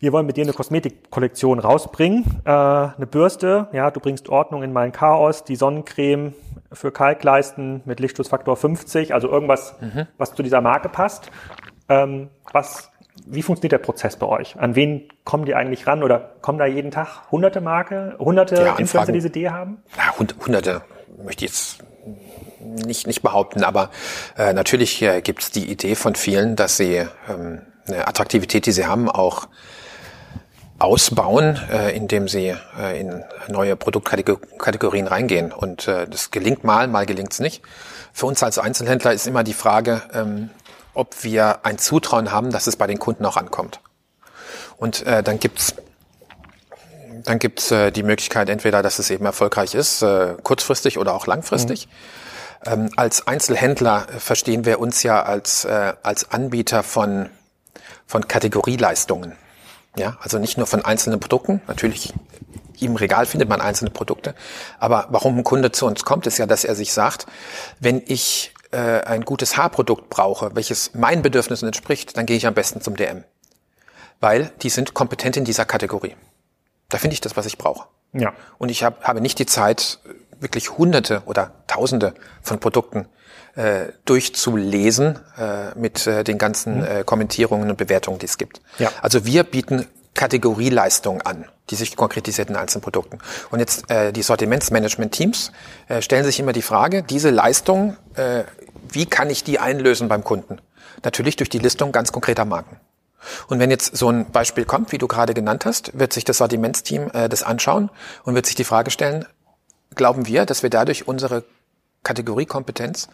[0.01, 4.73] wir wollen mit dir eine Kosmetikkollektion rausbringen, äh, eine Bürste, ja, du bringst Ordnung in
[4.73, 6.35] mein Chaos, die Sonnencreme
[6.73, 10.07] für Kalkleisten mit Lichtschutzfaktor 50, also irgendwas, mhm.
[10.17, 11.31] was zu dieser Marke passt.
[11.89, 12.91] Ähm, was
[13.27, 14.57] wie funktioniert der Prozess bei euch?
[14.59, 18.77] An wen kommen die eigentlich ran oder kommen da jeden Tag hunderte Marke, hunderte ja,
[18.77, 19.83] Influencer, die diese Idee haben?
[19.97, 20.83] Ja, hunderte
[21.25, 21.79] möchte ich jetzt
[22.61, 23.91] nicht, nicht behaupten, aber
[24.37, 28.73] äh, natürlich äh, gibt es die Idee von vielen, dass sie ähm, eine Attraktivität, die
[28.73, 29.49] sie haben, auch
[30.79, 35.53] ausbauen, äh, indem sie äh, in neue Produktkategorien reingehen.
[35.53, 37.63] Und äh, das gelingt mal, mal gelingt es nicht.
[38.13, 40.51] Für uns als Einzelhändler ist immer die Frage, ähm,
[40.95, 43.81] ob wir ein Zutrauen haben, dass es bei den Kunden auch ankommt.
[44.77, 45.75] Und äh, dann gibt's
[47.25, 51.27] dann gibt's äh, die Möglichkeit entweder, dass es eben erfolgreich ist, äh, kurzfristig oder auch
[51.27, 51.89] langfristig.
[52.65, 52.73] Mhm.
[52.73, 57.29] Ähm, als Einzelhändler verstehen wir uns ja als, äh, als Anbieter von,
[58.07, 59.37] von Kategorieleistungen.
[59.99, 61.61] Ja, also nicht nur von einzelnen Produkten.
[61.67, 62.15] Natürlich
[62.81, 64.35] im Regal findet man einzelne Produkte.
[64.79, 67.27] Aber warum ein Kunde zu uns kommt, ist ja, dass er sich sagt,
[67.81, 72.55] wenn ich äh, ein gutes Haarprodukt brauche, welches meinen Bedürfnissen entspricht, dann gehe ich am
[72.55, 73.25] besten zum DM.
[74.21, 76.15] Weil die sind kompetent in dieser Kategorie.
[76.89, 77.89] Da finde ich das, was ich brauche.
[78.13, 78.33] Ja.
[78.59, 79.99] Und ich hab, habe nicht die Zeit,
[80.41, 83.09] wirklich hunderte oder tausende von Produkten
[83.59, 86.85] äh, durchzulesen äh, mit äh, den ganzen mhm.
[86.85, 88.61] äh, Kommentierungen und Bewertungen, die es gibt.
[88.79, 88.93] Ja.
[89.03, 89.85] Also wir bieten
[90.15, 93.19] Kategorieleistungen an, die sich konkretisiert in einzelnen Produkten.
[93.51, 95.51] Und jetzt äh, die Sortimentsmanagement-Teams
[95.89, 98.45] äh, stellen sich immer die Frage, diese Leistung, äh,
[98.91, 100.61] wie kann ich die einlösen beim Kunden?
[101.03, 102.79] Natürlich durch die Listung ganz konkreter Marken.
[103.49, 106.39] Und wenn jetzt so ein Beispiel kommt, wie du gerade genannt hast, wird sich das
[106.39, 107.91] Sortimentsteam äh, das anschauen
[108.23, 109.27] und wird sich die Frage stellen,
[109.97, 111.43] glauben wir, dass wir dadurch unsere
[112.05, 113.09] Kategoriekompetenz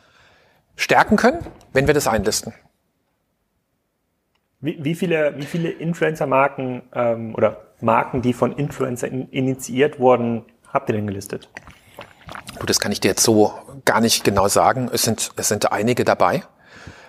[0.76, 1.38] stärken können,
[1.72, 2.52] wenn wir das einlisten?
[4.60, 10.46] Wie, wie viele, wie viele Influencer-Marken ähm, oder Marken, die von Influencer in, initiiert wurden,
[10.72, 11.50] habt ihr denn gelistet?
[12.58, 13.52] Gut, das kann ich dir jetzt so
[13.84, 14.88] gar nicht genau sagen.
[14.92, 16.44] Es sind, es sind einige dabei.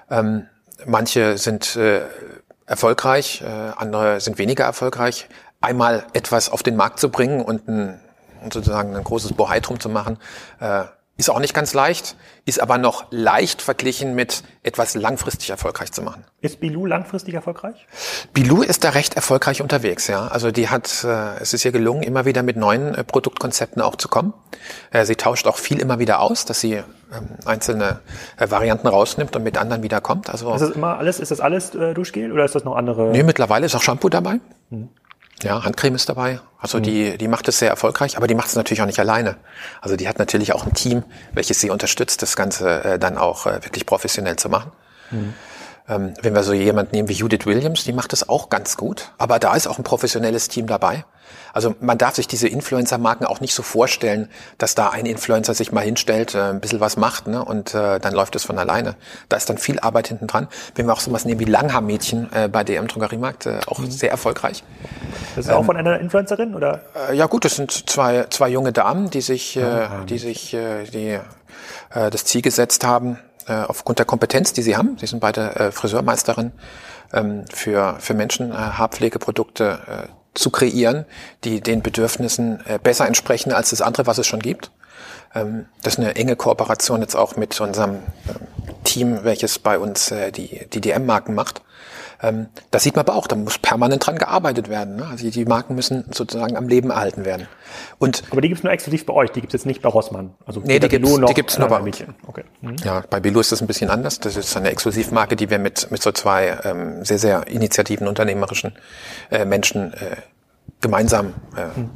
[0.09, 0.47] Ähm,
[0.85, 2.01] manche sind äh,
[2.65, 5.29] erfolgreich, äh, andere sind weniger erfolgreich.
[5.61, 8.01] Einmal etwas auf den Markt zu bringen und ein,
[8.51, 10.17] sozusagen ein großes Bohai drum zu machen,
[10.59, 10.83] äh,
[11.17, 16.01] ist auch nicht ganz leicht, ist aber noch leicht verglichen mit etwas langfristig erfolgreich zu
[16.01, 16.25] machen.
[16.41, 17.87] Ist Bilou langfristig erfolgreich?
[18.33, 20.27] Bilou ist da recht erfolgreich unterwegs, ja.
[20.27, 23.95] Also die hat, äh, es ist ihr gelungen, immer wieder mit neuen äh, Produktkonzepten auch
[23.95, 24.33] zu kommen.
[24.91, 26.83] Äh, sie tauscht auch viel immer wieder aus, dass sie ähm,
[27.45, 28.01] einzelne
[28.37, 30.29] äh, Varianten rausnimmt und mit anderen wieder kommt.
[30.29, 33.11] Also ist das immer alles, ist das alles äh, Duschgel oder ist das noch andere?
[33.11, 34.39] Nee, mittlerweile ist auch Shampoo dabei.
[34.69, 34.89] Mhm.
[35.45, 36.39] Ja, Handcreme ist dabei.
[36.59, 36.83] Also mhm.
[36.83, 39.37] die, die macht es sehr erfolgreich, aber die macht es natürlich auch nicht alleine.
[39.79, 43.45] Also die hat natürlich auch ein Team, welches sie unterstützt, das Ganze äh, dann auch
[43.45, 44.71] äh, wirklich professionell zu machen.
[45.11, 45.33] Mhm.
[45.87, 49.11] Ähm, wenn wir so jemand nehmen wie Judith Williams, die macht es auch ganz gut.
[49.17, 51.05] Aber da ist auch ein professionelles Team dabei.
[51.53, 55.71] Also man darf sich diese Influencer-Marken auch nicht so vorstellen, dass da ein Influencer sich
[55.71, 58.95] mal hinstellt, äh, ein bisschen was macht ne, und äh, dann läuft es von alleine.
[59.29, 60.47] Da ist dann viel Arbeit hinten dran.
[60.75, 63.89] Wenn wir auch sowas nehmen wie Langhaarmädchen äh, bei DM Drogeriemarkt, äh, auch mhm.
[63.89, 64.63] sehr erfolgreich.
[65.35, 66.81] Das ist ähm, auch von einer Influencerin oder?
[67.09, 70.83] Äh, ja gut, das sind zwei, zwei junge Damen, die sich, äh, die sich äh,
[70.83, 71.19] die,
[71.91, 74.97] äh, das Ziel gesetzt haben, äh, aufgrund der Kompetenz, die sie haben.
[74.97, 76.51] Sie sind beide äh, Friseurmeisterin
[77.13, 81.05] ähm, für, für Menschen äh, Haarpflegeprodukte äh, zu kreieren,
[81.43, 84.71] die den Bedürfnissen äh, besser entsprechen als das andere, was es schon gibt.
[85.33, 87.99] Ähm, das ist eine enge Kooperation jetzt auch mit unserem äh,
[88.83, 91.61] Team, welches bei uns äh, die, die DM-Marken macht.
[92.21, 94.97] Ähm, das sieht man aber auch, da muss permanent dran gearbeitet werden.
[94.97, 95.07] Ne?
[95.07, 97.47] Also die Marken müssen sozusagen am Leben erhalten werden.
[97.97, 100.33] Und aber die gibt's nur exklusiv bei euch, die gibt's jetzt nicht bei Rossmann.
[100.45, 102.15] Also nee, die gibt's, nur, die gibt's nur bei Mädchen.
[102.27, 102.43] Okay.
[102.61, 102.75] Mhm.
[102.83, 104.19] Ja, bei Bilou ist das ein bisschen anders.
[104.19, 108.73] Das ist eine Exklusivmarke, die wir mit, mit so zwei ähm, sehr, sehr initiativen, unternehmerischen
[109.31, 110.15] äh, Menschen äh,
[110.81, 111.89] gemeinsam äh, mhm.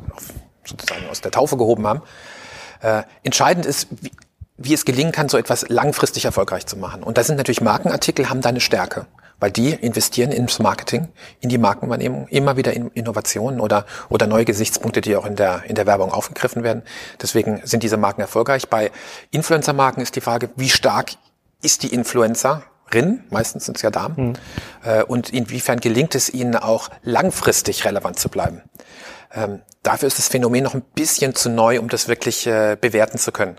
[0.66, 2.02] sozusagen aus der Taufe gehoben haben.
[2.82, 4.12] Äh, entscheidend ist, wie,
[4.58, 7.04] wie es gelingen kann, so etwas langfristig erfolgreich zu machen.
[7.04, 9.06] Und da sind natürlich Markenartikel, haben da eine Stärke
[9.40, 11.08] weil die investieren ins Marketing,
[11.40, 15.64] in die Markenwahrnehmung, immer wieder in Innovationen oder, oder neue Gesichtspunkte, die auch in der,
[15.68, 16.84] in der Werbung aufgegriffen werden.
[17.22, 18.70] Deswegen sind diese Marken erfolgreich.
[18.70, 18.92] Bei
[19.32, 21.12] Influencer-Marken ist die Frage, wie stark
[21.62, 22.64] ist die Influencer
[23.30, 24.34] meistens sind es ja Damen, hm.
[24.84, 28.64] äh, und inwiefern gelingt es ihnen auch langfristig relevant zu bleiben.
[29.32, 33.18] Ähm, dafür ist das Phänomen noch ein bisschen zu neu, um das wirklich äh, bewerten
[33.18, 33.58] zu können.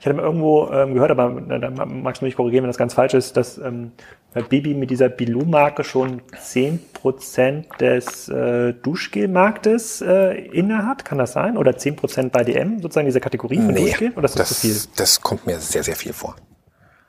[0.00, 2.78] Ich hatte mal irgendwo ähm, gehört, aber äh, da magst du mich korrigieren, wenn das
[2.78, 3.92] ganz falsch ist, dass ähm,
[4.48, 11.04] Bibi mit dieser Bilou-Marke schon zehn Prozent des äh, Duschgel-Marktes äh, innehat.
[11.04, 11.56] Kann das sein?
[11.56, 14.12] Oder zehn Prozent bei DM, sozusagen diese Kategorie von nee, Duschgel?
[14.12, 14.76] Oder ist das, das zu viel?
[14.96, 16.36] Das kommt mir sehr, sehr viel vor.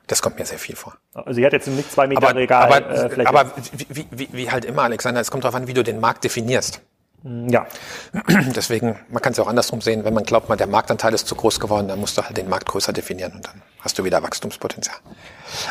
[0.06, 0.96] Das kommt mir sehr viel vor.
[1.12, 2.72] Also sie hat jetzt nicht zwei Meter aber, Regal.
[2.72, 3.52] Aber, äh, aber
[3.88, 6.80] wie, wie, wie halt immer, Alexander, es kommt darauf an, wie du den Markt definierst.
[7.28, 7.66] Mm, ja.
[8.56, 11.28] Deswegen, man kann es ja auch andersrum sehen, wenn man glaubt, man, der Marktanteil ist
[11.28, 14.04] zu groß geworden, dann musst du halt den Markt größer definieren und dann hast du
[14.04, 14.96] wieder Wachstumspotenzial.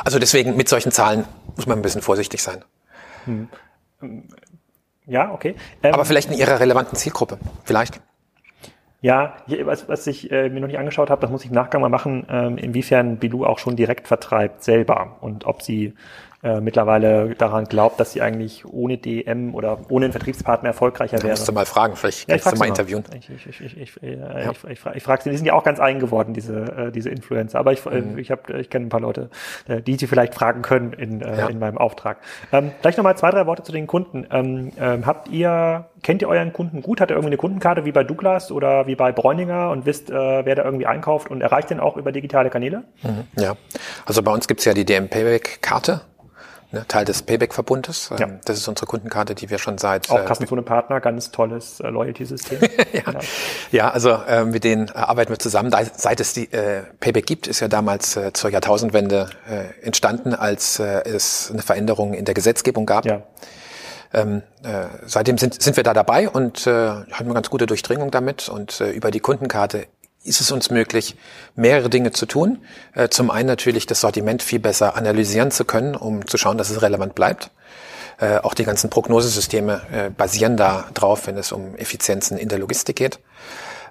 [0.05, 1.25] Also deswegen, mit solchen Zahlen
[1.55, 2.63] muss man ein bisschen vorsichtig sein.
[3.25, 3.49] Hm.
[5.07, 5.55] Ja, okay.
[5.81, 7.39] Ähm, Aber vielleicht in ihrer relevanten Zielgruppe.
[7.63, 7.99] Vielleicht.
[9.01, 11.81] Ja, was, was ich äh, mir noch nicht angeschaut habe, das muss ich im Nachgang
[11.81, 15.93] mal machen, ähm, inwiefern Bilou auch schon direkt vertreibt selber und ob sie
[16.43, 21.30] äh, mittlerweile daran glaubt, dass sie eigentlich ohne DM oder ohne einen Vertriebspartner erfolgreicher wäre.
[21.30, 23.03] Musst du mal fragen, vielleicht kannst ja, du mal interviewen.
[23.18, 24.51] Ich, ich, ich, ich, ich, äh, ja.
[24.51, 27.09] ich, ich, ich frage sie, die sind ja auch ganz eigen geworden, diese, äh, diese
[27.09, 27.57] Influencer.
[27.57, 28.19] Aber ich, äh, mhm.
[28.19, 29.31] ich, hab, ich kenne ein paar Leute,
[29.68, 31.47] äh, die sie vielleicht fragen können in, äh, ja.
[31.47, 32.18] in meinem Auftrag.
[32.51, 34.27] Ähm, vielleicht nochmal zwei, drei Worte zu den Kunden.
[34.31, 37.01] Ähm, ähm, habt ihr, kennt ihr euren Kunden gut?
[37.01, 40.45] Hat er irgendwie eine Kundenkarte wie bei Douglas oder wie bei Bräuninger und wisst, äh,
[40.45, 42.84] wer da irgendwie einkauft und erreicht den auch über digitale Kanäle?
[43.01, 43.23] Mhm.
[43.41, 43.55] Ja,
[44.05, 46.01] also bei uns gibt's ja die DM Payback-Karte
[46.88, 48.10] Teil des Payback-Verbundes.
[48.18, 48.26] Ja.
[48.26, 50.10] Ähm, das ist unsere Kundenkarte, die wir schon seit...
[50.10, 52.60] Auch Kassenzone Partner, ganz tolles äh, Loyalty-System.
[52.94, 53.02] ja.
[53.06, 53.20] ja.
[53.72, 55.72] ja, also äh, mit denen äh, arbeiten wir zusammen.
[55.72, 60.34] Da, seit es die äh, Payback gibt, ist ja damals äh, zur Jahrtausendwende äh, entstanden,
[60.34, 63.06] als äh, es eine Veränderung in der Gesetzgebung gab.
[63.06, 63.24] Ja.
[64.14, 68.10] Ähm, äh, seitdem sind, sind wir da dabei und äh, haben eine ganz gute Durchdringung
[68.10, 69.88] damit und äh, über die Kundenkarte
[70.28, 71.16] ist es uns möglich,
[71.56, 72.60] mehrere Dinge zu tun.
[72.94, 76.70] Äh, zum einen natürlich das Sortiment viel besser analysieren zu können, um zu schauen, dass
[76.70, 77.49] es relevant bleibt.
[78.20, 82.60] Äh, auch die ganzen Prognosesysteme äh, basieren da drauf, wenn es um Effizienzen in der
[82.60, 83.20] Logistik geht.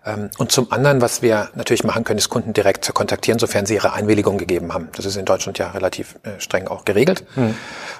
[0.07, 3.75] Ähm, und zum anderen, was wir natürlich machen können, ist Kunden direkt kontaktieren, sofern sie
[3.75, 4.89] ihre Einwilligung gegeben haben.
[4.97, 7.25] Das ist in Deutschland ja relativ äh, streng auch geregelt.
[7.35, 7.55] Mhm.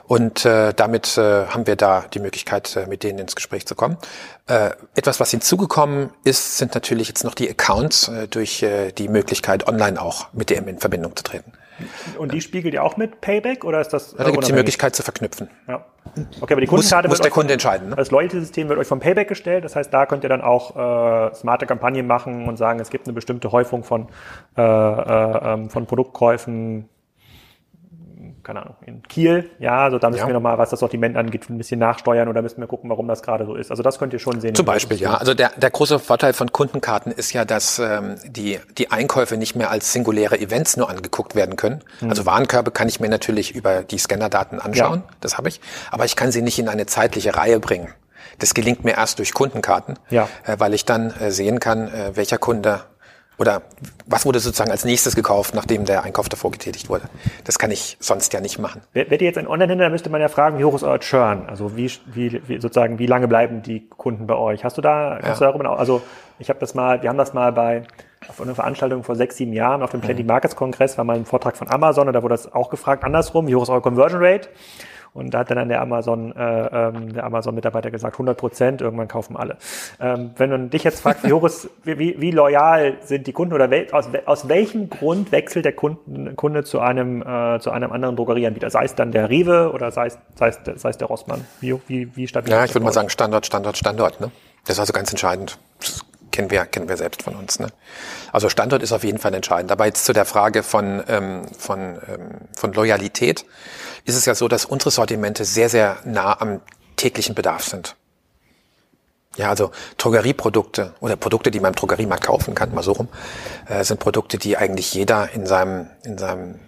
[0.07, 3.75] Und äh, damit äh, haben wir da die Möglichkeit, äh, mit denen ins Gespräch zu
[3.75, 3.99] kommen.
[4.47, 8.65] Äh, etwas, was hinzugekommen ist, sind natürlich jetzt noch die Accounts äh, durch
[8.99, 11.53] die Möglichkeit, online auch mit dem in Verbindung zu treten.
[12.19, 14.13] Und die spiegelt ihr auch mit Payback oder ist das?
[14.13, 15.49] Ja, da gibt es die Möglichkeit zu verknüpfen.
[15.69, 15.85] Ja.
[16.41, 17.91] Okay, aber die Kundenkarte muss, muss der Kunde entscheiden.
[17.91, 17.97] Ne?
[17.97, 19.65] Das Loyalty-System wird euch vom Payback gestellt.
[19.65, 23.07] Das heißt, da könnt ihr dann auch äh, smarte Kampagnen machen und sagen, es gibt
[23.07, 24.09] eine bestimmte Häufung von,
[24.57, 26.89] äh, äh, ähm, von Produktkäufen
[28.47, 30.27] keine Ahnung, in Kiel, ja, also da müssen ja.
[30.29, 33.23] wir nochmal, was das Sortiment angeht, ein bisschen nachsteuern oder müssen wir gucken, warum das
[33.23, 33.73] gerade so ist.
[33.73, 34.55] Also das könnt ihr schon sehen.
[34.55, 35.17] Zum Beispiel, ja.
[35.17, 39.57] Also der, der große Vorteil von Kundenkarten ist ja, dass ähm, die, die Einkäufe nicht
[39.57, 41.83] mehr als singuläre Events nur angeguckt werden können.
[42.01, 42.11] Mhm.
[42.11, 45.15] Also Warenkörbe kann ich mir natürlich über die Scannerdaten anschauen, ja.
[45.21, 45.61] das habe ich,
[45.91, 47.89] aber ich kann sie nicht in eine zeitliche Reihe bringen.
[48.39, 50.29] Das gelingt mir erst durch Kundenkarten, ja.
[50.45, 52.83] äh, weil ich dann äh, sehen kann, äh, welcher Kunde
[53.39, 53.63] oder
[54.07, 57.05] was wurde sozusagen als nächstes gekauft, nachdem der Einkauf davor getätigt wurde?
[57.45, 58.81] Das kann ich sonst ja nicht machen.
[58.93, 61.45] Wärt ihr jetzt ein Online-Händler, müsste man ja fragen, wie hoch ist euer Churn?
[61.47, 64.65] Also wie, wie, wie sozusagen, wie lange bleiben die Kunden bei euch?
[64.65, 65.35] Hast du da, ja.
[65.35, 66.03] du darüber, also
[66.39, 67.83] ich habe das mal, wir haben das mal bei
[68.29, 70.29] auf einer Veranstaltung vor sechs, sieben Jahren auf dem Plenty mhm.
[70.29, 73.47] Markets Kongress war mal ein Vortrag von Amazon und da wurde das auch gefragt, andersrum,
[73.47, 74.49] wie hoch ist euer Conversion Rate?
[75.17, 79.37] Und da hat dann der Amazon, äh, ähm, der Amazon-Mitarbeiter gesagt, 100 Prozent, irgendwann kaufen
[79.37, 79.57] alle.
[79.99, 83.55] Ähm, wenn man dich jetzt fragt, wie hoch ist, wie, wie loyal sind die Kunden
[83.55, 87.93] oder wel, aus, aus welchem Grund wechselt der Kunden, Kunde zu einem, äh, zu einem
[87.93, 88.71] anderen Drogerieanbieter?
[88.71, 91.47] Sei es dann der Rewe oder sei es, sei es, sei es der Rossmann?
[91.61, 94.21] Wie, wie, wie stabil Ja, ich würde mal sagen Standort, Standort, Standort.
[94.21, 94.31] Ne?
[94.67, 95.59] Das ist also ganz entscheidend.
[96.37, 97.59] Kennen wir, kennen wir selbst von uns.
[97.59, 97.69] Ne?
[98.31, 99.73] Also Standort ist auf jeden Fall entscheidend.
[99.73, 103.47] Aber jetzt zu der Frage von, ähm, von, ähm, von Loyalität
[104.05, 106.61] ist es ja so, dass unsere Sortimente sehr, sehr nah am
[106.97, 107.97] täglichen Bedarf sind.
[109.39, 113.09] Ja, also Drogerieprodukte oder Produkte, die man im Drogeriemarkt kaufen kann, mal so rum,
[113.67, 116.61] äh, sind Produkte, die eigentlich jeder in seinem, in seinem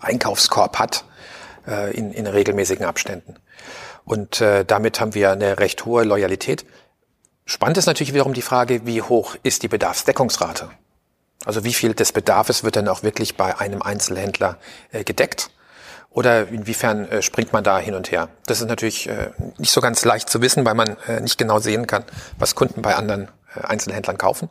[0.00, 1.06] Einkaufskorb hat,
[1.66, 3.36] äh, in, in regelmäßigen Abständen.
[4.04, 6.66] Und äh, damit haben wir eine recht hohe Loyalität.
[7.44, 10.70] Spannend ist natürlich wiederum die Frage, wie hoch ist die Bedarfsdeckungsrate?
[11.44, 14.58] Also wie viel des Bedarfs wird dann auch wirklich bei einem Einzelhändler
[14.92, 15.50] äh, gedeckt?
[16.10, 18.28] Oder inwiefern äh, springt man da hin und her?
[18.46, 21.86] Das ist natürlich äh, nicht so ganz leicht zu wissen, weil man nicht genau sehen
[21.86, 22.04] kann,
[22.38, 24.48] was Kunden bei anderen Einzelhändlern kaufen.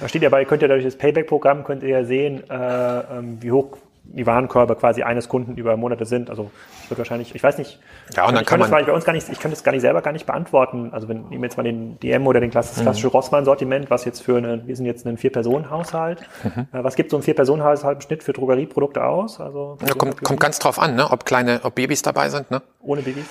[0.00, 3.38] Da steht ja bei, könnt ihr durch das Payback-Programm könnt ihr ja sehen, äh, ähm,
[3.40, 3.76] wie hoch
[4.06, 6.30] die Warenkörbe quasi eines Kunden über Monate sind.
[6.30, 6.50] Also
[6.84, 7.80] es wird wahrscheinlich, ich weiß nicht,
[8.14, 9.80] Ja, und dann ich kann man- bei uns gar nicht, ich kann das gar nicht
[9.80, 10.90] selber gar nicht beantworten.
[10.92, 12.82] Also wenn nehmen wir jetzt mal den DM oder den klassisch- Mhm.
[12.82, 16.20] klassische Rossmann-Sortiment, was jetzt für eine, wir sind jetzt ein Vier-Personen-Haushalt.
[16.44, 16.66] Mhm.
[16.72, 19.40] Äh, Was gibt so ein Vier-Personen-Haushalt im Schnitt für Drogerieprodukte aus?
[19.40, 21.10] Also Ja, kommt, kommt ganz drauf an, ne?
[21.10, 22.50] ob kleine, ob Babys dabei sind.
[22.50, 22.60] Ne?
[22.82, 23.24] ohne Babys?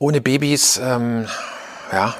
[0.00, 1.26] Ohne Babys, ähm,
[1.92, 2.14] ja,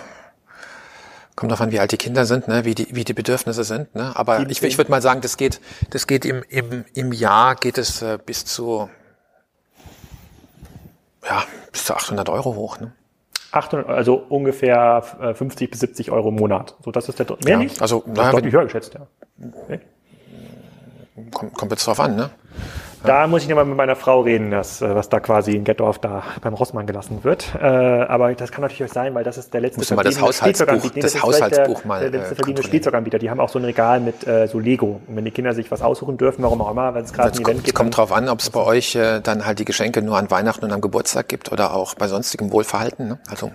[1.38, 2.64] kommt an, wie alt die Kinder sind, ne?
[2.64, 3.94] wie, die, wie die Bedürfnisse sind.
[3.94, 4.12] Ne?
[4.16, 4.68] Aber Sieben, ich, zehn.
[4.70, 5.60] ich würde mal sagen, das geht,
[5.90, 8.90] das geht im, im, im Jahr geht es äh, bis zu
[11.24, 12.80] ja, bis zu 800 Euro hoch.
[12.80, 12.92] Ne?
[13.52, 16.74] 800, also ungefähr äh, 50 bis 70 Euro im Monat.
[16.84, 17.80] So, das ist der, mehr Ja, nicht?
[17.80, 19.06] also, das naja, deutlich höher geschätzt, ja.
[19.62, 19.80] Okay.
[21.32, 22.16] Kommt, kommt jetzt drauf an.
[22.16, 22.30] Ne?
[23.04, 25.98] Da muss ich nochmal mit meiner Frau reden, dass, äh, was da quasi in Gettorf
[25.98, 27.54] da beim Rossmann gelassen wird.
[27.54, 30.94] Äh, aber das kann natürlich auch sein, weil das ist der letzte mal das Haushaltsbuch-.
[30.94, 32.62] Nee, das vielleicht Haushaltsbuch der, mal, Der letzte äh, kontrollieren.
[32.64, 33.18] Spielzeuganbieter.
[33.18, 35.00] Die haben auch so ein Regal mit äh, so Lego.
[35.06, 37.38] Und wenn die Kinder sich was aussuchen dürfen, warum auch immer, wenn es gerade Es
[37.38, 39.46] ein kommt, Event es gibt, kommt dann- drauf an, ob es bei euch äh, dann
[39.46, 43.08] halt die Geschenke nur an Weihnachten und am Geburtstag gibt oder auch bei sonstigem Wohlverhalten.
[43.08, 43.18] Ne?
[43.30, 43.50] Also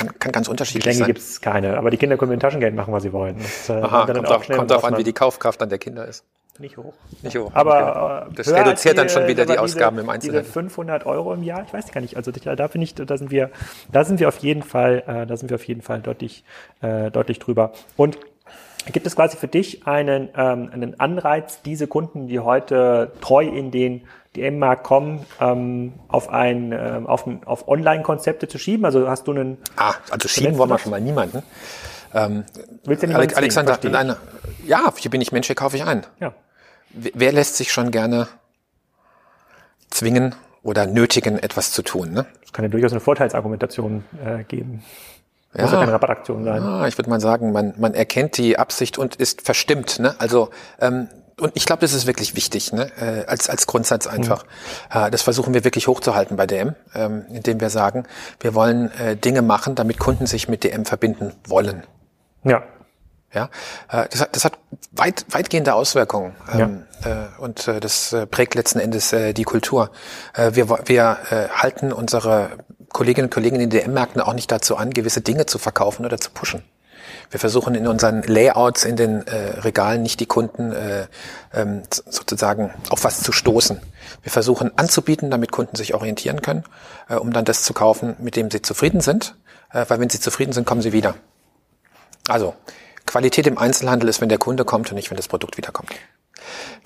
[0.00, 1.06] kann, kann ganz unterschiedlich Geschenke sein.
[1.06, 1.76] gibt es keine.
[1.78, 3.36] Aber die Kinder können mit dem Taschengeld machen, was sie wollen.
[3.38, 5.68] Das, äh, Aha, dann kommt, auch schnell kommt im drauf an, wie die Kaufkraft dann
[5.68, 6.24] der Kinder ist.
[6.58, 6.92] Nicht hoch.
[7.22, 7.50] Nicht hoch.
[7.54, 8.34] Aber Okay.
[8.36, 10.42] Das äh, höher reduziert dann schon wieder die Ausgaben diese, im Einzelnen.
[10.42, 12.16] Diese 500 Euro im Jahr, ich weiß gar nicht.
[12.16, 13.50] Also da, da bin ich, da sind wir,
[13.90, 16.44] da sind wir auf jeden Fall, äh, da sind wir auf jeden Fall deutlich,
[16.82, 17.72] äh, deutlich drüber.
[17.96, 18.18] Und
[18.92, 23.70] gibt es quasi für dich einen, ähm, einen Anreiz, diese Kunden, die heute treu in
[23.70, 24.02] den
[24.36, 28.84] DM-Markt kommen, ähm, auf ein, ähm, auf, auf Online-Konzepte zu schieben?
[28.84, 31.42] Also hast du einen, Ah, also schieben wollen wir schon mal niemanden.
[32.14, 32.44] Ähm,
[32.84, 33.90] willst du ja niemanden Alexander, ich.
[33.90, 34.16] nein,
[34.66, 36.06] ja, hier bin ich Mensch, hier kaufe ich ein.
[36.20, 36.32] Ja.
[36.90, 38.28] Wer lässt sich schon gerne
[39.90, 42.12] zwingen oder nötigen, etwas zu tun?
[42.12, 42.26] Ne?
[42.42, 44.82] Das kann ja durchaus eine Vorteilsargumentation äh, geben.
[45.52, 46.62] Muss ja keine Rabattaktion sein.
[46.62, 49.98] Ah, ich würde mal sagen, man, man erkennt die Absicht und ist verstimmt.
[49.98, 50.14] Ne?
[50.18, 50.50] Also
[50.80, 51.08] ähm,
[51.40, 52.90] und ich glaube, das ist wirklich wichtig, ne?
[53.00, 54.44] äh, als, als Grundsatz einfach.
[54.92, 58.04] Äh, das versuchen wir wirklich hochzuhalten bei DM, ähm, indem wir sagen,
[58.40, 61.84] wir wollen äh, Dinge machen, damit Kunden sich mit DM verbinden wollen.
[62.44, 62.62] Ja.
[63.32, 63.48] Ja,
[63.90, 64.58] äh, das hat, das hat
[64.90, 69.92] weit, weitgehende Auswirkungen ähm, äh, und äh, das äh, prägt letzten Endes äh, die Kultur.
[70.34, 72.50] Äh, wir wir äh, halten unsere
[72.92, 76.18] Kolleginnen und Kollegen in den DM-Märkten auch nicht dazu an, gewisse Dinge zu verkaufen oder
[76.18, 76.64] zu pushen.
[77.30, 81.06] Wir versuchen in unseren Layouts in den äh, Regalen nicht die Kunden äh,
[81.54, 83.80] ähm, sozusagen auf was zu stoßen.
[84.22, 86.64] Wir versuchen anzubieten, damit Kunden sich orientieren können,
[87.08, 89.36] äh, um dann das zu kaufen, mit dem sie zufrieden sind.
[89.72, 91.14] Äh, weil wenn sie zufrieden sind, kommen sie wieder.
[92.28, 92.54] Also,
[93.06, 95.90] Qualität im Einzelhandel ist, wenn der Kunde kommt und nicht, wenn das Produkt wiederkommt.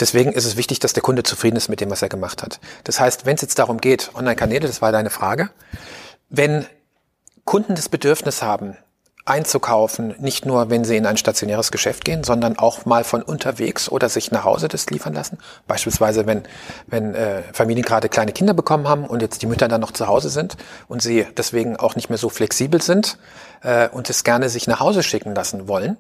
[0.01, 2.61] Deswegen ist es wichtig, dass der Kunde zufrieden ist mit dem, was er gemacht hat.
[2.85, 5.51] Das heißt, wenn es jetzt darum geht, Online-Kanäle, das war deine Frage,
[6.29, 6.66] wenn
[7.45, 8.77] Kunden das Bedürfnis haben,
[9.26, 13.88] einzukaufen, nicht nur, wenn sie in ein stationäres Geschäft gehen, sondern auch mal von unterwegs
[13.88, 15.38] oder sich nach Hause das liefern lassen.
[15.66, 16.42] Beispielsweise, wenn,
[16.86, 20.06] wenn äh, Familien gerade kleine Kinder bekommen haben und jetzt die Mütter dann noch zu
[20.06, 23.16] Hause sind und sie deswegen auch nicht mehr so flexibel sind
[23.62, 25.96] äh, und es gerne sich nach Hause schicken lassen wollen,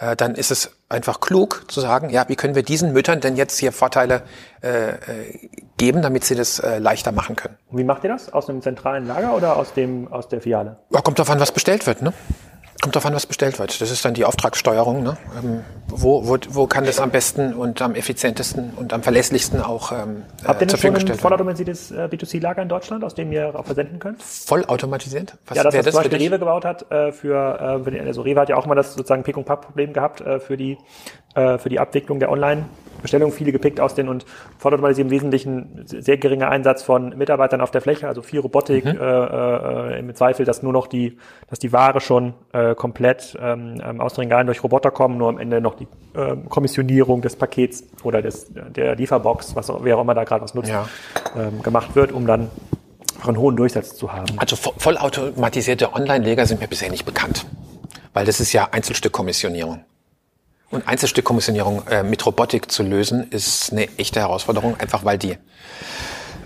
[0.00, 3.36] äh, dann ist es einfach klug zu sagen, ja, wie können wir diesen Müttern denn
[3.36, 4.22] jetzt hier Vorteile
[4.62, 4.96] äh, äh,
[5.76, 7.56] geben, damit sie das äh, leichter machen können.
[7.70, 8.32] Und wie macht ihr das?
[8.32, 10.78] Aus einem zentralen Lager oder aus dem aus der Filiale?
[10.90, 12.12] Ja, kommt an, was bestellt wird, ne?
[12.80, 13.80] Kommt drauf an, was bestellt wird.
[13.80, 15.16] Das ist dann die Auftragssteuerung, ne?
[15.42, 19.90] Ähm, wo, wo, wo kann das am besten und am effizientesten und am verlässlichsten auch
[19.90, 21.20] ähm, Habt ihr äh, denn zur Verfügung gestellt werden?
[21.20, 24.22] vollautomatisiertes äh, B2C-Lager in Deutschland, aus dem ihr auch versenden könnt?
[24.22, 25.34] Vollautomatisiert?
[25.48, 26.18] Was ja, das, was zum für Beispiel?
[26.18, 29.36] Rewe gebaut hat, äh, für, äh, also Rewe hat ja auch mal das sozusagen Pick-
[29.36, 30.78] und Pack-Problem gehabt äh, für die
[31.34, 32.30] äh, für die Abwicklung der
[32.98, 34.24] Online-Bestellung, viele gepickt aus den und
[34.58, 38.98] vollautomatisiert im Wesentlichen sehr geringer Einsatz von Mitarbeitern auf der Fläche, also viel Robotik, Mhm.
[39.00, 41.16] äh, äh, im Zweifel, dass nur noch die,
[41.48, 45.28] dass die Ware schon äh, komplett ähm, ähm, aus den Regalen durch Roboter kommen, nur
[45.28, 49.96] am Ende noch die ähm, Kommissionierung des Pakets oder des, der Lieferbox, was auch, wer
[49.96, 50.88] auch immer da gerade was nutzt, Ja.
[51.36, 52.50] ähm, gemacht wird, um dann
[53.26, 54.26] einen hohen Durchsatz zu haben.
[54.36, 57.46] Also vo- vollautomatisierte Online-Leger sind mir bisher nicht bekannt.
[58.14, 59.80] Weil das ist ja Einzelstückkommissionierung.
[60.70, 65.38] Und Einzelstückkommissionierung äh, mit Robotik zu lösen, ist eine echte Herausforderung, einfach weil die,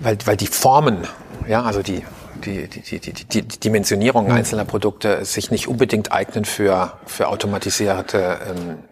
[0.01, 1.09] weil, weil die Formen,
[1.49, 2.05] ja, also die,
[2.45, 8.39] die, die, die, die, die Dimensionierung einzelner Produkte sich nicht unbedingt eignen für, für automatisierte
[8.49, 8.92] ähm, äh,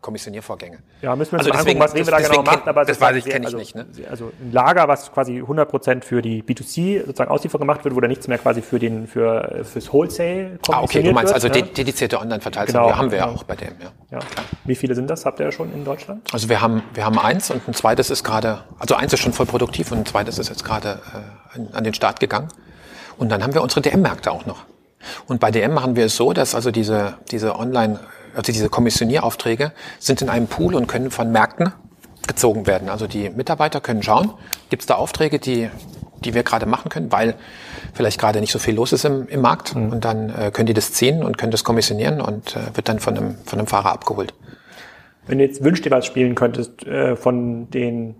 [0.00, 0.78] Kommissioniervorgänge.
[1.02, 2.68] Ja, müssen wir uns Also mal deswegen- angucken, was Rewe da genau macht.
[2.68, 3.86] Aber das weiß ich, sehr- kenn ich also, nicht, ne?
[4.10, 8.08] Also ein Lager, was quasi 100% für die B2C sozusagen Auslieferung gemacht wird, wo da
[8.08, 11.54] nichts mehr quasi für den für fürs Wholesale Ah, okay, du meinst wird, also ne?
[11.62, 12.66] de- dedizierte Online-Verteilung.
[12.66, 13.36] Genau, ja, haben wir ja genau.
[13.38, 14.18] auch bei dem, ja.
[14.18, 14.18] ja.
[14.64, 15.24] Wie viele sind das?
[15.26, 16.22] Habt ihr schon in Deutschland?
[16.32, 19.32] Also wir haben, wir haben eins und ein zweites ist gerade, also eins ist schon
[19.32, 21.00] voll produktiv und ein zweites ist jetzt gerade
[21.54, 22.48] äh, an, an den Start gegangen.
[23.18, 24.64] Und dann haben wir unsere DM-Märkte auch noch.
[25.26, 27.98] Und bei DM machen wir es so, dass also diese, diese Online,
[28.36, 31.72] also diese Kommissionieraufträge sind in einem Pool und können von Märkten
[32.26, 32.88] gezogen werden.
[32.88, 34.32] Also die Mitarbeiter können schauen,
[34.68, 35.70] gibt es da Aufträge, die,
[36.24, 37.34] die wir gerade machen können, weil
[37.94, 39.74] vielleicht gerade nicht so viel los ist im, im Markt.
[39.74, 39.92] Mhm.
[39.92, 42.98] Und dann äh, können die das ziehen und können das kommissionieren und äh, wird dann
[42.98, 44.34] von einem, von einem Fahrer abgeholt.
[45.26, 48.16] Wenn du jetzt Wünsch dir was spielen könntest äh, von den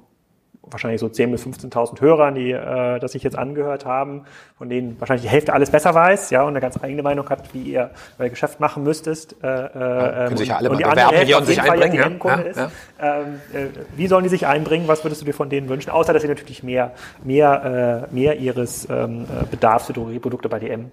[0.70, 4.24] wahrscheinlich so 10.000 bis 15.000 Hörern, die äh, das sich jetzt angehört haben,
[4.58, 7.54] von denen wahrscheinlich die Hälfte alles besser weiß, ja, und eine ganz eigene Meinung hat,
[7.54, 9.36] wie ihr euer Geschäft machen müsstest.
[9.42, 12.20] Äh, ja, können ähm, sich ja alle und mal bewerben hier und sich einbringen.
[12.24, 12.70] Ja, ja,
[13.00, 13.66] ähm, äh,
[13.96, 14.88] wie sollen die sich einbringen?
[14.88, 15.90] Was würdest du dir von denen wünschen?
[15.90, 16.92] Außer, dass sie natürlich mehr,
[17.24, 20.90] mehr, äh, mehr ihres ähm, äh, Bedarfs für Drogerieprodukte bei DM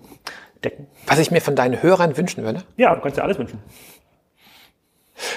[0.63, 0.87] decken.
[1.07, 2.63] Was ich mir von deinen Hörern wünschen würde?
[2.77, 3.59] Ja, du kannst dir alles wünschen.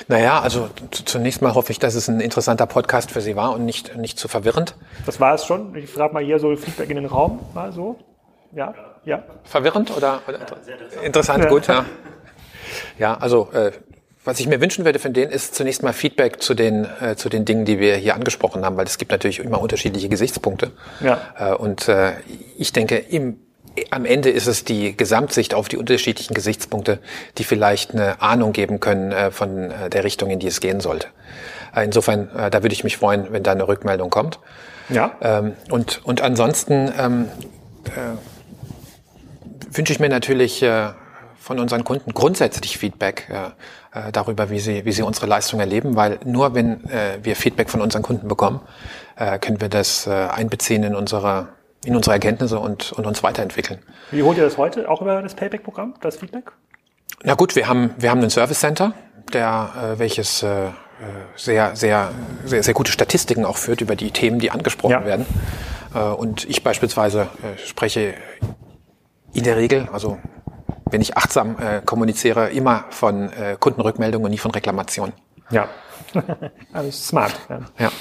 [0.08, 3.64] Naja, also zunächst mal hoffe ich, dass es ein interessanter Podcast für Sie war und
[3.64, 4.74] nicht, nicht zu verwirrend.
[5.04, 5.74] Das war es schon.
[5.76, 7.96] Ich frage mal hier so Feedback in den Raum, mal so.
[8.52, 9.22] Ja, ja.
[9.44, 11.84] Verwirrend oder, oder interessant, interessant gut, ja.
[12.98, 13.72] Ja, also äh,
[14.24, 17.28] was ich mir wünschen würde von denen ist zunächst mal Feedback zu den äh, zu
[17.28, 20.72] den Dingen, die wir hier angesprochen haben, weil es gibt natürlich immer unterschiedliche Gesichtspunkte.
[21.00, 21.20] Ja.
[21.38, 22.14] Äh, und äh,
[22.58, 23.45] ich denke, im
[23.90, 26.98] am Ende ist es die Gesamtsicht auf die unterschiedlichen Gesichtspunkte,
[27.38, 30.80] die vielleicht eine Ahnung geben können äh, von äh, der Richtung, in die es gehen
[30.80, 31.08] sollte.
[31.74, 34.38] Äh, insofern, da würde ich mich freuen, wenn da eine Rückmeldung kommt.
[34.88, 35.12] Ja.
[35.20, 37.28] Ähm, und, und ansonsten ähm,
[37.84, 38.16] äh,
[39.76, 40.64] wünsche ich mir natürlich
[41.38, 43.30] von unseren Kunden grundsätzlich Feedback
[44.10, 46.80] darüber, wie sie, wie sie unsere Leistung erleben, weil nur wenn
[47.22, 48.60] wir Feedback von unseren Kunden bekommen,
[49.16, 51.48] können wir das einbeziehen in unsere
[51.86, 53.80] in unsere Erkenntnisse und, und uns weiterentwickeln.
[54.10, 54.88] Wie holt ihr das heute?
[54.88, 56.52] Auch über das Payback-Programm, das Feedback?
[57.22, 58.92] Na gut, wir haben, wir haben ein Service Center,
[59.32, 60.68] der, äh, welches äh,
[61.36, 62.10] sehr, sehr,
[62.44, 65.04] sehr, sehr gute Statistiken auch führt über die Themen, die angesprochen ja.
[65.04, 65.26] werden.
[65.94, 68.14] Äh, und ich beispielsweise äh, spreche
[69.32, 70.18] in der Regel, also
[70.90, 75.14] wenn ich achtsam äh, kommuniziere, immer von äh, Kundenrückmeldungen und nie von Reklamationen.
[75.50, 75.68] Ja,
[76.72, 77.34] also smart.
[77.48, 77.60] Ja.
[77.78, 77.92] ja.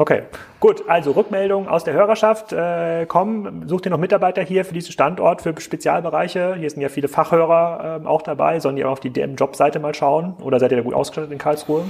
[0.00, 0.22] Okay,
[0.60, 0.84] gut.
[0.88, 3.68] Also Rückmeldungen aus der Hörerschaft äh, kommen.
[3.68, 6.54] Sucht ihr noch Mitarbeiter hier für diesen Standort, für Spezialbereiche?
[6.58, 8.60] Hier sind ja viele Fachhörer äh, auch dabei.
[8.60, 10.36] Sollen die auch auf die DM-Job-Seite mal schauen?
[10.40, 11.84] Oder seid ihr da gut ausgestattet in Karlsruhe?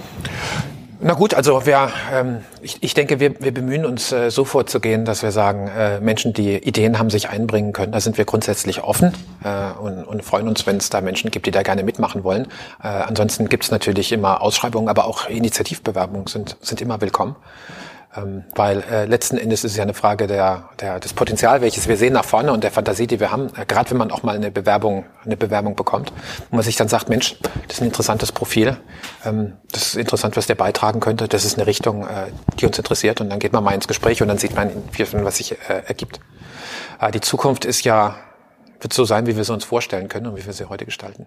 [0.98, 5.04] Na gut, also wir, ähm, ich, ich denke, wir, wir bemühen uns äh, so vorzugehen,
[5.04, 8.82] dass wir sagen, äh, Menschen, die Ideen haben, sich einbringen können, da sind wir grundsätzlich
[8.82, 9.14] offen
[9.44, 12.48] äh, und, und freuen uns, wenn es da Menschen gibt, die da gerne mitmachen wollen.
[12.82, 17.36] Äh, ansonsten gibt es natürlich immer Ausschreibungen, aber auch Initiativbewerbungen sind, sind immer willkommen.
[18.16, 21.86] Ähm, weil äh, letzten Endes ist es ja eine Frage der, der, des Potenzial, welches
[21.86, 23.52] wir sehen nach vorne und der Fantasie, die wir haben.
[23.56, 26.12] Äh, Gerade wenn man auch mal eine Bewerbung, eine Bewerbung bekommt,
[26.50, 27.36] wo man sich dann sagt, Mensch,
[27.68, 28.76] das ist ein interessantes Profil,
[29.24, 32.76] ähm, das ist interessant, was der beitragen könnte, das ist eine Richtung, äh, die uns
[32.76, 34.72] interessiert und dann geht man mal ins Gespräch und dann sieht man,
[35.24, 36.18] was sich äh, ergibt.
[37.00, 38.16] Äh, die Zukunft ist ja,
[38.80, 41.26] wird so sein, wie wir sie uns vorstellen können und wie wir sie heute gestalten.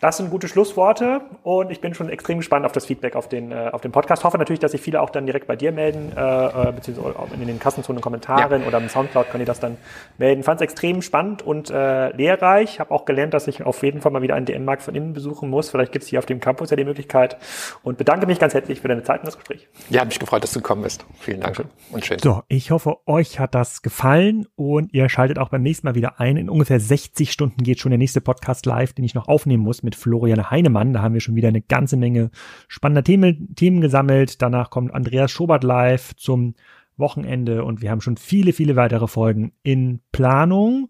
[0.00, 3.52] Das sind gute Schlussworte und ich bin schon extrem gespannt auf das Feedback auf den,
[3.52, 4.24] äh, auf den Podcast.
[4.24, 6.20] Hoffe natürlich, dass sich viele auch dann direkt bei dir melden, äh,
[6.68, 8.66] äh beziehungsweise in den Kassenzonen Kommentaren ja.
[8.66, 9.76] oder im Soundcloud können die das dann
[10.16, 10.42] melden.
[10.42, 12.80] Fand es extrem spannend und äh, lehrreich.
[12.80, 15.50] Habe auch gelernt, dass ich auf jeden Fall mal wieder einen DM-Markt von innen besuchen
[15.50, 15.68] muss.
[15.68, 17.36] Vielleicht gibt es hier auf dem Campus ja die Möglichkeit
[17.82, 19.68] und bedanke mich ganz herzlich für deine Zeit und das Gespräch.
[19.90, 21.04] Ja, hat mich gefreut, dass du gekommen bist.
[21.18, 21.62] Vielen Dank
[21.92, 22.18] und schön.
[22.20, 26.20] So, ich hoffe, euch hat das gefallen und ihr schaltet auch beim nächsten Mal wieder
[26.20, 26.38] ein.
[26.38, 29.82] In ungefähr 60 Stunden geht schon der nächste Podcast live, den ich noch aufnehmen muss
[29.90, 30.92] mit Florian Heine Heinemann.
[30.92, 32.30] Da haben wir schon wieder eine ganze Menge
[32.68, 34.40] spannender Themen, Themen gesammelt.
[34.40, 36.54] Danach kommt Andreas Schobert live zum
[37.00, 40.88] Wochenende und wir haben schon viele, viele weitere Folgen in Planung.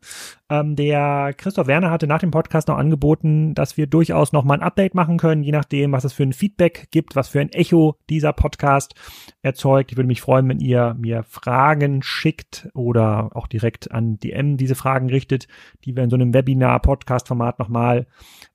[0.51, 4.55] Ähm, der Christoph Werner hatte nach dem Podcast noch angeboten, dass wir durchaus noch mal
[4.55, 7.51] ein Update machen können, je nachdem, was es für ein Feedback gibt, was für ein
[7.51, 8.95] Echo dieser Podcast
[9.43, 9.93] erzeugt.
[9.93, 14.75] Ich würde mich freuen, wenn ihr mir Fragen schickt oder auch direkt an DM diese
[14.75, 15.47] Fragen richtet,
[15.85, 18.07] die wir in so einem Webinar-Podcast-Format nochmal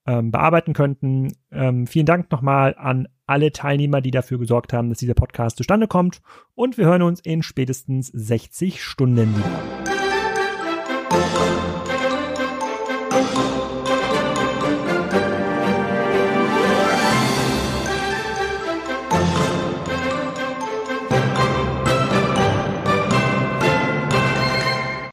[0.06, 1.34] ähm, bearbeiten könnten.
[1.52, 5.88] Ähm, vielen Dank nochmal an alle Teilnehmer, die dafür gesorgt haben, dass dieser Podcast zustande
[5.88, 6.22] kommt.
[6.54, 9.86] Und wir hören uns in spätestens 60 Stunden wieder.